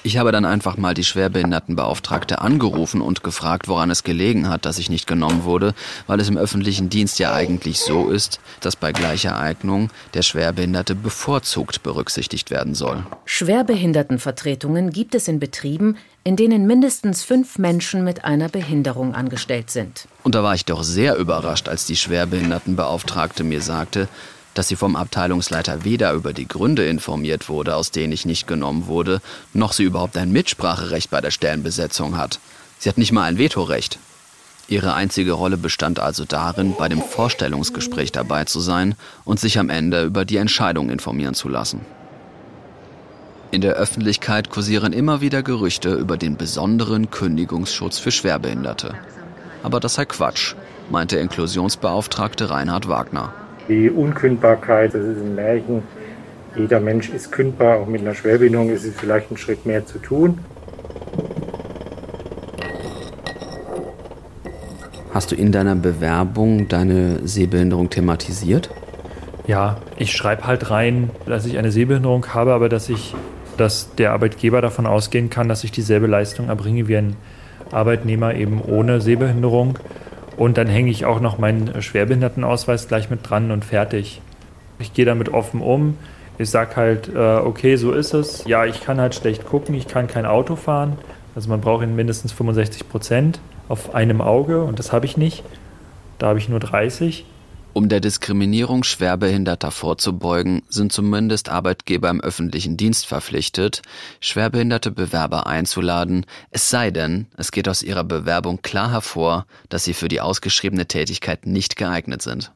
Ich 0.06 0.18
habe 0.18 0.34
dann 0.34 0.44
einfach 0.44 0.76
mal 0.76 0.94
die 0.94 1.06
Schwerbehindertenbeauftragte 1.06 2.42
angerufen 2.42 3.00
und 3.00 3.24
gefragt, 3.24 3.70
woran 3.70 3.90
es 3.90 4.04
gelegen 4.04 4.50
hat, 4.50 4.66
dass 4.66 4.78
ich 4.78 4.90
nicht 4.90 5.08
genommen 5.08 5.46
wurde, 5.46 5.74
weil 6.08 6.20
es 6.20 6.28
im 6.28 6.38
öffentlichen 6.38 6.90
Dienst 6.90 7.20
ja 7.20 7.34
eigentlich 7.34 7.80
so 7.80 8.10
ist, 8.10 8.42
dass 8.60 8.76
bei 8.76 8.92
gleicher 8.92 9.40
Eignung 9.40 9.92
der 10.14 10.22
Schwerbehinderte 10.22 10.94
bevorzugt 10.94 11.84
berücksichtigt 11.84 12.52
werden 12.52 12.76
soll. 12.76 13.06
Schwerbehindertenvertretungen 13.24 14.92
gibt 14.92 15.16
es 15.16 15.30
in 15.30 15.40
Betrieben, 15.40 15.96
in 16.26 16.36
denen 16.36 16.68
mindestens 16.68 17.24
fünf 17.24 17.58
Menschen 17.58 18.04
mit 18.04 18.26
einer 18.26 18.50
Behinderung 18.50 19.16
angestellt 19.16 19.70
sind. 19.72 20.08
Und 20.24 20.36
da 20.36 20.44
war 20.44 20.54
ich 20.54 20.66
doch 20.66 20.84
sehr 20.84 21.16
überrascht, 21.16 21.70
als 21.70 21.86
die 21.86 21.96
Schwerbehindertenbeauftragte 21.96 23.46
mir 23.46 23.62
sagte, 23.62 24.10
dass 24.54 24.68
sie 24.68 24.76
vom 24.76 24.96
Abteilungsleiter 24.96 25.84
weder 25.84 26.14
über 26.14 26.34
die 26.34 26.48
Gründe 26.48 26.86
informiert 26.86 27.50
wurde, 27.50 27.76
aus 27.76 27.92
denen 27.92 28.14
ich 28.14 28.26
nicht 28.26 28.48
genommen 28.48 28.88
wurde, 28.88 29.22
noch 29.54 29.74
sie 29.74 29.84
überhaupt 29.84 30.18
ein 30.18 30.32
Mitspracherecht 30.32 31.10
bei 31.10 31.22
der 31.22 31.32
Stellenbesetzung 31.32 32.18
hat. 32.18 32.40
Sie 32.80 32.90
hat 32.90 32.98
nicht 32.98 33.12
mal 33.12 33.24
ein 33.24 33.38
Vetorecht. 33.38 34.00
Ihre 34.68 34.94
einzige 34.94 35.34
Rolle 35.34 35.58
bestand 35.58 36.00
also 36.00 36.26
darin, 36.26 36.76
bei 36.78 36.88
dem 36.88 37.02
Vorstellungsgespräch 37.02 38.12
dabei 38.12 38.46
zu 38.46 38.60
sein 38.60 38.96
und 39.26 39.40
sich 39.40 39.60
am 39.60 39.70
Ende 39.70 40.04
über 40.04 40.26
die 40.26 40.38
Entscheidung 40.38 40.90
informieren 40.90 41.34
zu 41.34 41.50
lassen. 41.50 41.82
In 43.52 43.62
der 43.62 43.76
Öffentlichkeit 43.76 44.50
kursieren 44.50 44.94
immer 44.94 45.22
wieder 45.22 45.44
Gerüchte 45.44 45.94
über 45.94 46.18
den 46.18 46.38
besonderen 46.38 47.12
Kündigungsschutz 47.12 48.00
für 48.00 48.12
Schwerbehinderte. 48.12 48.96
Aber 49.62 49.80
das 49.80 49.96
sei 49.96 50.06
Quatsch, 50.06 50.56
meinte 50.90 51.18
Inklusionsbeauftragte 51.18 52.50
Reinhard 52.50 52.88
Wagner. 52.88 53.32
Die 53.70 53.90
Unkündbarkeit, 53.90 54.94
das 54.94 55.02
ist 55.02 55.22
ein 55.22 55.36
Märchen. 55.36 55.84
Jeder 56.56 56.80
Mensch 56.80 57.10
ist 57.10 57.32
kündbar, 57.32 57.78
auch 57.78 57.88
mit 57.88 58.02
einer 58.02 58.14
Schwerbehinderung 58.14 58.70
ist 58.70 58.86
es 58.86 58.96
vielleicht 58.96 59.32
ein 59.32 59.38
Schritt 59.38 59.66
mehr 59.66 59.86
zu 59.86 60.00
tun. 60.00 60.40
Hast 65.14 65.32
du 65.32 65.36
in 65.36 65.52
deiner 65.52 65.76
Bewerbung 65.76 66.68
deine 66.68 67.26
Sehbehinderung 67.26 67.90
thematisiert? 67.90 68.70
Ja, 69.48 69.78
ich 69.98 70.12
schreibe 70.12 70.46
halt 70.46 70.70
rein, 70.70 71.10
dass 71.26 71.46
ich 71.46 71.58
eine 71.58 71.72
Sehbehinderung 71.72 72.34
habe, 72.34 72.54
aber 72.54 72.68
dass 72.68 72.90
ich, 72.90 73.16
dass 73.58 73.94
der 73.96 74.12
Arbeitgeber 74.12 74.62
davon 74.62 74.86
ausgehen 74.86 75.30
kann, 75.30 75.48
dass 75.48 75.64
ich 75.64 75.72
dieselbe 75.72 76.08
Leistung 76.08 76.48
erbringe 76.48 76.88
wie 76.88 76.98
ein 76.98 77.16
Arbeitnehmer 77.72 78.36
eben 78.36 78.62
ohne 78.62 79.02
Sehbehinderung. 79.02 79.80
Und 80.38 80.58
dann 80.58 80.68
hänge 80.68 80.92
ich 80.92 81.06
auch 81.06 81.20
noch 81.20 81.38
meinen 81.38 81.82
Schwerbehindertenausweis 81.82 82.88
gleich 82.88 83.10
mit 83.10 83.30
dran 83.30 83.52
und 83.52 83.66
fertig. 83.66 84.22
Ich 84.80 84.94
gehe 84.94 85.06
damit 85.06 85.30
offen 85.30 85.62
um. 85.62 85.98
Ich 86.38 86.50
sage 86.50 86.76
halt, 86.76 87.10
äh, 87.14 87.18
okay, 87.18 87.76
so 87.76 87.92
ist 87.92 88.14
es. 88.14 88.44
Ja, 88.46 88.66
ich 88.66 88.82
kann 88.82 89.00
halt 89.00 89.14
schlecht 89.14 89.46
gucken, 89.46 89.76
ich 89.76 89.88
kann 89.88 90.08
kein 90.08 90.26
Auto 90.26 90.56
fahren. 90.56 90.98
Also 91.36 91.50
man 91.50 91.62
braucht 91.62 91.86
mindestens 91.88 92.32
65 92.32 92.90
Prozent 92.90 93.40
auf 93.70 93.94
einem 93.94 94.22
Auge 94.22 94.64
und 94.64 94.80
das 94.80 94.92
habe 94.92 95.06
ich 95.06 95.18
nicht. 95.18 95.44
Da 96.18 96.28
habe 96.28 96.40
ich 96.40 96.50
nur 96.50 96.60
30. 96.60 97.26
Um 97.76 97.90
der 97.90 98.02
Diskriminierung 98.02 98.84
Schwerbehinderter 98.84 99.72
vorzubeugen, 99.72 100.62
sind 100.70 100.94
zumindest 100.94 101.50
Arbeitgeber 101.50 102.12
im 102.12 102.22
öffentlichen 102.22 102.78
Dienst 102.78 103.08
verpflichtet, 103.08 103.82
schwerbehinderte 104.20 104.92
Bewerber 104.92 105.48
einzuladen, 105.48 106.28
es 106.52 106.70
sei 106.70 106.92
denn, 106.92 107.26
es 107.36 107.52
geht 107.52 107.68
aus 107.68 107.82
ihrer 107.82 108.04
Bewerbung 108.04 108.62
klar 108.62 108.92
hervor, 108.92 109.48
dass 109.70 109.86
sie 109.86 109.96
für 109.96 110.08
die 110.08 110.22
ausgeschriebene 110.22 110.86
Tätigkeit 110.86 111.48
nicht 111.48 111.76
geeignet 111.76 112.22
sind. 112.22 112.52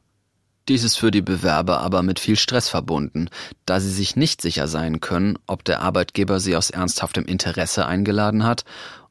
Dies 0.68 0.84
ist 0.84 0.96
für 0.96 1.10
die 1.10 1.22
Bewerber 1.22 1.80
aber 1.80 2.02
mit 2.02 2.20
viel 2.20 2.36
Stress 2.36 2.68
verbunden, 2.68 3.28
da 3.66 3.80
sie 3.80 3.90
sich 3.90 4.14
nicht 4.14 4.40
sicher 4.40 4.68
sein 4.68 5.00
können, 5.00 5.36
ob 5.48 5.64
der 5.64 5.82
Arbeitgeber 5.82 6.38
sie 6.38 6.54
aus 6.54 6.70
ernsthaftem 6.70 7.24
Interesse 7.24 7.86
eingeladen 7.86 8.44
hat 8.44 8.64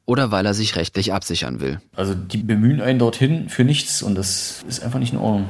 oder 0.05 0.31
weil 0.31 0.45
er 0.45 0.53
sich 0.53 0.77
rechtlich 0.77 1.11
absichern 1.11 1.59
will. 1.59 1.81
Also 1.97 2.13
die 2.13 2.37
bemühen 2.37 2.79
einen 2.79 2.99
dorthin 2.99 3.49
für 3.49 3.65
nichts 3.65 4.01
und 4.01 4.15
das 4.15 4.63
ist 4.69 4.81
einfach 4.81 4.99
nicht 4.99 5.11
in 5.11 5.19
Ordnung 5.19 5.49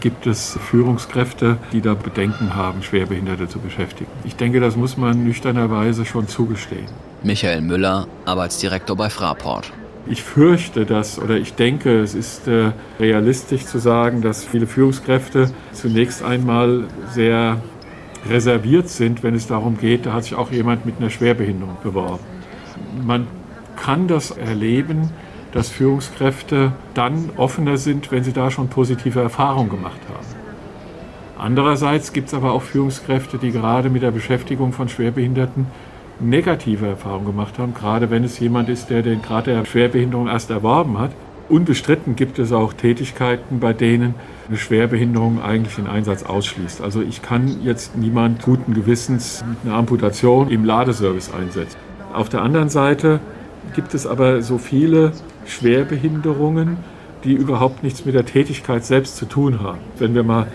gibt 0.00 0.26
es 0.26 0.58
Führungskräfte, 0.70 1.58
die 1.72 1.80
da 1.80 1.94
Bedenken 1.94 2.54
haben, 2.54 2.82
Schwerbehinderte 2.82 3.48
zu 3.48 3.58
beschäftigen. 3.58 4.10
Ich 4.24 4.36
denke, 4.36 4.60
das 4.60 4.76
muss 4.76 4.96
man 4.96 5.24
nüchternerweise 5.24 6.04
schon 6.04 6.26
zugestehen. 6.26 6.86
Michael 7.22 7.60
Müller, 7.60 8.06
Arbeitsdirektor 8.24 8.96
bei 8.96 9.10
Fraport. 9.10 9.72
Ich 10.06 10.22
fürchte, 10.22 10.86
dass 10.86 11.18
oder 11.18 11.36
ich 11.36 11.54
denke, 11.54 12.00
es 12.00 12.14
ist 12.14 12.48
äh, 12.48 12.72
realistisch 12.98 13.66
zu 13.66 13.78
sagen, 13.78 14.22
dass 14.22 14.44
viele 14.44 14.66
Führungskräfte 14.66 15.50
zunächst 15.72 16.24
einmal 16.24 16.84
sehr 17.12 17.58
reserviert 18.28 18.88
sind, 18.88 19.22
wenn 19.22 19.34
es 19.34 19.46
darum 19.46 19.78
geht, 19.78 20.06
da 20.06 20.14
hat 20.14 20.24
sich 20.24 20.34
auch 20.34 20.50
jemand 20.50 20.86
mit 20.86 20.98
einer 20.98 21.10
Schwerbehinderung 21.10 21.76
beworben. 21.82 22.24
Man 23.04 23.26
kann 23.76 24.08
das 24.08 24.30
erleben, 24.30 25.10
dass 25.52 25.68
Führungskräfte 25.70 26.72
dann 26.94 27.30
offener 27.36 27.76
sind, 27.76 28.10
wenn 28.12 28.24
sie 28.24 28.32
da 28.32 28.50
schon 28.50 28.68
positive 28.68 29.20
Erfahrungen 29.20 29.70
gemacht 29.70 30.00
haben. 30.08 30.26
Andererseits 31.38 32.12
gibt 32.12 32.28
es 32.28 32.34
aber 32.34 32.52
auch 32.52 32.62
Führungskräfte, 32.62 33.38
die 33.38 33.50
gerade 33.50 33.88
mit 33.88 34.02
der 34.02 34.10
Beschäftigung 34.10 34.72
von 34.72 34.88
Schwerbehinderten 34.88 35.66
negative 36.20 36.86
Erfahrungen 36.86 37.26
gemacht 37.26 37.58
haben, 37.58 37.72
gerade 37.72 38.10
wenn 38.10 38.24
es 38.24 38.38
jemand 38.38 38.68
ist, 38.68 38.90
der 38.90 39.02
den 39.02 39.22
Grad 39.22 39.46
der 39.46 39.64
Schwerbehinderung 39.64 40.28
erst 40.28 40.50
erworben 40.50 40.98
hat. 40.98 41.12
Unbestritten 41.48 42.14
gibt 42.14 42.38
es 42.38 42.52
auch 42.52 42.72
Tätigkeiten, 42.74 43.58
bei 43.58 43.72
denen 43.72 44.14
eine 44.48 44.56
Schwerbehinderung 44.56 45.42
eigentlich 45.42 45.76
den 45.76 45.86
Einsatz 45.86 46.22
ausschließt. 46.22 46.80
Also 46.80 47.00
ich 47.00 47.22
kann 47.22 47.62
jetzt 47.64 47.96
niemand 47.96 48.42
guten 48.42 48.74
Gewissens 48.74 49.42
mit 49.48 49.58
einer 49.64 49.78
Amputation 49.78 50.48
im 50.48 50.64
Ladeservice 50.64 51.32
einsetzen. 51.32 51.76
Auf 52.12 52.28
der 52.28 52.42
anderen 52.42 52.68
Seite 52.68 53.18
gibt 53.74 53.94
es 53.94 54.06
aber 54.06 54.42
so 54.42 54.58
viele 54.58 55.12
Schwerbehinderungen, 55.46 56.78
die 57.24 57.34
überhaupt 57.34 57.82
nichts 57.82 58.04
mit 58.04 58.14
der 58.14 58.24
Tätigkeit 58.24 58.84
selbst 58.84 59.16
zu 59.16 59.26
tun 59.26 59.60
haben. 59.60 59.78
Wenn 59.98 60.14
wir 60.14 60.22
mal 60.22 60.46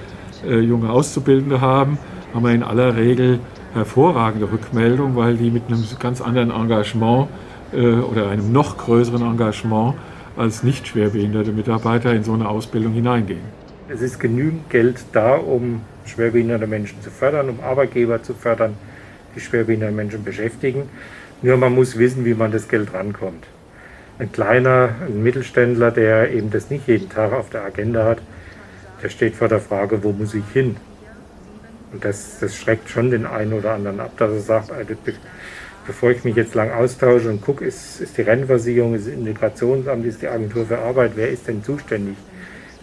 äh, 0.46 0.60
junge 0.60 0.90
Auszubildende 0.90 1.62
haben, 1.62 1.98
haben 2.34 2.44
wir 2.44 2.54
in 2.54 2.64
aller 2.64 2.96
Regel 2.96 3.40
hervorragende 3.74 4.52
Rückmeldungen, 4.52 5.16
weil 5.16 5.38
die 5.38 5.52
mit 5.52 5.64
einem 5.68 5.84
ganz 6.00 6.22
anderen 6.22 6.52
Engagement 6.52 7.28
äh, 7.74 7.88
oder 7.88 8.30
einem 8.30 8.52
noch 8.52 8.78
größeren 8.78 9.22
Engagement 9.22 9.96
als 10.38 10.64
nicht 10.64 10.88
schwerbehinderte 10.88 11.52
Mitarbeiter 11.52 12.14
in 12.14 12.24
so 12.24 12.34
eine 12.34 12.50
Ausbildung 12.50 12.94
hineingehen. 12.94 13.44
Es 13.88 14.02
ist 14.02 14.20
genügend 14.20 14.70
Geld 14.70 15.06
da, 15.14 15.36
um 15.36 15.82
schwerbehinderte 16.06 16.68
Menschen 16.68 17.02
zu 17.02 17.10
fördern, 17.10 17.50
um 17.50 17.60
Arbeitgeber 17.62 18.22
zu 18.22 18.34
fördern, 18.34 18.74
die 19.36 19.40
schwerbehinderte 19.40 19.94
Menschen 19.94 20.24
beschäftigen. 20.24 20.84
Nur 21.42 21.58
man 21.58 21.76
muss 21.76 21.98
wissen, 21.98 22.26
wie 22.26 22.34
man 22.34 22.52
das 22.52 22.68
Geld 22.68 22.94
rankommt 22.94 23.46
ein 24.20 24.32
kleiner, 24.32 24.90
ein 25.06 25.24
Mittelständler, 25.24 25.92
der 25.92 26.32
eben 26.32 26.50
das 26.52 26.70
nicht 26.70 26.88
jeden 26.88 27.10
Tag 27.10 27.34
auf 27.34 27.50
der 27.50 27.64
Agenda 27.64 28.06
hat, 28.06 28.20
der 29.04 29.10
steht 29.10 29.36
vor 29.36 29.48
der 29.48 29.60
Frage, 29.60 30.04
wo 30.04 30.12
muss 30.12 30.34
ich 30.34 30.46
hin? 30.54 30.78
Und 31.92 32.04
das, 32.04 32.40
das 32.40 32.56
schreckt 32.56 32.90
schon 32.90 33.12
den 33.12 33.26
einen 33.26 33.54
oder 33.54 33.74
anderen 33.74 34.00
ab, 34.00 34.12
dass 34.18 34.32
er 34.32 34.40
sagt, 34.40 34.72
also, 34.72 34.94
bevor 35.86 36.12
ich 36.12 36.24
mich 36.24 36.36
jetzt 36.36 36.56
lang 36.56 36.72
austausche 36.72 37.30
und 37.30 37.42
gucke, 37.42 37.66
ist, 37.66 38.02
ist 38.02 38.18
die 38.18 38.22
Rentenversicherung, 38.22 38.96
ist 38.96 39.08
das 39.08 39.14
Integrationsamt, 39.14 40.06
ist 40.06 40.22
die 40.22 40.28
Agentur 40.28 40.66
für 40.66 40.80
Arbeit, 40.80 41.12
wer 41.16 41.30
ist 41.30 41.48
denn 41.48 41.64
zuständig? 41.64 42.16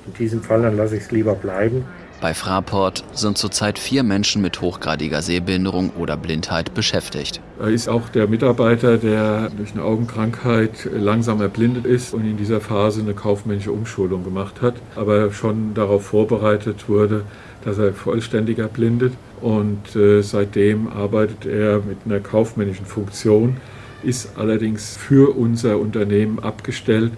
In 0.07 0.15
diesem 0.15 0.43
Fall, 0.43 0.63
dann 0.63 0.77
lasse 0.77 0.97
ich 0.97 1.03
es 1.03 1.11
lieber 1.11 1.35
bleiben. 1.35 1.85
Bei 2.23 2.35
Fraport 2.35 3.03
sind 3.15 3.37
zurzeit 3.37 3.81
vier 3.81 4.05
Menschen 4.05 4.43
mit 4.43 4.61
hochgradiger 4.61 5.23
Sehbehinderung 5.23 5.91
oder 5.99 6.17
Blindheit 6.17 6.73
beschäftigt. 6.73 7.41
Da 7.59 7.67
ist 7.67 7.89
auch 7.89 8.09
der 8.11 8.29
Mitarbeiter, 8.29 8.97
der 8.97 9.51
durch 9.51 9.73
eine 9.73 9.83
Augenkrankheit 9.83 10.89
langsam 10.93 11.41
erblindet 11.41 11.85
ist 11.85 12.15
und 12.15 12.25
in 12.25 12.37
dieser 12.37 12.61
Phase 12.61 13.01
eine 13.01 13.15
kaufmännische 13.15 13.73
Umschulung 13.73 14.23
gemacht 14.23 14.63
hat, 14.63 14.77
aber 14.95 15.33
schon 15.33 15.75
darauf 15.75 16.07
vorbereitet 16.07 16.89
wurde, 16.89 17.25
dass 17.65 17.79
er 17.79 17.93
vollständig 17.93 18.61
erblindet. 18.61 19.15
Und 19.41 19.97
äh, 19.97 20.23
seitdem 20.23 20.93
arbeitet 20.93 21.45
er 21.45 21.81
mit 21.81 21.99
einer 22.07 22.21
kaufmännischen 22.21 22.87
Funktion, 22.87 23.57
ist 24.05 24.39
allerdings 24.39 24.97
für 24.97 25.37
unser 25.37 25.81
Unternehmen 25.81 26.39
abgestellt 26.39 27.11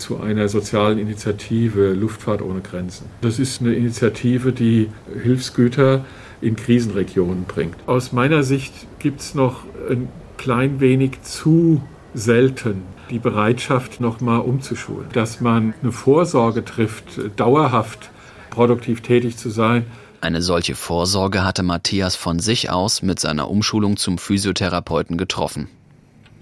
zu 0.00 0.20
einer 0.20 0.48
sozialen 0.48 0.98
Initiative 0.98 1.92
Luftfahrt 1.92 2.42
ohne 2.42 2.60
Grenzen. 2.60 3.06
Das 3.20 3.38
ist 3.38 3.60
eine 3.60 3.74
Initiative, 3.74 4.52
die 4.52 4.88
Hilfsgüter 5.22 6.04
in 6.40 6.56
Krisenregionen 6.56 7.44
bringt. 7.44 7.76
Aus 7.86 8.12
meiner 8.12 8.42
Sicht 8.42 8.72
gibt 8.98 9.20
es 9.20 9.34
noch 9.34 9.64
ein 9.88 10.08
klein 10.36 10.80
wenig 10.80 11.22
zu 11.22 11.82
selten 12.14 12.82
die 13.10 13.18
Bereitschaft, 13.18 14.00
nochmal 14.00 14.40
umzuschulen. 14.40 15.08
Dass 15.12 15.40
man 15.40 15.74
eine 15.82 15.92
Vorsorge 15.92 16.64
trifft, 16.64 17.20
dauerhaft 17.36 18.10
produktiv 18.50 19.00
tätig 19.00 19.36
zu 19.36 19.50
sein. 19.50 19.84
Eine 20.20 20.42
solche 20.42 20.74
Vorsorge 20.74 21.44
hatte 21.44 21.62
Matthias 21.62 22.14
von 22.14 22.38
sich 22.38 22.70
aus 22.70 23.02
mit 23.02 23.18
seiner 23.18 23.50
Umschulung 23.50 23.96
zum 23.96 24.18
Physiotherapeuten 24.18 25.16
getroffen. 25.16 25.68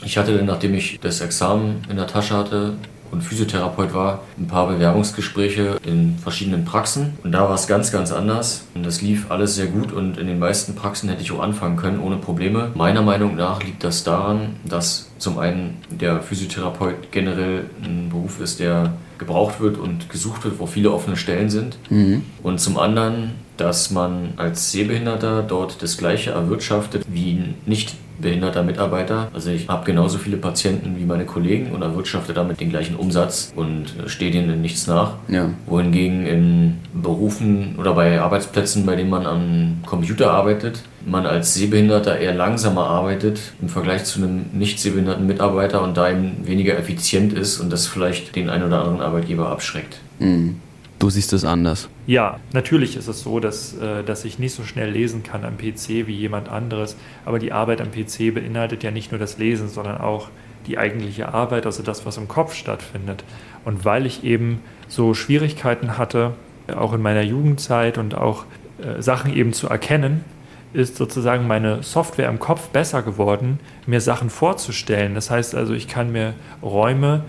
Ich 0.05 0.17
hatte, 0.17 0.43
nachdem 0.45 0.75
ich 0.75 1.01
das 1.01 1.21
Examen 1.21 1.83
in 1.89 1.97
der 1.97 2.07
Tasche 2.07 2.37
hatte, 2.37 2.75
und 3.11 3.23
Physiotherapeut 3.23 3.95
war, 3.95 4.23
ein 4.39 4.47
paar 4.47 4.69
Bewerbungsgespräche 4.69 5.79
in 5.85 6.19
verschiedenen 6.19 6.65
Praxen. 6.65 7.15
Und 7.23 7.33
da 7.33 7.43
war 7.43 7.55
es 7.55 7.67
ganz, 7.67 7.93
ganz 7.93 8.13
anders. 8.13 8.65
Und 8.75 8.85
das 8.85 9.03
lief 9.03 9.31
alles 9.31 9.55
sehr 9.55 9.67
gut 9.67 9.93
und 9.93 10.19
in 10.19 10.27
den 10.27 10.39
meisten 10.39 10.75
Praxen 10.75 11.09
hätte 11.09 11.23
ich 11.23 11.33
auch 11.33 11.41
anfangen 11.41 11.77
können 11.77 12.01
ohne 12.01 12.17
Probleme. 12.17 12.71
Meiner 12.75 13.03
Meinung 13.03 13.37
nach 13.37 13.63
liegt 13.63 13.85
das 13.85 14.05
daran, 14.05 14.57
dass 14.65 15.11
zum 15.19 15.39
einen 15.39 15.79
der 15.91 16.21
Physiotherapeut 16.23 17.11
generell 17.11 17.65
ein 17.83 18.09
Beruf 18.11 18.41
ist, 18.41 18.61
der 18.61 18.95
gebraucht 19.19 19.61
wird 19.61 19.79
und 19.79 20.09
gesucht 20.09 20.45
wird, 20.45 20.59
wo 20.59 20.67
viele 20.67 20.93
offene 20.93 21.17
Stellen 21.17 21.51
sind. 21.51 21.77
Mhm. 21.91 22.23
Und 22.43 22.61
zum 22.61 22.79
anderen, 22.79 23.33
dass 23.57 23.91
man 23.91 24.35
als 24.37 24.71
Sehbehinderter 24.71 25.43
dort 25.43 25.83
das 25.83 25.99
Gleiche 25.99 26.31
erwirtschaftet 26.31 27.05
wie 27.09 27.33
ein 27.33 27.55
nicht 27.67 27.97
behinderter 28.21 28.63
Mitarbeiter. 28.63 29.29
Also 29.33 29.51
ich 29.51 29.69
habe 29.69 29.85
genauso 29.85 30.19
viele 30.19 30.37
Patienten 30.37 30.97
wie 30.99 31.05
meine 31.05 31.25
Kollegen 31.25 31.73
und 31.73 31.83
erwirtschafte 31.83 32.33
damit 32.33 32.61
den 32.61 32.71
gleichen 32.71 32.97
Umsatz 32.97 33.53
und 33.55 33.87
äh, 34.05 34.09
stehe 34.09 34.31
denen 34.31 34.51
in 34.51 34.61
nichts 34.61 34.87
nach. 34.87 35.15
Ja. 35.29 35.51
Wohingegen 35.67 36.27
in 36.27 36.79
Berufen 36.95 37.77
oder 37.79 37.95
bei 37.95 38.21
Arbeitsplätzen, 38.21 38.87
bei 38.87 38.97
denen 38.97 39.11
man 39.11 39.27
am 39.27 39.79
Computer 39.87 40.31
arbeitet, 40.33 40.83
man 41.07 41.27
als 41.27 41.55
Sehbehinderter 41.55 42.19
eher 42.19 42.35
langsamer 42.35 42.87
arbeitet 42.87 43.41
im 43.63 43.69
Vergleich 43.69 44.05
zu 44.05 44.21
einem 44.21 44.47
nicht 44.53 44.81
sehbehinderten 44.81 45.27
Mitarbeiter 45.27 45.83
und 45.83 45.97
da 45.97 46.11
eben 46.11 46.47
weniger 46.47 46.77
effizient 46.79 47.33
ist 47.33 47.61
und 47.61 47.73
das 47.73 47.87
vielleicht 47.87 48.37
den 48.37 48.51
einen 48.51 48.65
oder 48.65 48.81
anderen 48.81 49.01
Arbeitgeber 49.01 49.49
abschreckt. 49.49 49.99
Mhm. 50.19 50.57
Du 50.99 51.11
siehst 51.11 51.33
es 51.33 51.45
anders. 51.45 51.89
Ja, 52.07 52.41
natürlich 52.53 52.97
ist 52.97 53.07
es 53.07 53.21
so, 53.21 53.39
dass, 53.39 53.77
äh, 53.77 54.03
dass 54.03 54.25
ich 54.25 54.39
nicht 54.39 54.55
so 54.55 54.65
schnell 54.65 54.91
lesen 54.91 55.23
kann 55.23 55.45
am 55.45 55.57
PC 55.57 56.07
wie 56.07 56.15
jemand 56.15 56.49
anderes. 56.49 56.97
Aber 57.25 57.39
die 57.39 57.53
Arbeit 57.53 57.81
am 57.81 57.93
PC 57.93 58.35
beinhaltet 58.35 58.83
ja 58.83 58.91
nicht 58.91 59.13
nur 59.13 59.19
das 59.21 59.39
Lesen, 59.39 59.69
sondern 59.69 60.01
auch 60.01 60.29
die 60.67 60.77
eigentliche 60.77 61.33
Arbeit, 61.33 61.67
also 61.67 61.83
das, 61.83 62.05
was 62.05 62.17
im 62.17 62.27
Kopf 62.27 62.55
stattfindet. 62.55 63.23
Und 63.65 63.85
weil 63.85 64.07
ich 64.07 64.25
eben 64.25 64.61
so 64.89 65.15
Schwierigkeiten 65.15 65.99
hatte, 65.99 66.33
auch 66.77 66.93
in 66.93 67.01
meiner 67.01 67.23
Jugendzeit 67.23 67.97
und 67.97 68.15
auch 68.15 68.45
äh, 68.83 69.01
Sachen 69.01 69.35
eben 69.35 69.53
zu 69.53 69.69
erkennen, 69.69 70.25
ist 70.73 70.97
sozusagen 70.97 71.47
meine 71.47 71.83
Software 71.83 72.29
im 72.29 72.39
Kopf 72.39 72.69
besser 72.69 73.03
geworden, 73.03 73.59
mir 73.87 74.01
Sachen 74.01 74.31
vorzustellen. 74.31 75.15
Das 75.15 75.31
heißt 75.31 75.55
also, 75.55 75.73
ich 75.73 75.89
kann 75.89 76.13
mir 76.13 76.35
Räume 76.63 77.25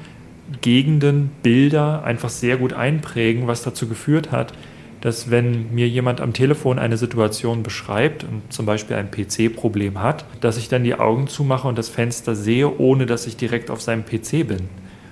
Gegenden, 0.61 1.31
Bilder 1.43 2.03
einfach 2.03 2.29
sehr 2.29 2.57
gut 2.57 2.73
einprägen, 2.73 3.47
was 3.47 3.63
dazu 3.63 3.87
geführt 3.87 4.31
hat, 4.31 4.53
dass 5.01 5.31
wenn 5.31 5.73
mir 5.73 5.87
jemand 5.87 6.21
am 6.21 6.33
Telefon 6.33 6.77
eine 6.77 6.97
Situation 6.97 7.63
beschreibt 7.63 8.23
und 8.23 8.51
zum 8.51 8.65
Beispiel 8.65 8.97
ein 8.97 9.11
PC-Problem 9.11 10.01
hat, 10.01 10.25
dass 10.41 10.57
ich 10.57 10.67
dann 10.67 10.83
die 10.83 10.95
Augen 10.95 11.27
zumache 11.27 11.67
und 11.67 11.77
das 11.77 11.89
Fenster 11.89 12.35
sehe, 12.35 12.77
ohne 12.79 13.05
dass 13.05 13.25
ich 13.25 13.37
direkt 13.37 13.71
auf 13.71 13.81
seinem 13.81 14.03
PC 14.03 14.47
bin. 14.47 14.69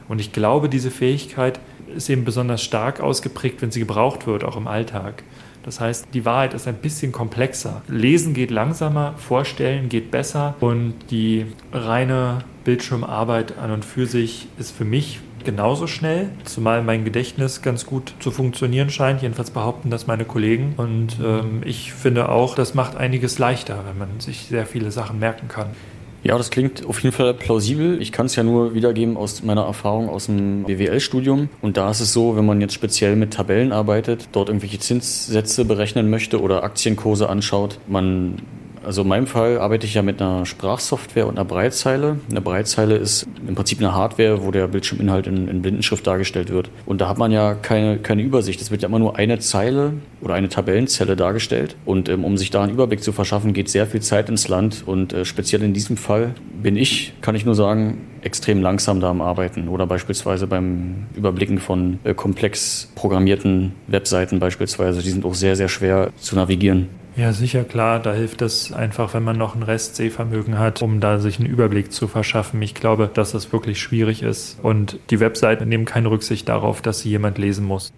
Und 0.09 0.19
ich 0.19 0.33
glaube, 0.33 0.69
diese 0.69 0.91
Fähigkeit 0.91 1.59
ist 1.95 2.09
eben 2.09 2.25
besonders 2.25 2.61
stark 2.61 2.99
ausgeprägt, 2.99 3.61
wenn 3.61 3.71
sie 3.71 3.79
gebraucht 3.79 4.27
wird, 4.27 4.43
auch 4.43 4.57
im 4.57 4.67
Alltag. 4.67 5.23
Das 5.63 5.81
heißt, 5.81 6.07
die 6.13 6.23
Wahrheit 6.23 6.53
ist 6.53 6.67
ein 6.67 6.75
bisschen 6.75 7.11
komplexer. 7.11 7.81
Lesen 7.89 8.33
geht 8.33 8.51
langsamer, 8.51 9.15
Vorstellen 9.17 9.89
geht 9.89 10.11
besser 10.11 10.55
und 10.61 10.93
die 11.11 11.45
reine 11.73 12.39
Bildschirmarbeit 12.63 13.57
an 13.57 13.71
und 13.71 13.83
für 13.83 14.05
sich 14.05 14.47
ist 14.57 14.71
für 14.75 14.85
mich 14.85 15.19
genauso 15.47 15.87
schnell, 15.87 16.29
zumal 16.43 16.83
mein 16.83 17.05
Gedächtnis 17.05 17.61
ganz 17.61 17.85
gut 17.85 18.13
zu 18.19 18.31
funktionieren 18.31 18.89
scheint. 18.89 19.21
Jedenfalls 19.21 19.49
behaupten 19.49 19.89
das 19.89 20.05
meine 20.05 20.25
Kollegen. 20.25 20.73
Und 20.75 21.19
ähm, 21.23 21.61
ich 21.63 21.93
finde 21.93 22.27
auch, 22.27 22.53
das 22.53 22.73
macht 22.73 22.97
einiges 22.97 23.39
leichter, 23.39 23.85
wenn 23.87 23.97
man 23.97 24.19
sich 24.19 24.47
sehr 24.49 24.65
viele 24.65 24.91
Sachen 24.91 25.19
merken 25.19 25.47
kann. 25.47 25.67
Ja, 26.21 26.37
das 26.37 26.49
klingt 26.49 26.85
auf 26.85 27.01
jeden 27.01 27.15
Fall 27.15 27.33
plausibel. 27.33 28.01
Ich 28.01 28.11
kann 28.11 28.25
es 28.25 28.35
ja 28.35 28.43
nur 28.43 28.73
wiedergeben 28.73 29.15
aus 29.15 29.41
meiner 29.41 29.63
Erfahrung 29.63 30.09
aus 30.09 30.25
dem 30.25 30.65
BWL-Studium. 30.65 31.47
Und 31.61 31.77
da 31.77 31.89
ist 31.89 32.01
es 32.01 32.11
so, 32.11 32.35
wenn 32.35 32.45
man 32.45 32.59
jetzt 32.59 32.73
speziell 32.73 33.15
mit 33.15 33.33
Tabellen 33.33 33.71
arbeitet, 33.71 34.27
dort 34.33 34.49
irgendwelche 34.49 34.79
Zinssätze 34.79 35.63
berechnen 35.63 36.09
möchte 36.09 36.41
oder 36.41 36.65
Aktienkurse 36.65 37.29
anschaut, 37.29 37.79
man 37.87 38.41
also 38.87 39.01
in 39.01 39.09
meinem 39.09 39.27
Fall 39.27 39.59
arbeite 39.59 39.85
ich 39.85 39.95
ja 39.95 40.01
mit 40.01 40.21
einer 40.21 40.45
Sprachsoftware 40.45 41.27
und 41.27 41.37
einer 41.37 41.43
Breitzeile. 41.43 42.19
Eine 42.31 42.39
Breitzeile 42.39 42.95
ist 42.95 43.27
im 43.45 43.53
Prinzip 43.53 43.79
eine 43.79 43.93
Hardware, 43.93 44.45
wo 44.45 44.51
der 44.51 44.69
Bildschirminhalt 44.69 45.27
in, 45.27 45.49
in 45.49 45.61
Blindenschrift 45.61 46.07
dargestellt 46.07 46.49
wird. 46.49 46.69
Und 46.85 47.01
da 47.01 47.09
hat 47.09 47.17
man 47.17 47.33
ja 47.33 47.53
keine, 47.53 47.97
keine 47.97 48.21
Übersicht. 48.21 48.61
Es 48.61 48.71
wird 48.71 48.83
ja 48.83 48.87
immer 48.87 48.99
nur 48.99 49.17
eine 49.17 49.39
Zeile 49.39 49.91
oder 50.21 50.35
eine 50.35 50.47
Tabellenzelle 50.47 51.17
dargestellt. 51.17 51.75
Und 51.83 52.07
ähm, 52.07 52.23
um 52.23 52.37
sich 52.37 52.49
da 52.49 52.63
einen 52.63 52.71
Überblick 52.71 53.03
zu 53.03 53.11
verschaffen, 53.11 53.51
geht 53.51 53.67
sehr 53.69 53.87
viel 53.87 54.01
Zeit 54.01 54.29
ins 54.29 54.47
Land. 54.47 54.83
Und 54.85 55.11
äh, 55.11 55.25
speziell 55.25 55.63
in 55.63 55.73
diesem 55.73 55.97
Fall 55.97 56.33
bin 56.63 56.77
ich, 56.77 57.11
kann 57.19 57.35
ich 57.35 57.45
nur 57.45 57.55
sagen, 57.55 58.07
extrem 58.21 58.61
langsam 58.61 59.01
da 59.01 59.09
am 59.09 59.21
Arbeiten. 59.21 59.67
Oder 59.67 59.85
beispielsweise 59.85 60.47
beim 60.47 61.07
Überblicken 61.13 61.59
von 61.59 61.99
äh, 62.05 62.13
komplex 62.13 62.89
programmierten 62.95 63.73
Webseiten 63.87 64.39
beispielsweise. 64.39 65.01
Die 65.01 65.09
sind 65.09 65.25
auch 65.25 65.35
sehr, 65.35 65.57
sehr 65.57 65.67
schwer 65.67 66.11
zu 66.17 66.37
navigieren. 66.37 66.87
Ja, 67.17 67.33
sicher, 67.33 67.63
klar. 67.63 67.99
Da 67.99 68.13
hilft 68.13 68.43
es 68.43 68.71
einfach, 68.71 69.15
wenn 69.15 69.23
man 69.23 69.39
noch 69.39 69.55
ein 69.55 69.63
Rest 69.63 69.95
Sehvermögen 69.95 70.59
hat, 70.59 70.83
um 70.83 70.99
da 70.99 71.17
sich 71.17 71.39
einen 71.39 71.49
Überblick 71.49 71.91
zu 71.91 72.07
verschaffen. 72.07 72.61
Ich 72.61 72.75
glaube, 72.75 73.09
dass 73.11 73.31
das 73.31 73.51
wirklich 73.51 73.81
schwierig 73.81 74.21
ist. 74.21 74.59
Und 74.61 74.99
die 75.09 75.19
Webseiten 75.19 75.67
nehmen 75.67 75.85
keine 75.85 76.11
Rücksicht 76.11 76.47
darauf, 76.47 76.83
dass 76.83 76.99
sie 76.99 77.09
jemand 77.09 77.39
lesen 77.39 77.65
muss. 77.65 77.91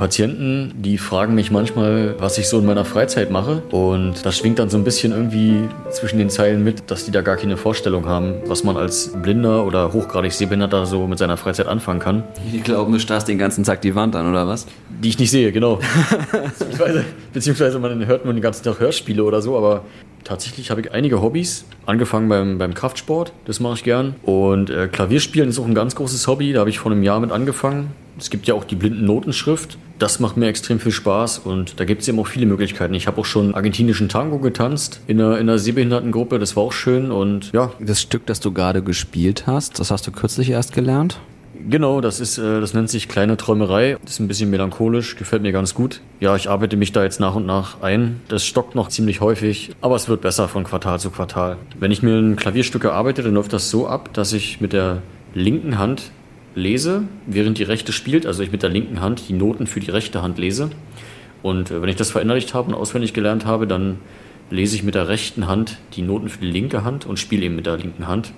Patienten, 0.00 0.72
die 0.78 0.96
fragen 0.96 1.34
mich 1.34 1.50
manchmal, 1.50 2.14
was 2.18 2.38
ich 2.38 2.48
so 2.48 2.58
in 2.58 2.64
meiner 2.64 2.86
Freizeit 2.86 3.30
mache. 3.30 3.62
Und 3.70 4.24
das 4.24 4.38
schwingt 4.38 4.58
dann 4.58 4.70
so 4.70 4.78
ein 4.78 4.82
bisschen 4.82 5.12
irgendwie 5.12 5.68
zwischen 5.90 6.16
den 6.16 6.30
Zeilen 6.30 6.64
mit, 6.64 6.90
dass 6.90 7.04
die 7.04 7.10
da 7.10 7.20
gar 7.20 7.36
keine 7.36 7.58
Vorstellung 7.58 8.06
haben, 8.06 8.36
was 8.46 8.64
man 8.64 8.78
als 8.78 9.12
Blinder 9.22 9.66
oder 9.66 9.92
hochgradig 9.92 10.32
Sehbehinderter 10.32 10.86
so 10.86 11.06
mit 11.06 11.18
seiner 11.18 11.36
Freizeit 11.36 11.66
anfangen 11.66 12.00
kann. 12.00 12.24
Die 12.50 12.60
glauben, 12.60 12.94
du 12.94 12.98
starrst 12.98 13.28
den 13.28 13.36
ganzen 13.36 13.62
Tag 13.62 13.82
die 13.82 13.94
Wand 13.94 14.16
an, 14.16 14.26
oder 14.26 14.48
was? 14.48 14.66
Die 14.88 15.10
ich 15.10 15.18
nicht 15.18 15.30
sehe, 15.30 15.52
genau. 15.52 15.80
beziehungsweise, 16.32 17.04
beziehungsweise 17.34 17.78
man 17.78 18.06
hört 18.06 18.24
nur 18.24 18.32
den 18.32 18.42
ganzen 18.42 18.64
Tag 18.64 18.80
Hörspiele 18.80 19.22
oder 19.22 19.42
so, 19.42 19.54
aber 19.58 19.84
tatsächlich 20.30 20.70
habe 20.70 20.80
ich 20.80 20.92
einige 20.92 21.20
Hobbys. 21.20 21.64
Angefangen 21.86 22.28
beim, 22.28 22.56
beim 22.58 22.72
Kraftsport, 22.72 23.32
das 23.46 23.58
mache 23.58 23.74
ich 23.74 23.84
gern. 23.84 24.14
Und 24.22 24.70
äh, 24.70 24.86
Klavierspielen 24.86 25.48
ist 25.48 25.58
auch 25.58 25.66
ein 25.66 25.74
ganz 25.74 25.96
großes 25.96 26.26
Hobby, 26.28 26.52
da 26.52 26.60
habe 26.60 26.70
ich 26.70 26.78
vor 26.78 26.92
einem 26.92 27.02
Jahr 27.02 27.18
mit 27.18 27.32
angefangen. 27.32 27.90
Es 28.16 28.30
gibt 28.30 28.46
ja 28.46 28.54
auch 28.54 28.64
die 28.64 28.76
blinden 28.76 29.06
Notenschrift. 29.06 29.76
Das 29.98 30.20
macht 30.20 30.36
mir 30.36 30.46
extrem 30.46 30.78
viel 30.78 30.92
Spaß 30.92 31.40
und 31.40 31.80
da 31.80 31.84
gibt 31.84 32.02
es 32.02 32.08
eben 32.08 32.20
auch 32.20 32.26
viele 32.26 32.46
Möglichkeiten. 32.46 32.94
Ich 32.94 33.06
habe 33.06 33.20
auch 33.20 33.24
schon 33.24 33.54
argentinischen 33.54 34.08
Tango 34.08 34.38
getanzt 34.38 35.00
in 35.08 35.20
einer, 35.20 35.38
in 35.38 35.48
einer 35.48 35.58
Sehbehindertengruppe, 35.58 36.38
das 36.38 36.54
war 36.54 36.62
auch 36.62 36.72
schön 36.72 37.10
und 37.10 37.50
ja. 37.52 37.72
Das 37.80 38.00
Stück, 38.00 38.24
das 38.26 38.40
du 38.40 38.52
gerade 38.52 38.82
gespielt 38.82 39.46
hast, 39.46 39.80
das 39.80 39.90
hast 39.90 40.06
du 40.06 40.12
kürzlich 40.12 40.50
erst 40.50 40.72
gelernt? 40.72 41.20
Genau, 41.68 42.00
das 42.00 42.20
ist, 42.20 42.38
äh, 42.38 42.60
das 42.60 42.74
nennt 42.74 42.90
sich 42.90 43.08
kleine 43.08 43.36
Träumerei. 43.36 43.96
Das 44.02 44.12
ist 44.12 44.20
ein 44.20 44.28
bisschen 44.28 44.50
melancholisch, 44.50 45.16
gefällt 45.16 45.42
mir 45.42 45.52
ganz 45.52 45.74
gut. 45.74 46.00
Ja, 46.20 46.36
ich 46.36 46.48
arbeite 46.48 46.76
mich 46.76 46.92
da 46.92 47.02
jetzt 47.02 47.20
nach 47.20 47.34
und 47.34 47.46
nach 47.46 47.82
ein. 47.82 48.20
Das 48.28 48.44
stockt 48.44 48.74
noch 48.74 48.88
ziemlich 48.88 49.20
häufig, 49.20 49.70
aber 49.80 49.96
es 49.96 50.08
wird 50.08 50.20
besser 50.20 50.48
von 50.48 50.64
Quartal 50.64 51.00
zu 51.00 51.10
Quartal. 51.10 51.56
Wenn 51.78 51.90
ich 51.90 52.02
mir 52.02 52.16
ein 52.16 52.36
Klavierstück 52.36 52.84
erarbeite, 52.84 53.22
dann 53.22 53.34
läuft 53.34 53.52
das 53.52 53.70
so 53.70 53.86
ab, 53.86 54.12
dass 54.14 54.32
ich 54.32 54.60
mit 54.60 54.72
der 54.72 55.02
linken 55.34 55.78
Hand 55.78 56.10
lese, 56.54 57.04
während 57.26 57.58
die 57.58 57.62
rechte 57.62 57.92
spielt, 57.92 58.26
also 58.26 58.42
ich 58.42 58.52
mit 58.52 58.62
der 58.62 58.70
linken 58.70 59.00
Hand 59.00 59.28
die 59.28 59.32
Noten 59.32 59.66
für 59.66 59.80
die 59.80 59.90
rechte 59.90 60.22
Hand 60.22 60.38
lese. 60.38 60.70
Und 61.42 61.70
äh, 61.70 61.82
wenn 61.82 61.88
ich 61.88 61.96
das 61.96 62.10
verinnerlicht 62.10 62.54
habe 62.54 62.68
und 62.68 62.74
auswendig 62.74 63.14
gelernt 63.14 63.46
habe, 63.46 63.66
dann 63.66 63.98
lese 64.50 64.74
ich 64.74 64.82
mit 64.82 64.94
der 64.94 65.08
rechten 65.08 65.46
Hand 65.46 65.78
die 65.94 66.02
Noten 66.02 66.28
für 66.28 66.40
die 66.40 66.50
linke 66.50 66.84
Hand 66.84 67.06
und 67.06 67.18
spiele 67.18 67.44
eben 67.44 67.56
mit 67.56 67.66
der 67.66 67.76
linken 67.76 68.08
Hand. 68.08 68.32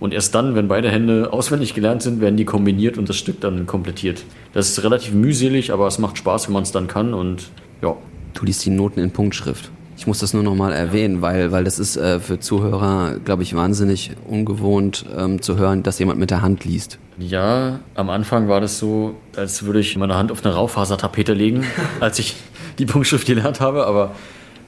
Und 0.00 0.14
erst 0.14 0.34
dann, 0.34 0.54
wenn 0.54 0.68
beide 0.68 0.90
Hände 0.90 1.32
auswendig 1.32 1.74
gelernt 1.74 2.02
sind, 2.02 2.20
werden 2.20 2.36
die 2.36 2.44
kombiniert 2.44 2.98
und 2.98 3.08
das 3.08 3.16
Stück 3.16 3.40
dann 3.40 3.66
komplettiert. 3.66 4.24
Das 4.52 4.68
ist 4.68 4.82
relativ 4.84 5.12
mühselig, 5.12 5.72
aber 5.72 5.86
es 5.86 5.98
macht 5.98 6.18
Spaß, 6.18 6.48
wenn 6.48 6.54
man 6.54 6.62
es 6.62 6.72
dann 6.72 6.86
kann 6.86 7.14
und 7.14 7.50
ja. 7.82 7.96
Du 8.34 8.44
liest 8.44 8.64
die 8.64 8.70
Noten 8.70 9.00
in 9.00 9.10
Punktschrift. 9.10 9.70
Ich 9.96 10.06
muss 10.06 10.20
das 10.20 10.32
nur 10.32 10.44
noch 10.44 10.54
mal 10.54 10.72
erwähnen, 10.72 11.22
weil, 11.22 11.50
weil 11.50 11.64
das 11.64 11.80
ist 11.80 11.96
äh, 11.96 12.20
für 12.20 12.38
Zuhörer, 12.38 13.16
glaube 13.24 13.42
ich, 13.42 13.56
wahnsinnig 13.56 14.12
ungewohnt 14.28 15.04
ähm, 15.16 15.42
zu 15.42 15.58
hören, 15.58 15.82
dass 15.82 15.98
jemand 15.98 16.20
mit 16.20 16.30
der 16.30 16.40
Hand 16.40 16.64
liest. 16.64 17.00
Ja, 17.18 17.80
am 17.96 18.08
Anfang 18.08 18.48
war 18.48 18.60
das 18.60 18.78
so, 18.78 19.16
als 19.34 19.64
würde 19.64 19.80
ich 19.80 19.96
meine 19.96 20.14
Hand 20.14 20.30
auf 20.30 20.44
eine 20.44 20.54
Raufasertapete 20.54 21.32
legen, 21.32 21.64
als 22.00 22.20
ich 22.20 22.36
die 22.78 22.86
Punktschrift 22.86 23.26
gelernt 23.26 23.60
habe, 23.60 23.86
aber 23.86 24.12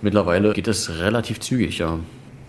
mittlerweile 0.03 0.53
geht 0.53 0.67
das 0.67 0.99
relativ 0.99 1.39
zügig, 1.39 1.79
ja. 1.79 2.01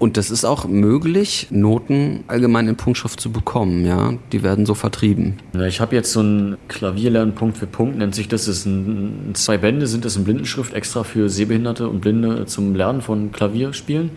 Und 0.02 0.18
das 0.18 0.32
ist 0.32 0.46
auch 0.46 0.66
möglich, 0.66 1.46
Noten 1.52 2.24
allgemein 2.26 2.68
in 2.68 2.76
Punktschrift 2.76 3.20
zu 3.20 3.32
bekommen, 3.32 3.86
ja. 3.86 4.16
Die 4.32 4.42
werden 4.42 4.66
so 4.66 4.74
vertrieben. 4.74 5.38
Ja, 5.54 5.68
ich 5.68 5.80
habe 5.80 5.96
jetzt 5.96 6.12
so 6.12 6.24
ein 6.24 6.58
Klavierlernen 6.70 7.36
Punkt 7.36 7.60
für 7.60 7.68
Punkt, 7.68 8.00
nennt 8.00 8.16
sich 8.16 8.28
das. 8.28 8.46
das 8.46 8.58
ist 8.58 8.66
ein, 8.66 9.36
zwei 9.36 9.60
Bände 9.60 9.86
sind 9.86 10.04
das 10.04 10.16
in 10.16 10.24
Blindenschrift 10.24 10.74
extra 10.74 11.04
für 11.04 11.30
Sehbehinderte 11.30 11.88
und 11.88 12.02
Blinde 12.02 12.48
zum 12.48 12.74
Lernen 12.74 13.02
von 13.04 13.32
Klavierspielen. 13.32 14.10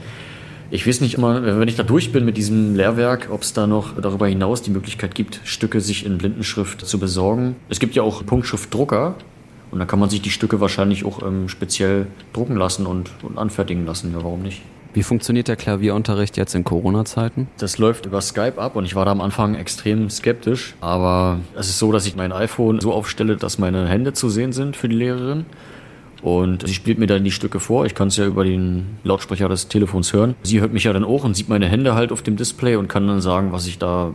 Ich 0.70 0.86
weiß 0.86 1.02
nicht 1.02 1.18
immer, 1.18 1.60
wenn 1.60 1.68
ich 1.68 1.76
da 1.76 1.82
durch 1.82 2.12
bin 2.12 2.24
mit 2.24 2.38
diesem 2.38 2.74
Lehrwerk, 2.74 3.28
ob 3.30 3.42
es 3.42 3.52
da 3.52 3.66
noch 3.66 4.00
darüber 4.00 4.26
hinaus 4.26 4.62
die 4.62 4.70
Möglichkeit 4.70 5.14
gibt, 5.14 5.42
Stücke 5.44 5.82
sich 5.82 6.06
in 6.06 6.16
Blindenschrift 6.16 6.86
zu 6.86 6.98
besorgen. 6.98 7.56
Es 7.68 7.78
gibt 7.78 7.94
ja 7.94 8.02
auch 8.02 8.24
Punktschriftdrucker 8.24 9.16
und 9.70 9.80
da 9.80 9.84
kann 9.84 9.98
man 9.98 10.08
sich 10.08 10.22
die 10.22 10.30
Stücke 10.30 10.62
wahrscheinlich 10.62 11.04
auch 11.04 11.20
ähm, 11.20 11.50
speziell 11.50 12.06
drucken 12.32 12.56
lassen 12.56 12.86
und, 12.86 13.10
und 13.22 13.36
anfertigen 13.36 13.84
lassen. 13.84 14.12
Ja, 14.12 14.24
warum 14.24 14.40
nicht? 14.40 14.62
Wie 14.94 15.02
funktioniert 15.02 15.48
der 15.48 15.56
Klavierunterricht 15.56 16.36
jetzt 16.36 16.54
in 16.54 16.62
Corona-Zeiten? 16.62 17.48
Das 17.58 17.78
läuft 17.78 18.06
über 18.06 18.20
Skype 18.20 18.58
ab 18.58 18.76
und 18.76 18.84
ich 18.84 18.94
war 18.94 19.04
da 19.04 19.10
am 19.10 19.20
Anfang 19.20 19.56
extrem 19.56 20.08
skeptisch. 20.08 20.76
Aber 20.80 21.40
es 21.56 21.68
ist 21.68 21.80
so, 21.80 21.90
dass 21.90 22.06
ich 22.06 22.14
mein 22.14 22.30
iPhone 22.30 22.80
so 22.80 22.92
aufstelle, 22.92 23.36
dass 23.36 23.58
meine 23.58 23.88
Hände 23.88 24.12
zu 24.12 24.28
sehen 24.28 24.52
sind 24.52 24.76
für 24.76 24.88
die 24.88 24.94
Lehrerin. 24.94 25.46
Und 26.22 26.66
sie 26.66 26.72
spielt 26.72 27.00
mir 27.00 27.08
dann 27.08 27.24
die 27.24 27.32
Stücke 27.32 27.58
vor. 27.58 27.86
Ich 27.86 27.96
kann 27.96 28.08
es 28.08 28.16
ja 28.16 28.24
über 28.24 28.44
den 28.44 28.98
Lautsprecher 29.02 29.48
des 29.48 29.66
Telefons 29.66 30.12
hören. 30.12 30.36
Sie 30.44 30.60
hört 30.60 30.72
mich 30.72 30.84
ja 30.84 30.92
dann 30.92 31.04
auch 31.04 31.24
und 31.24 31.34
sieht 31.34 31.48
meine 31.48 31.68
Hände 31.68 31.96
halt 31.96 32.12
auf 32.12 32.22
dem 32.22 32.36
Display 32.36 32.76
und 32.76 32.86
kann 32.86 33.08
dann 33.08 33.20
sagen, 33.20 33.50
was 33.50 33.66
ich 33.66 33.78
da 33.78 34.14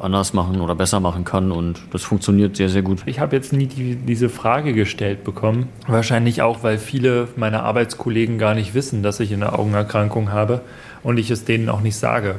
anders 0.00 0.32
machen 0.32 0.60
oder 0.60 0.74
besser 0.74 1.00
machen 1.00 1.24
kann. 1.24 1.52
Und 1.52 1.80
das 1.92 2.02
funktioniert 2.02 2.56
sehr, 2.56 2.68
sehr 2.68 2.82
gut. 2.82 3.02
Ich 3.06 3.20
habe 3.20 3.36
jetzt 3.36 3.52
nie 3.52 3.66
die, 3.66 3.96
diese 3.96 4.28
Frage 4.28 4.72
gestellt 4.72 5.24
bekommen. 5.24 5.68
Wahrscheinlich 5.86 6.42
auch, 6.42 6.62
weil 6.62 6.78
viele 6.78 7.28
meiner 7.36 7.62
Arbeitskollegen 7.62 8.38
gar 8.38 8.54
nicht 8.54 8.74
wissen, 8.74 9.02
dass 9.02 9.20
ich 9.20 9.32
eine 9.32 9.58
Augenerkrankung 9.58 10.32
habe 10.32 10.62
und 11.02 11.18
ich 11.18 11.30
es 11.30 11.44
denen 11.44 11.68
auch 11.68 11.80
nicht 11.80 11.96
sage. 11.96 12.36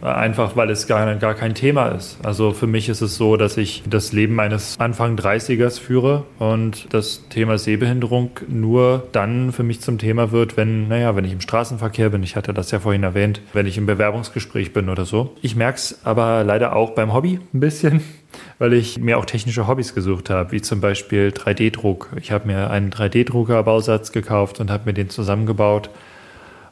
Einfach 0.00 0.56
weil 0.56 0.70
es 0.70 0.86
gar, 0.86 1.14
gar 1.16 1.34
kein 1.34 1.54
Thema 1.54 1.88
ist. 1.88 2.18
Also 2.22 2.52
für 2.52 2.66
mich 2.66 2.88
ist 2.88 3.00
es 3.00 3.16
so, 3.16 3.36
dass 3.36 3.56
ich 3.56 3.82
das 3.88 4.12
Leben 4.12 4.38
eines 4.40 4.78
Anfang 4.78 5.16
30ers 5.16 5.80
führe 5.80 6.24
und 6.38 6.92
das 6.92 7.28
Thema 7.28 7.58
Sehbehinderung 7.58 8.30
nur 8.48 9.08
dann 9.12 9.52
für 9.52 9.62
mich 9.62 9.80
zum 9.80 9.98
Thema 9.98 10.30
wird, 10.30 10.56
wenn, 10.56 10.88
naja, 10.88 11.16
wenn 11.16 11.24
ich 11.24 11.32
im 11.32 11.40
Straßenverkehr 11.40 12.10
bin. 12.10 12.22
Ich 12.22 12.36
hatte 12.36 12.54
das 12.54 12.70
ja 12.70 12.80
vorhin 12.80 13.02
erwähnt, 13.02 13.40
wenn 13.52 13.66
ich 13.66 13.78
im 13.78 13.86
Bewerbungsgespräch 13.86 14.72
bin 14.72 14.88
oder 14.88 15.04
so. 15.04 15.36
Ich 15.42 15.56
merke 15.56 15.78
es 15.78 16.00
aber 16.04 16.44
leider 16.44 16.76
auch 16.76 16.90
beim 16.90 17.12
Hobby 17.12 17.40
ein 17.52 17.60
bisschen, 17.60 18.02
weil 18.58 18.74
ich 18.74 18.98
mir 18.98 19.18
auch 19.18 19.24
technische 19.24 19.66
Hobbys 19.66 19.94
gesucht 19.94 20.30
habe, 20.30 20.52
wie 20.52 20.62
zum 20.62 20.80
Beispiel 20.80 21.28
3D-Druck. 21.28 22.10
Ich 22.20 22.30
habe 22.30 22.46
mir 22.46 22.70
einen 22.70 22.90
3D-Drucker-Bausatz 22.90 24.12
gekauft 24.12 24.60
und 24.60 24.70
habe 24.70 24.84
mir 24.86 24.94
den 24.94 25.10
zusammengebaut 25.10 25.90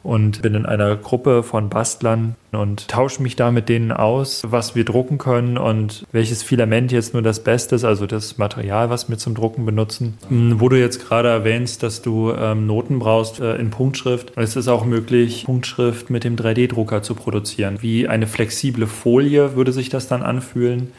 und 0.07 0.41
bin 0.41 0.55
in 0.55 0.67
einer 0.67 0.95
Gruppe 0.97 1.43
von 1.43 1.69
Bastlern 1.69 2.37
und 2.53 2.89
tausche 2.89 3.23
mich 3.23 3.35
da 3.35 3.51
mit 3.51 3.69
denen 3.69 3.91
aus, 3.91 4.45
was 4.49 4.77
wir 4.77 4.85
drucken 4.85 5.19
können 5.19 5.59
und 5.59 6.07
welches 6.13 6.45
Filament 6.45 6.93
jetzt 6.93 7.13
nur 7.13 7.23
das 7.23 7.43
Beste 7.43 7.75
ist, 7.75 7.85
also 7.85 8.07
das 8.07 8.39
Material, 8.39 8.89
was 8.89 9.11
wir 9.11 9.19
zum 9.19 9.35
Drucken 9.35 9.67
benutzen. 9.67 10.17
Hm, 10.29 10.61
wo 10.61 10.69
du 10.69 10.79
jetzt 10.79 11.07
gerade 11.07 11.29
erwähnst, 11.29 11.83
dass 11.83 12.03
du 12.03 12.33
ähm, 12.33 12.67
Noten 12.67 13.01
brauchst 13.01 13.41
äh, 13.41 13.57
in 13.57 13.71
Punktschrift, 13.71 14.33
es 14.37 14.55
ist 14.55 14.69
auch 14.69 14.85
möglich, 14.85 15.45
Punktschrift 15.45 16.09
mit 16.09 16.23
dem 16.23 16.37
3D-Drucker 16.37 17.03
zu 17.03 17.15
produzieren. 17.15 17.79
Wie 17.81 18.07
eine 18.07 18.29
flexible 18.29 18.87
Folie 18.87 19.57
würde 19.57 19.73
sich 19.73 19.89
das 19.89 20.07
dann 20.07 20.23
anfühlen, 20.23 20.93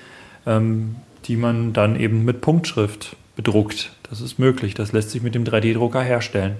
ähm, 0.45 0.97
die 1.25 1.37
man 1.37 1.71
dann 1.71 1.97
eben 1.97 2.25
mit 2.25 2.41
Punktschrift 2.41 3.15
bedruckt. 3.37 3.93
Das 4.09 4.19
ist 4.19 4.37
möglich, 4.37 4.73
das 4.73 4.91
lässt 4.91 5.11
sich 5.11 5.21
mit 5.21 5.33
dem 5.33 5.45
3D-Drucker 5.45 6.01
herstellen. 6.01 6.57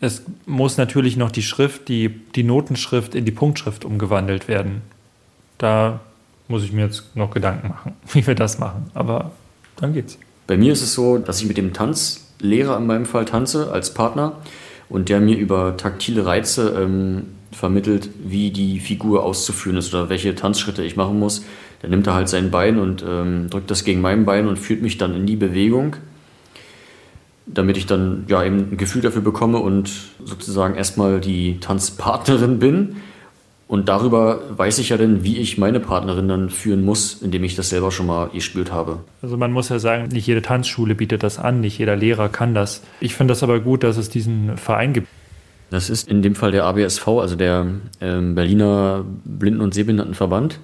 Es 0.00 0.22
muss 0.46 0.78
natürlich 0.78 1.16
noch 1.16 1.30
die 1.30 1.42
Schrift, 1.42 1.88
die, 1.88 2.08
die 2.08 2.42
Notenschrift 2.42 3.14
in 3.14 3.24
die 3.24 3.32
Punktschrift 3.32 3.84
umgewandelt 3.84 4.48
werden. 4.48 4.82
Da 5.58 6.00
muss 6.48 6.64
ich 6.64 6.72
mir 6.72 6.86
jetzt 6.86 7.14
noch 7.14 7.30
Gedanken 7.30 7.68
machen, 7.68 7.92
wie 8.12 8.26
wir 8.26 8.34
das 8.34 8.58
machen. 8.58 8.90
Aber 8.94 9.32
dann 9.76 9.92
geht's. 9.92 10.18
Bei 10.46 10.56
mir 10.56 10.72
ist 10.72 10.82
es 10.82 10.94
so, 10.94 11.18
dass 11.18 11.40
ich 11.40 11.46
mit 11.46 11.58
dem 11.58 11.72
Tanzlehrer 11.72 12.76
in 12.78 12.86
meinem 12.86 13.06
Fall 13.06 13.24
tanze 13.24 13.70
als 13.70 13.94
Partner 13.94 14.32
und 14.88 15.08
der 15.08 15.20
mir 15.20 15.36
über 15.36 15.76
taktile 15.76 16.26
Reize 16.26 16.74
ähm, 16.76 17.26
vermittelt, 17.52 18.08
wie 18.24 18.50
die 18.50 18.80
Figur 18.80 19.22
auszuführen 19.22 19.76
ist 19.76 19.94
oder 19.94 20.08
welche 20.08 20.34
Tanzschritte 20.34 20.82
ich 20.82 20.96
machen 20.96 21.18
muss. 21.18 21.44
Dann 21.82 21.90
nimmt 21.90 22.06
er 22.06 22.14
halt 22.14 22.28
sein 22.28 22.50
Bein 22.50 22.78
und 22.78 23.04
ähm, 23.06 23.48
drückt 23.48 23.70
das 23.70 23.84
gegen 23.84 24.00
mein 24.00 24.24
Bein 24.24 24.48
und 24.48 24.58
führt 24.58 24.82
mich 24.82 24.98
dann 24.98 25.14
in 25.14 25.26
die 25.26 25.36
Bewegung 25.36 25.96
damit 27.54 27.76
ich 27.76 27.86
dann 27.86 28.24
ja 28.28 28.42
eben 28.42 28.72
ein 28.72 28.76
Gefühl 28.76 29.02
dafür 29.02 29.22
bekomme 29.22 29.58
und 29.58 29.90
sozusagen 30.24 30.74
erstmal 30.74 31.20
die 31.20 31.58
Tanzpartnerin 31.60 32.58
bin. 32.58 32.96
Und 33.66 33.88
darüber 33.88 34.40
weiß 34.50 34.80
ich 34.80 34.88
ja 34.88 34.96
dann, 34.96 35.22
wie 35.22 35.38
ich 35.38 35.56
meine 35.56 35.78
Partnerin 35.78 36.26
dann 36.26 36.50
führen 36.50 36.84
muss, 36.84 37.22
indem 37.22 37.44
ich 37.44 37.54
das 37.54 37.68
selber 37.68 37.92
schon 37.92 38.06
mal 38.06 38.28
gespielt 38.30 38.72
habe. 38.72 38.98
Also 39.22 39.36
man 39.36 39.52
muss 39.52 39.68
ja 39.68 39.78
sagen, 39.78 40.08
nicht 40.08 40.26
jede 40.26 40.42
Tanzschule 40.42 40.96
bietet 40.96 41.22
das 41.22 41.38
an, 41.38 41.60
nicht 41.60 41.78
jeder 41.78 41.94
Lehrer 41.94 42.28
kann 42.28 42.52
das. 42.52 42.82
Ich 42.98 43.14
finde 43.14 43.30
das 43.30 43.44
aber 43.44 43.60
gut, 43.60 43.84
dass 43.84 43.96
es 43.96 44.08
diesen 44.08 44.56
Verein 44.56 44.92
gibt. 44.92 45.06
Das 45.70 45.88
ist 45.88 46.08
in 46.08 46.20
dem 46.20 46.34
Fall 46.34 46.50
der 46.50 46.64
ABSV, 46.64 47.06
also 47.06 47.36
der 47.36 47.66
ähm, 48.00 48.34
Berliner 48.34 49.04
Blinden- 49.24 49.60
und 49.60 49.72
Sehbehindertenverband 49.72 50.58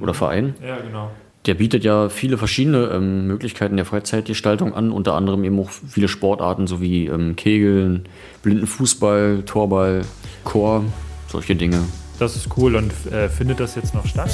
oder 0.00 0.12
Verein. 0.12 0.54
Ja, 0.60 0.78
genau. 0.80 1.12
Der 1.46 1.54
bietet 1.54 1.84
ja 1.84 2.10
viele 2.10 2.36
verschiedene 2.36 2.90
ähm, 2.92 3.26
Möglichkeiten 3.26 3.76
der 3.76 3.86
Freizeitgestaltung 3.86 4.74
an, 4.74 4.90
unter 4.92 5.14
anderem 5.14 5.42
eben 5.44 5.58
auch 5.58 5.70
viele 5.70 6.08
Sportarten 6.08 6.66
sowie 6.66 7.06
ähm, 7.06 7.34
Kegeln, 7.34 8.04
Blindenfußball, 8.42 9.44
Torball, 9.46 10.02
Chor, 10.44 10.84
solche 11.28 11.56
Dinge. 11.56 11.82
Das 12.18 12.36
ist 12.36 12.48
cool 12.58 12.76
und 12.76 12.92
äh, 13.10 13.30
findet 13.30 13.58
das 13.58 13.74
jetzt 13.74 13.94
noch 13.94 14.06
statt? 14.06 14.30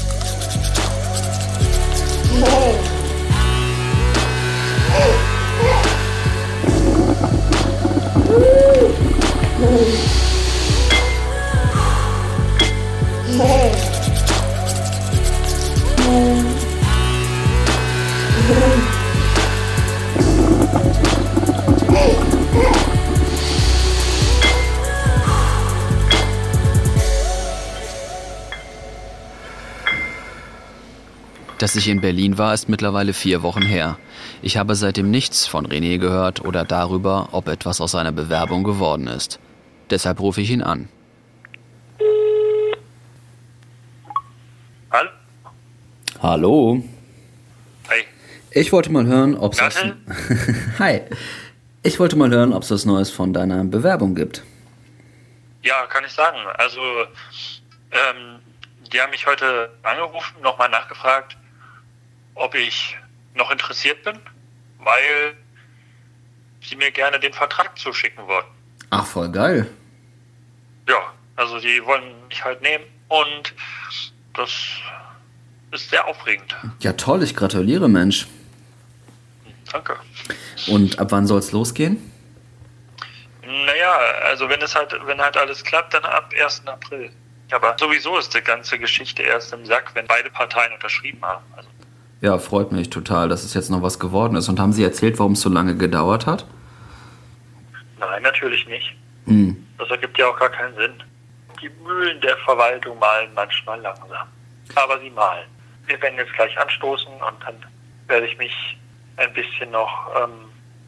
Dass 31.59 31.74
ich 31.74 31.88
in 31.88 32.02
Berlin 32.02 32.36
war, 32.36 32.52
ist 32.52 32.68
mittlerweile 32.68 33.14
vier 33.14 33.42
Wochen 33.42 33.62
her. 33.62 33.98
Ich 34.42 34.59
habe 34.59 34.74
seitdem 34.74 35.11
nichts 35.11 35.46
von 35.46 35.66
René 35.66 35.98
gehört 35.98 36.44
oder 36.44 36.64
darüber, 36.64 37.30
ob 37.32 37.48
etwas 37.48 37.80
aus 37.80 37.92
seiner 37.92 38.12
Bewerbung 38.12 38.62
geworden 38.62 39.07
ist. 39.07 39.40
Deshalb 39.88 40.20
rufe 40.20 40.42
ich 40.42 40.50
ihn 40.50 40.62
an. 40.62 40.90
Hallo? 44.90 45.11
Hallo. 46.20 46.84
Hi. 47.88 48.04
Ich 48.50 48.72
wollte 48.72 48.92
mal 48.92 49.07
hören, 49.07 49.34
ob 49.34 49.54
es 49.54 49.61
was... 49.62 49.76
Hi. 50.78 51.02
Ich 51.82 51.98
wollte 51.98 52.16
mal 52.16 52.30
hören, 52.30 52.52
ob 52.52 52.64
es 52.64 52.70
was 52.70 52.84
Neues 52.84 53.11
von 53.11 53.32
deiner 53.32 53.64
Bewerbung 53.64 54.14
gibt. 54.14 54.42
Ja, 55.62 55.86
kann 55.86 56.04
ich 56.04 56.12
sagen. 56.12 56.36
Also, 56.59 56.80
ähm, 57.92 58.40
die 58.92 59.00
haben 59.00 59.11
mich 59.11 59.26
heute 59.26 59.70
angerufen, 59.82 60.42
nochmal 60.42 60.68
nachgefragt, 60.68 61.36
ob 62.37 62.55
ich 62.55 62.97
noch 63.34 63.51
interessiert 63.51 64.03
bin, 64.05 64.18
weil 64.78 65.37
sie 66.62 66.76
mir 66.76 66.91
gerne 66.91 67.18
den 67.20 67.32
Vertrag 67.32 67.78
zuschicken 67.78 68.26
wollen. 68.26 68.47
Ach, 68.91 69.05
voll 69.05 69.30
geil. 69.30 69.70
Ja, 70.89 71.12
also 71.34 71.59
die 71.59 71.84
wollen 71.84 72.14
mich 72.28 72.45
halt 72.45 72.62
nehmen 72.62 72.84
und 73.09 73.55
das 74.34 74.51
ist 75.72 75.91
sehr 75.91 76.07
aufregend. 76.07 76.55
Ja, 76.80 76.93
toll, 76.93 77.22
ich 77.22 77.34
gratuliere, 77.34 77.89
Mensch. 77.89 78.26
Danke. 79.72 79.99
Und 80.68 80.99
ab 80.99 81.09
wann 81.11 81.26
soll 81.26 81.41
es 81.41 81.53
losgehen? 81.53 82.12
Naja, 83.43 83.93
also 84.24 84.49
wenn 84.49 84.61
es 84.62 84.74
halt, 84.74 84.95
wenn 85.05 85.20
halt 85.20 85.37
alles 85.37 85.62
klappt, 85.64 85.95
dann 85.95 86.05
ab 86.05 86.32
1. 86.39 86.66
April. 86.66 87.11
Aber 87.51 87.76
sowieso 87.78 88.18
ist 88.18 88.34
die 88.34 88.41
ganze 88.41 88.78
Geschichte 88.78 89.22
erst 89.22 89.53
im 89.53 89.64
Sack, 89.66 89.95
wenn 89.95 90.07
beide 90.07 90.30
Parteien 90.30 90.72
unterschrieben 90.72 91.24
haben. 91.24 91.45
Also, 91.57 91.68
Ja, 92.20 92.38
freut 92.38 92.72
mich 92.72 92.90
total, 92.90 93.28
dass 93.28 93.44
es 93.44 93.54
jetzt 93.54 93.70
noch 93.70 93.82
was 93.82 93.98
geworden 93.98 94.36
ist. 94.36 94.48
Und 94.48 94.58
haben 94.58 94.72
Sie 94.72 94.82
erzählt, 94.82 95.18
warum 95.18 95.32
es 95.32 95.40
so 95.40 95.50
lange 95.50 95.76
gedauert 95.76 96.26
hat? 96.26 96.46
nein, 97.98 98.22
natürlich 98.22 98.66
nicht. 98.68 98.94
Hm. 99.26 99.56
Das 99.78 99.88
ergibt 99.90 100.16
ja 100.18 100.26
auch 100.28 100.38
gar 100.38 100.48
keinen 100.50 100.74
Sinn. 100.76 100.92
Die 101.60 101.70
Mühlen 101.84 102.20
der 102.20 102.36
Verwaltung 102.38 102.98
malen 102.98 103.28
manchmal 103.34 103.80
langsam. 103.80 104.08
Aber 104.74 104.98
sie 105.00 105.10
malen. 105.10 105.46
Wir 105.86 106.00
werden 106.02 106.16
jetzt 106.18 106.32
gleich 106.34 106.58
anstoßen 106.58 107.08
und 107.12 107.42
dann 107.44 107.54
werde 108.08 108.26
ich 108.26 108.36
mich 108.38 108.52
ein 109.16 109.32
bisschen 109.32 109.70
noch 109.70 110.08
ähm, 110.22 110.30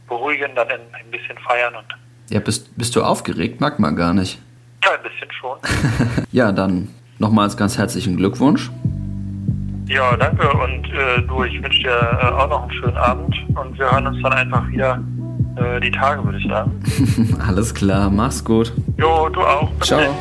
beruhigen, 0.09 0.55
dann 0.55 0.68
ein, 0.68 0.81
ein 0.93 1.11
bisschen 1.11 1.39
feiern 1.39 1.74
und 1.76 1.87
Ja, 2.31 2.41
bist, 2.41 2.76
bist 2.76 2.95
du 2.97 3.03
aufgeregt? 3.03 3.61
Mag 3.61 3.79
man 3.79 3.97
gar 3.97 4.12
nicht. 4.14 4.39
ja, 4.85 4.91
ein 4.93 5.03
bisschen 5.03 5.31
schon. 5.33 5.59
Ja, 6.33 6.53
dann 6.53 6.95
nochmals 7.18 7.57
ganz 7.57 7.79
herzlichen 7.79 8.16
Glückwunsch. 8.16 8.70
Ja, 9.89 10.14
danke 10.16 10.47
und 10.51 10.86
äh, 10.93 11.22
du, 11.26 11.45
ich 11.45 11.62
wünsche 11.62 11.82
dir 11.82 12.18
äh, 12.20 12.26
auch 12.26 12.49
noch 12.49 12.62
einen 12.62 12.72
schönen 12.72 12.97
Abend 12.99 13.34
und 13.49 13.78
wir 13.78 13.91
hören 13.91 14.07
uns 14.07 14.22
dann 14.22 14.32
einfach 14.34 14.68
wieder 14.68 15.03
äh, 15.57 15.80
die 15.80 15.91
Tage, 15.91 16.22
würde 16.22 16.39
ich 16.39 16.47
sagen. 16.47 16.70
Alles 17.49 17.74
klar, 17.74 18.11
mach's 18.11 18.45
gut. 18.45 18.72
Jo, 18.99 19.30
du 19.30 19.41
auch. 19.41 19.70
Bis 19.70 19.89
Ciao. 19.89 20.14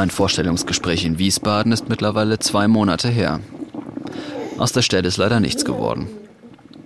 Mein 0.00 0.08
Vorstellungsgespräch 0.08 1.04
in 1.04 1.18
Wiesbaden 1.18 1.72
ist 1.72 1.90
mittlerweile 1.90 2.38
zwei 2.38 2.68
Monate 2.68 3.08
her. 3.08 3.40
Aus 4.56 4.72
der 4.72 4.82
Stelle 4.82 5.08
ist 5.08 5.18
leider 5.18 5.40
nichts 5.40 5.64
geworden. 5.64 6.08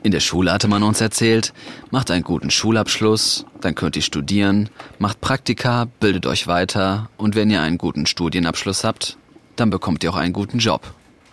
In 0.02 0.10
der 0.10 0.20
Schule 0.20 0.52
hatte 0.52 0.68
man 0.68 0.82
uns 0.82 1.00
erzählt, 1.00 1.52
macht 1.90 2.10
einen 2.10 2.24
guten 2.24 2.50
Schulabschluss, 2.50 3.46
dann 3.60 3.74
könnt 3.74 3.96
ihr 3.96 4.02
studieren, 4.02 4.68
macht 4.98 5.20
Praktika, 5.20 5.86
bildet 6.00 6.26
euch 6.26 6.46
weiter 6.46 7.08
und 7.16 7.36
wenn 7.36 7.50
ihr 7.50 7.62
einen 7.62 7.78
guten 7.78 8.04
Studienabschluss 8.04 8.84
habt, 8.84 9.16
dann 9.56 9.70
bekommt 9.70 10.02
ihr 10.02 10.10
auch 10.10 10.16
einen 10.16 10.32
guten 10.32 10.58
Job. 10.58 10.82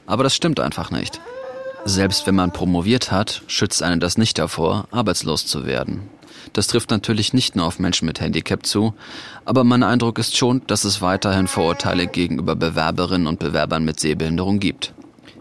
Aber 0.05 0.23
das 0.23 0.35
stimmt 0.35 0.59
einfach 0.59 0.91
nicht. 0.91 1.19
Selbst 1.83 2.27
wenn 2.27 2.35
man 2.35 2.53
promoviert 2.53 3.11
hat, 3.11 3.41
schützt 3.47 3.81
einen 3.81 3.99
das 3.99 4.17
nicht 4.17 4.37
davor, 4.37 4.87
arbeitslos 4.91 5.47
zu 5.47 5.65
werden. 5.65 6.09
Das 6.53 6.67
trifft 6.67 6.91
natürlich 6.91 7.33
nicht 7.33 7.55
nur 7.55 7.65
auf 7.65 7.79
Menschen 7.79 8.05
mit 8.05 8.21
Handicap 8.21 8.65
zu, 8.65 8.93
aber 9.45 9.63
mein 9.63 9.83
Eindruck 9.83 10.19
ist 10.19 10.37
schon, 10.37 10.61
dass 10.67 10.83
es 10.83 11.01
weiterhin 11.01 11.47
Vorurteile 11.47 12.07
gegenüber 12.07 12.55
Bewerberinnen 12.55 13.27
und 13.27 13.39
Bewerbern 13.39 13.83
mit 13.83 13.99
Sehbehinderung 13.99 14.59
gibt. 14.59 14.93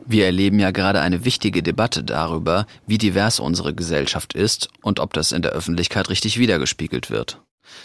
Wir 0.07 0.25
erleben 0.25 0.59
ja 0.59 0.71
gerade 0.71 1.01
eine 1.01 1.25
wichtige 1.25 1.63
Debatte 1.63 2.03
darüber, 2.03 2.67
wie 2.87 2.99
divers 2.99 3.39
unsere 3.39 3.75
Gesellschaft 3.75 4.33
ist 4.35 4.69
und 4.83 4.99
ob 4.99 5.13
das 5.13 5.33
in 5.33 5.43
der 5.43 5.53
Öffentlichkeit 5.53 6.09
richtig 6.09 6.39
wiedergespiegelt 6.39 7.11
wird. 7.11 7.41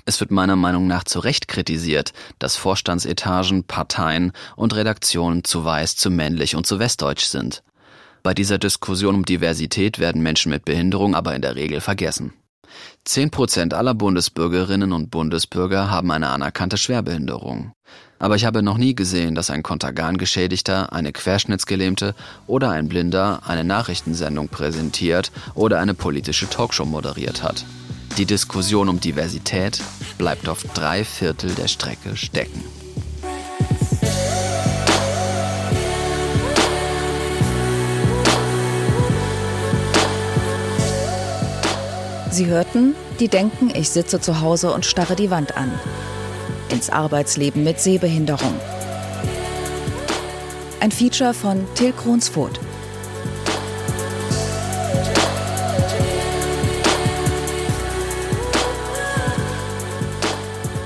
Es 0.06 0.20
wird 0.20 0.32
meiner 0.32 0.56
Meinung 0.56 0.88
nach 0.88 1.04
zu 1.04 1.20
Recht 1.20 1.48
kritisiert, 1.48 2.14
dass 2.40 2.56
Vorstandsetagen, 2.56 3.66
Parteien 3.66 4.32
und 4.56 4.76
Redaktionen 4.76 5.44
zu 5.44 5.64
weiß, 5.64 5.98
zu 5.98 6.10
männlich 6.10 6.56
und 6.56 6.66
zu 6.66 6.80
westdeutsch 6.80 7.26
sind. 7.26 7.62
Bei 8.26 8.34
dieser 8.34 8.58
Diskussion 8.58 9.14
um 9.14 9.24
Diversität 9.24 10.00
werden 10.00 10.24
Menschen 10.24 10.50
mit 10.50 10.66
Behinderung 10.66 11.14
aber 11.14 11.36
in 11.36 11.44
der 11.44 11.56
Regel 11.56 11.80
vergessen. 11.80 12.34
Zehn 13.04 13.30
Prozent 13.30 13.76
aller 13.76 13.94
Bundesbürgerinnen 13.94 14.94
und 14.94 15.12
Bundesbürger 15.12 15.92
haben 15.92 16.10
eine 16.10 16.30
anerkannte 16.30 16.78
Schwerbehinderung. 16.78 17.74
Aber 18.18 18.36
ich 18.36 18.46
habe 18.46 18.64
noch 18.64 18.80
nie 18.80 18.96
gesehen, 18.96 19.36
dass 19.36 19.52
ein 19.52 19.62
Kontergan-Geschädigter, 19.62 20.92
eine 20.92 21.12
Querschnittsgelähmte 21.12 22.16
oder 22.48 22.72
ein 22.72 22.88
Blinder 22.88 23.42
eine 23.46 23.64
Nachrichtensendung 23.64 24.50
präsentiert 24.50 25.32
oder 25.54 25.80
eine 25.80 25.94
politische 25.94 26.50
Talkshow 26.50 26.86
moderiert 26.86 27.44
hat. 27.44 27.64
Die 28.18 28.26
Diskussion 28.26 28.90
um 28.90 29.00
Diversität 29.00 29.84
bleibt 30.18 30.50
auf 30.50 30.64
drei 30.74 31.04
Viertel 31.04 31.54
der 31.54 31.68
Strecke 31.68 32.18
stecken. 32.18 32.64
Sie 42.36 42.48
hörten, 42.48 42.98
die 43.22 43.30
denken, 43.30 43.72
ich 43.74 43.90
sitze 43.90 44.20
zu 44.20 44.42
Hause 44.42 44.74
und 44.74 44.86
starre 44.86 45.16
die 45.16 45.32
Wand 45.32 45.56
an. 45.56 45.72
Ins 46.68 46.90
Arbeitsleben 46.90 47.64
mit 47.64 47.80
Sehbehinderung. 47.80 48.54
Ein 50.82 50.92
Feature 50.92 51.34
von 51.34 51.66
Till 51.76 51.94
Kronsfoth. 51.94 52.60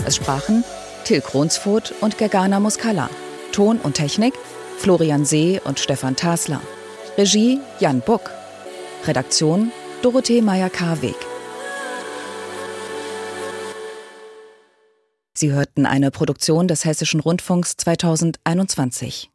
Es 0.06 0.18
sprachen 0.18 0.64
Till 1.04 1.22
Kronsfoth 1.22 1.96
und 2.00 2.20
Gergana 2.20 2.60
Muscala. 2.60 3.10
Ton 3.54 3.80
und 3.82 3.96
Technik 3.96 4.36
Florian 4.78 5.26
See 5.26 5.60
und 5.64 5.80
Stefan 5.80 6.16
Tasler. 6.16 6.62
Regie 7.18 7.60
Jan 7.80 8.02
Buck. 8.02 8.30
Redaktion 9.08 9.72
Dorothee 10.04 10.44
Meyer-Karweg. 10.44 11.29
Sie 15.40 15.54
hörten 15.54 15.86
eine 15.86 16.12
Produktion 16.12 16.68
des 16.68 16.84
Hessischen 16.84 17.22
Rundfunks 17.22 17.78
2021. 17.78 19.32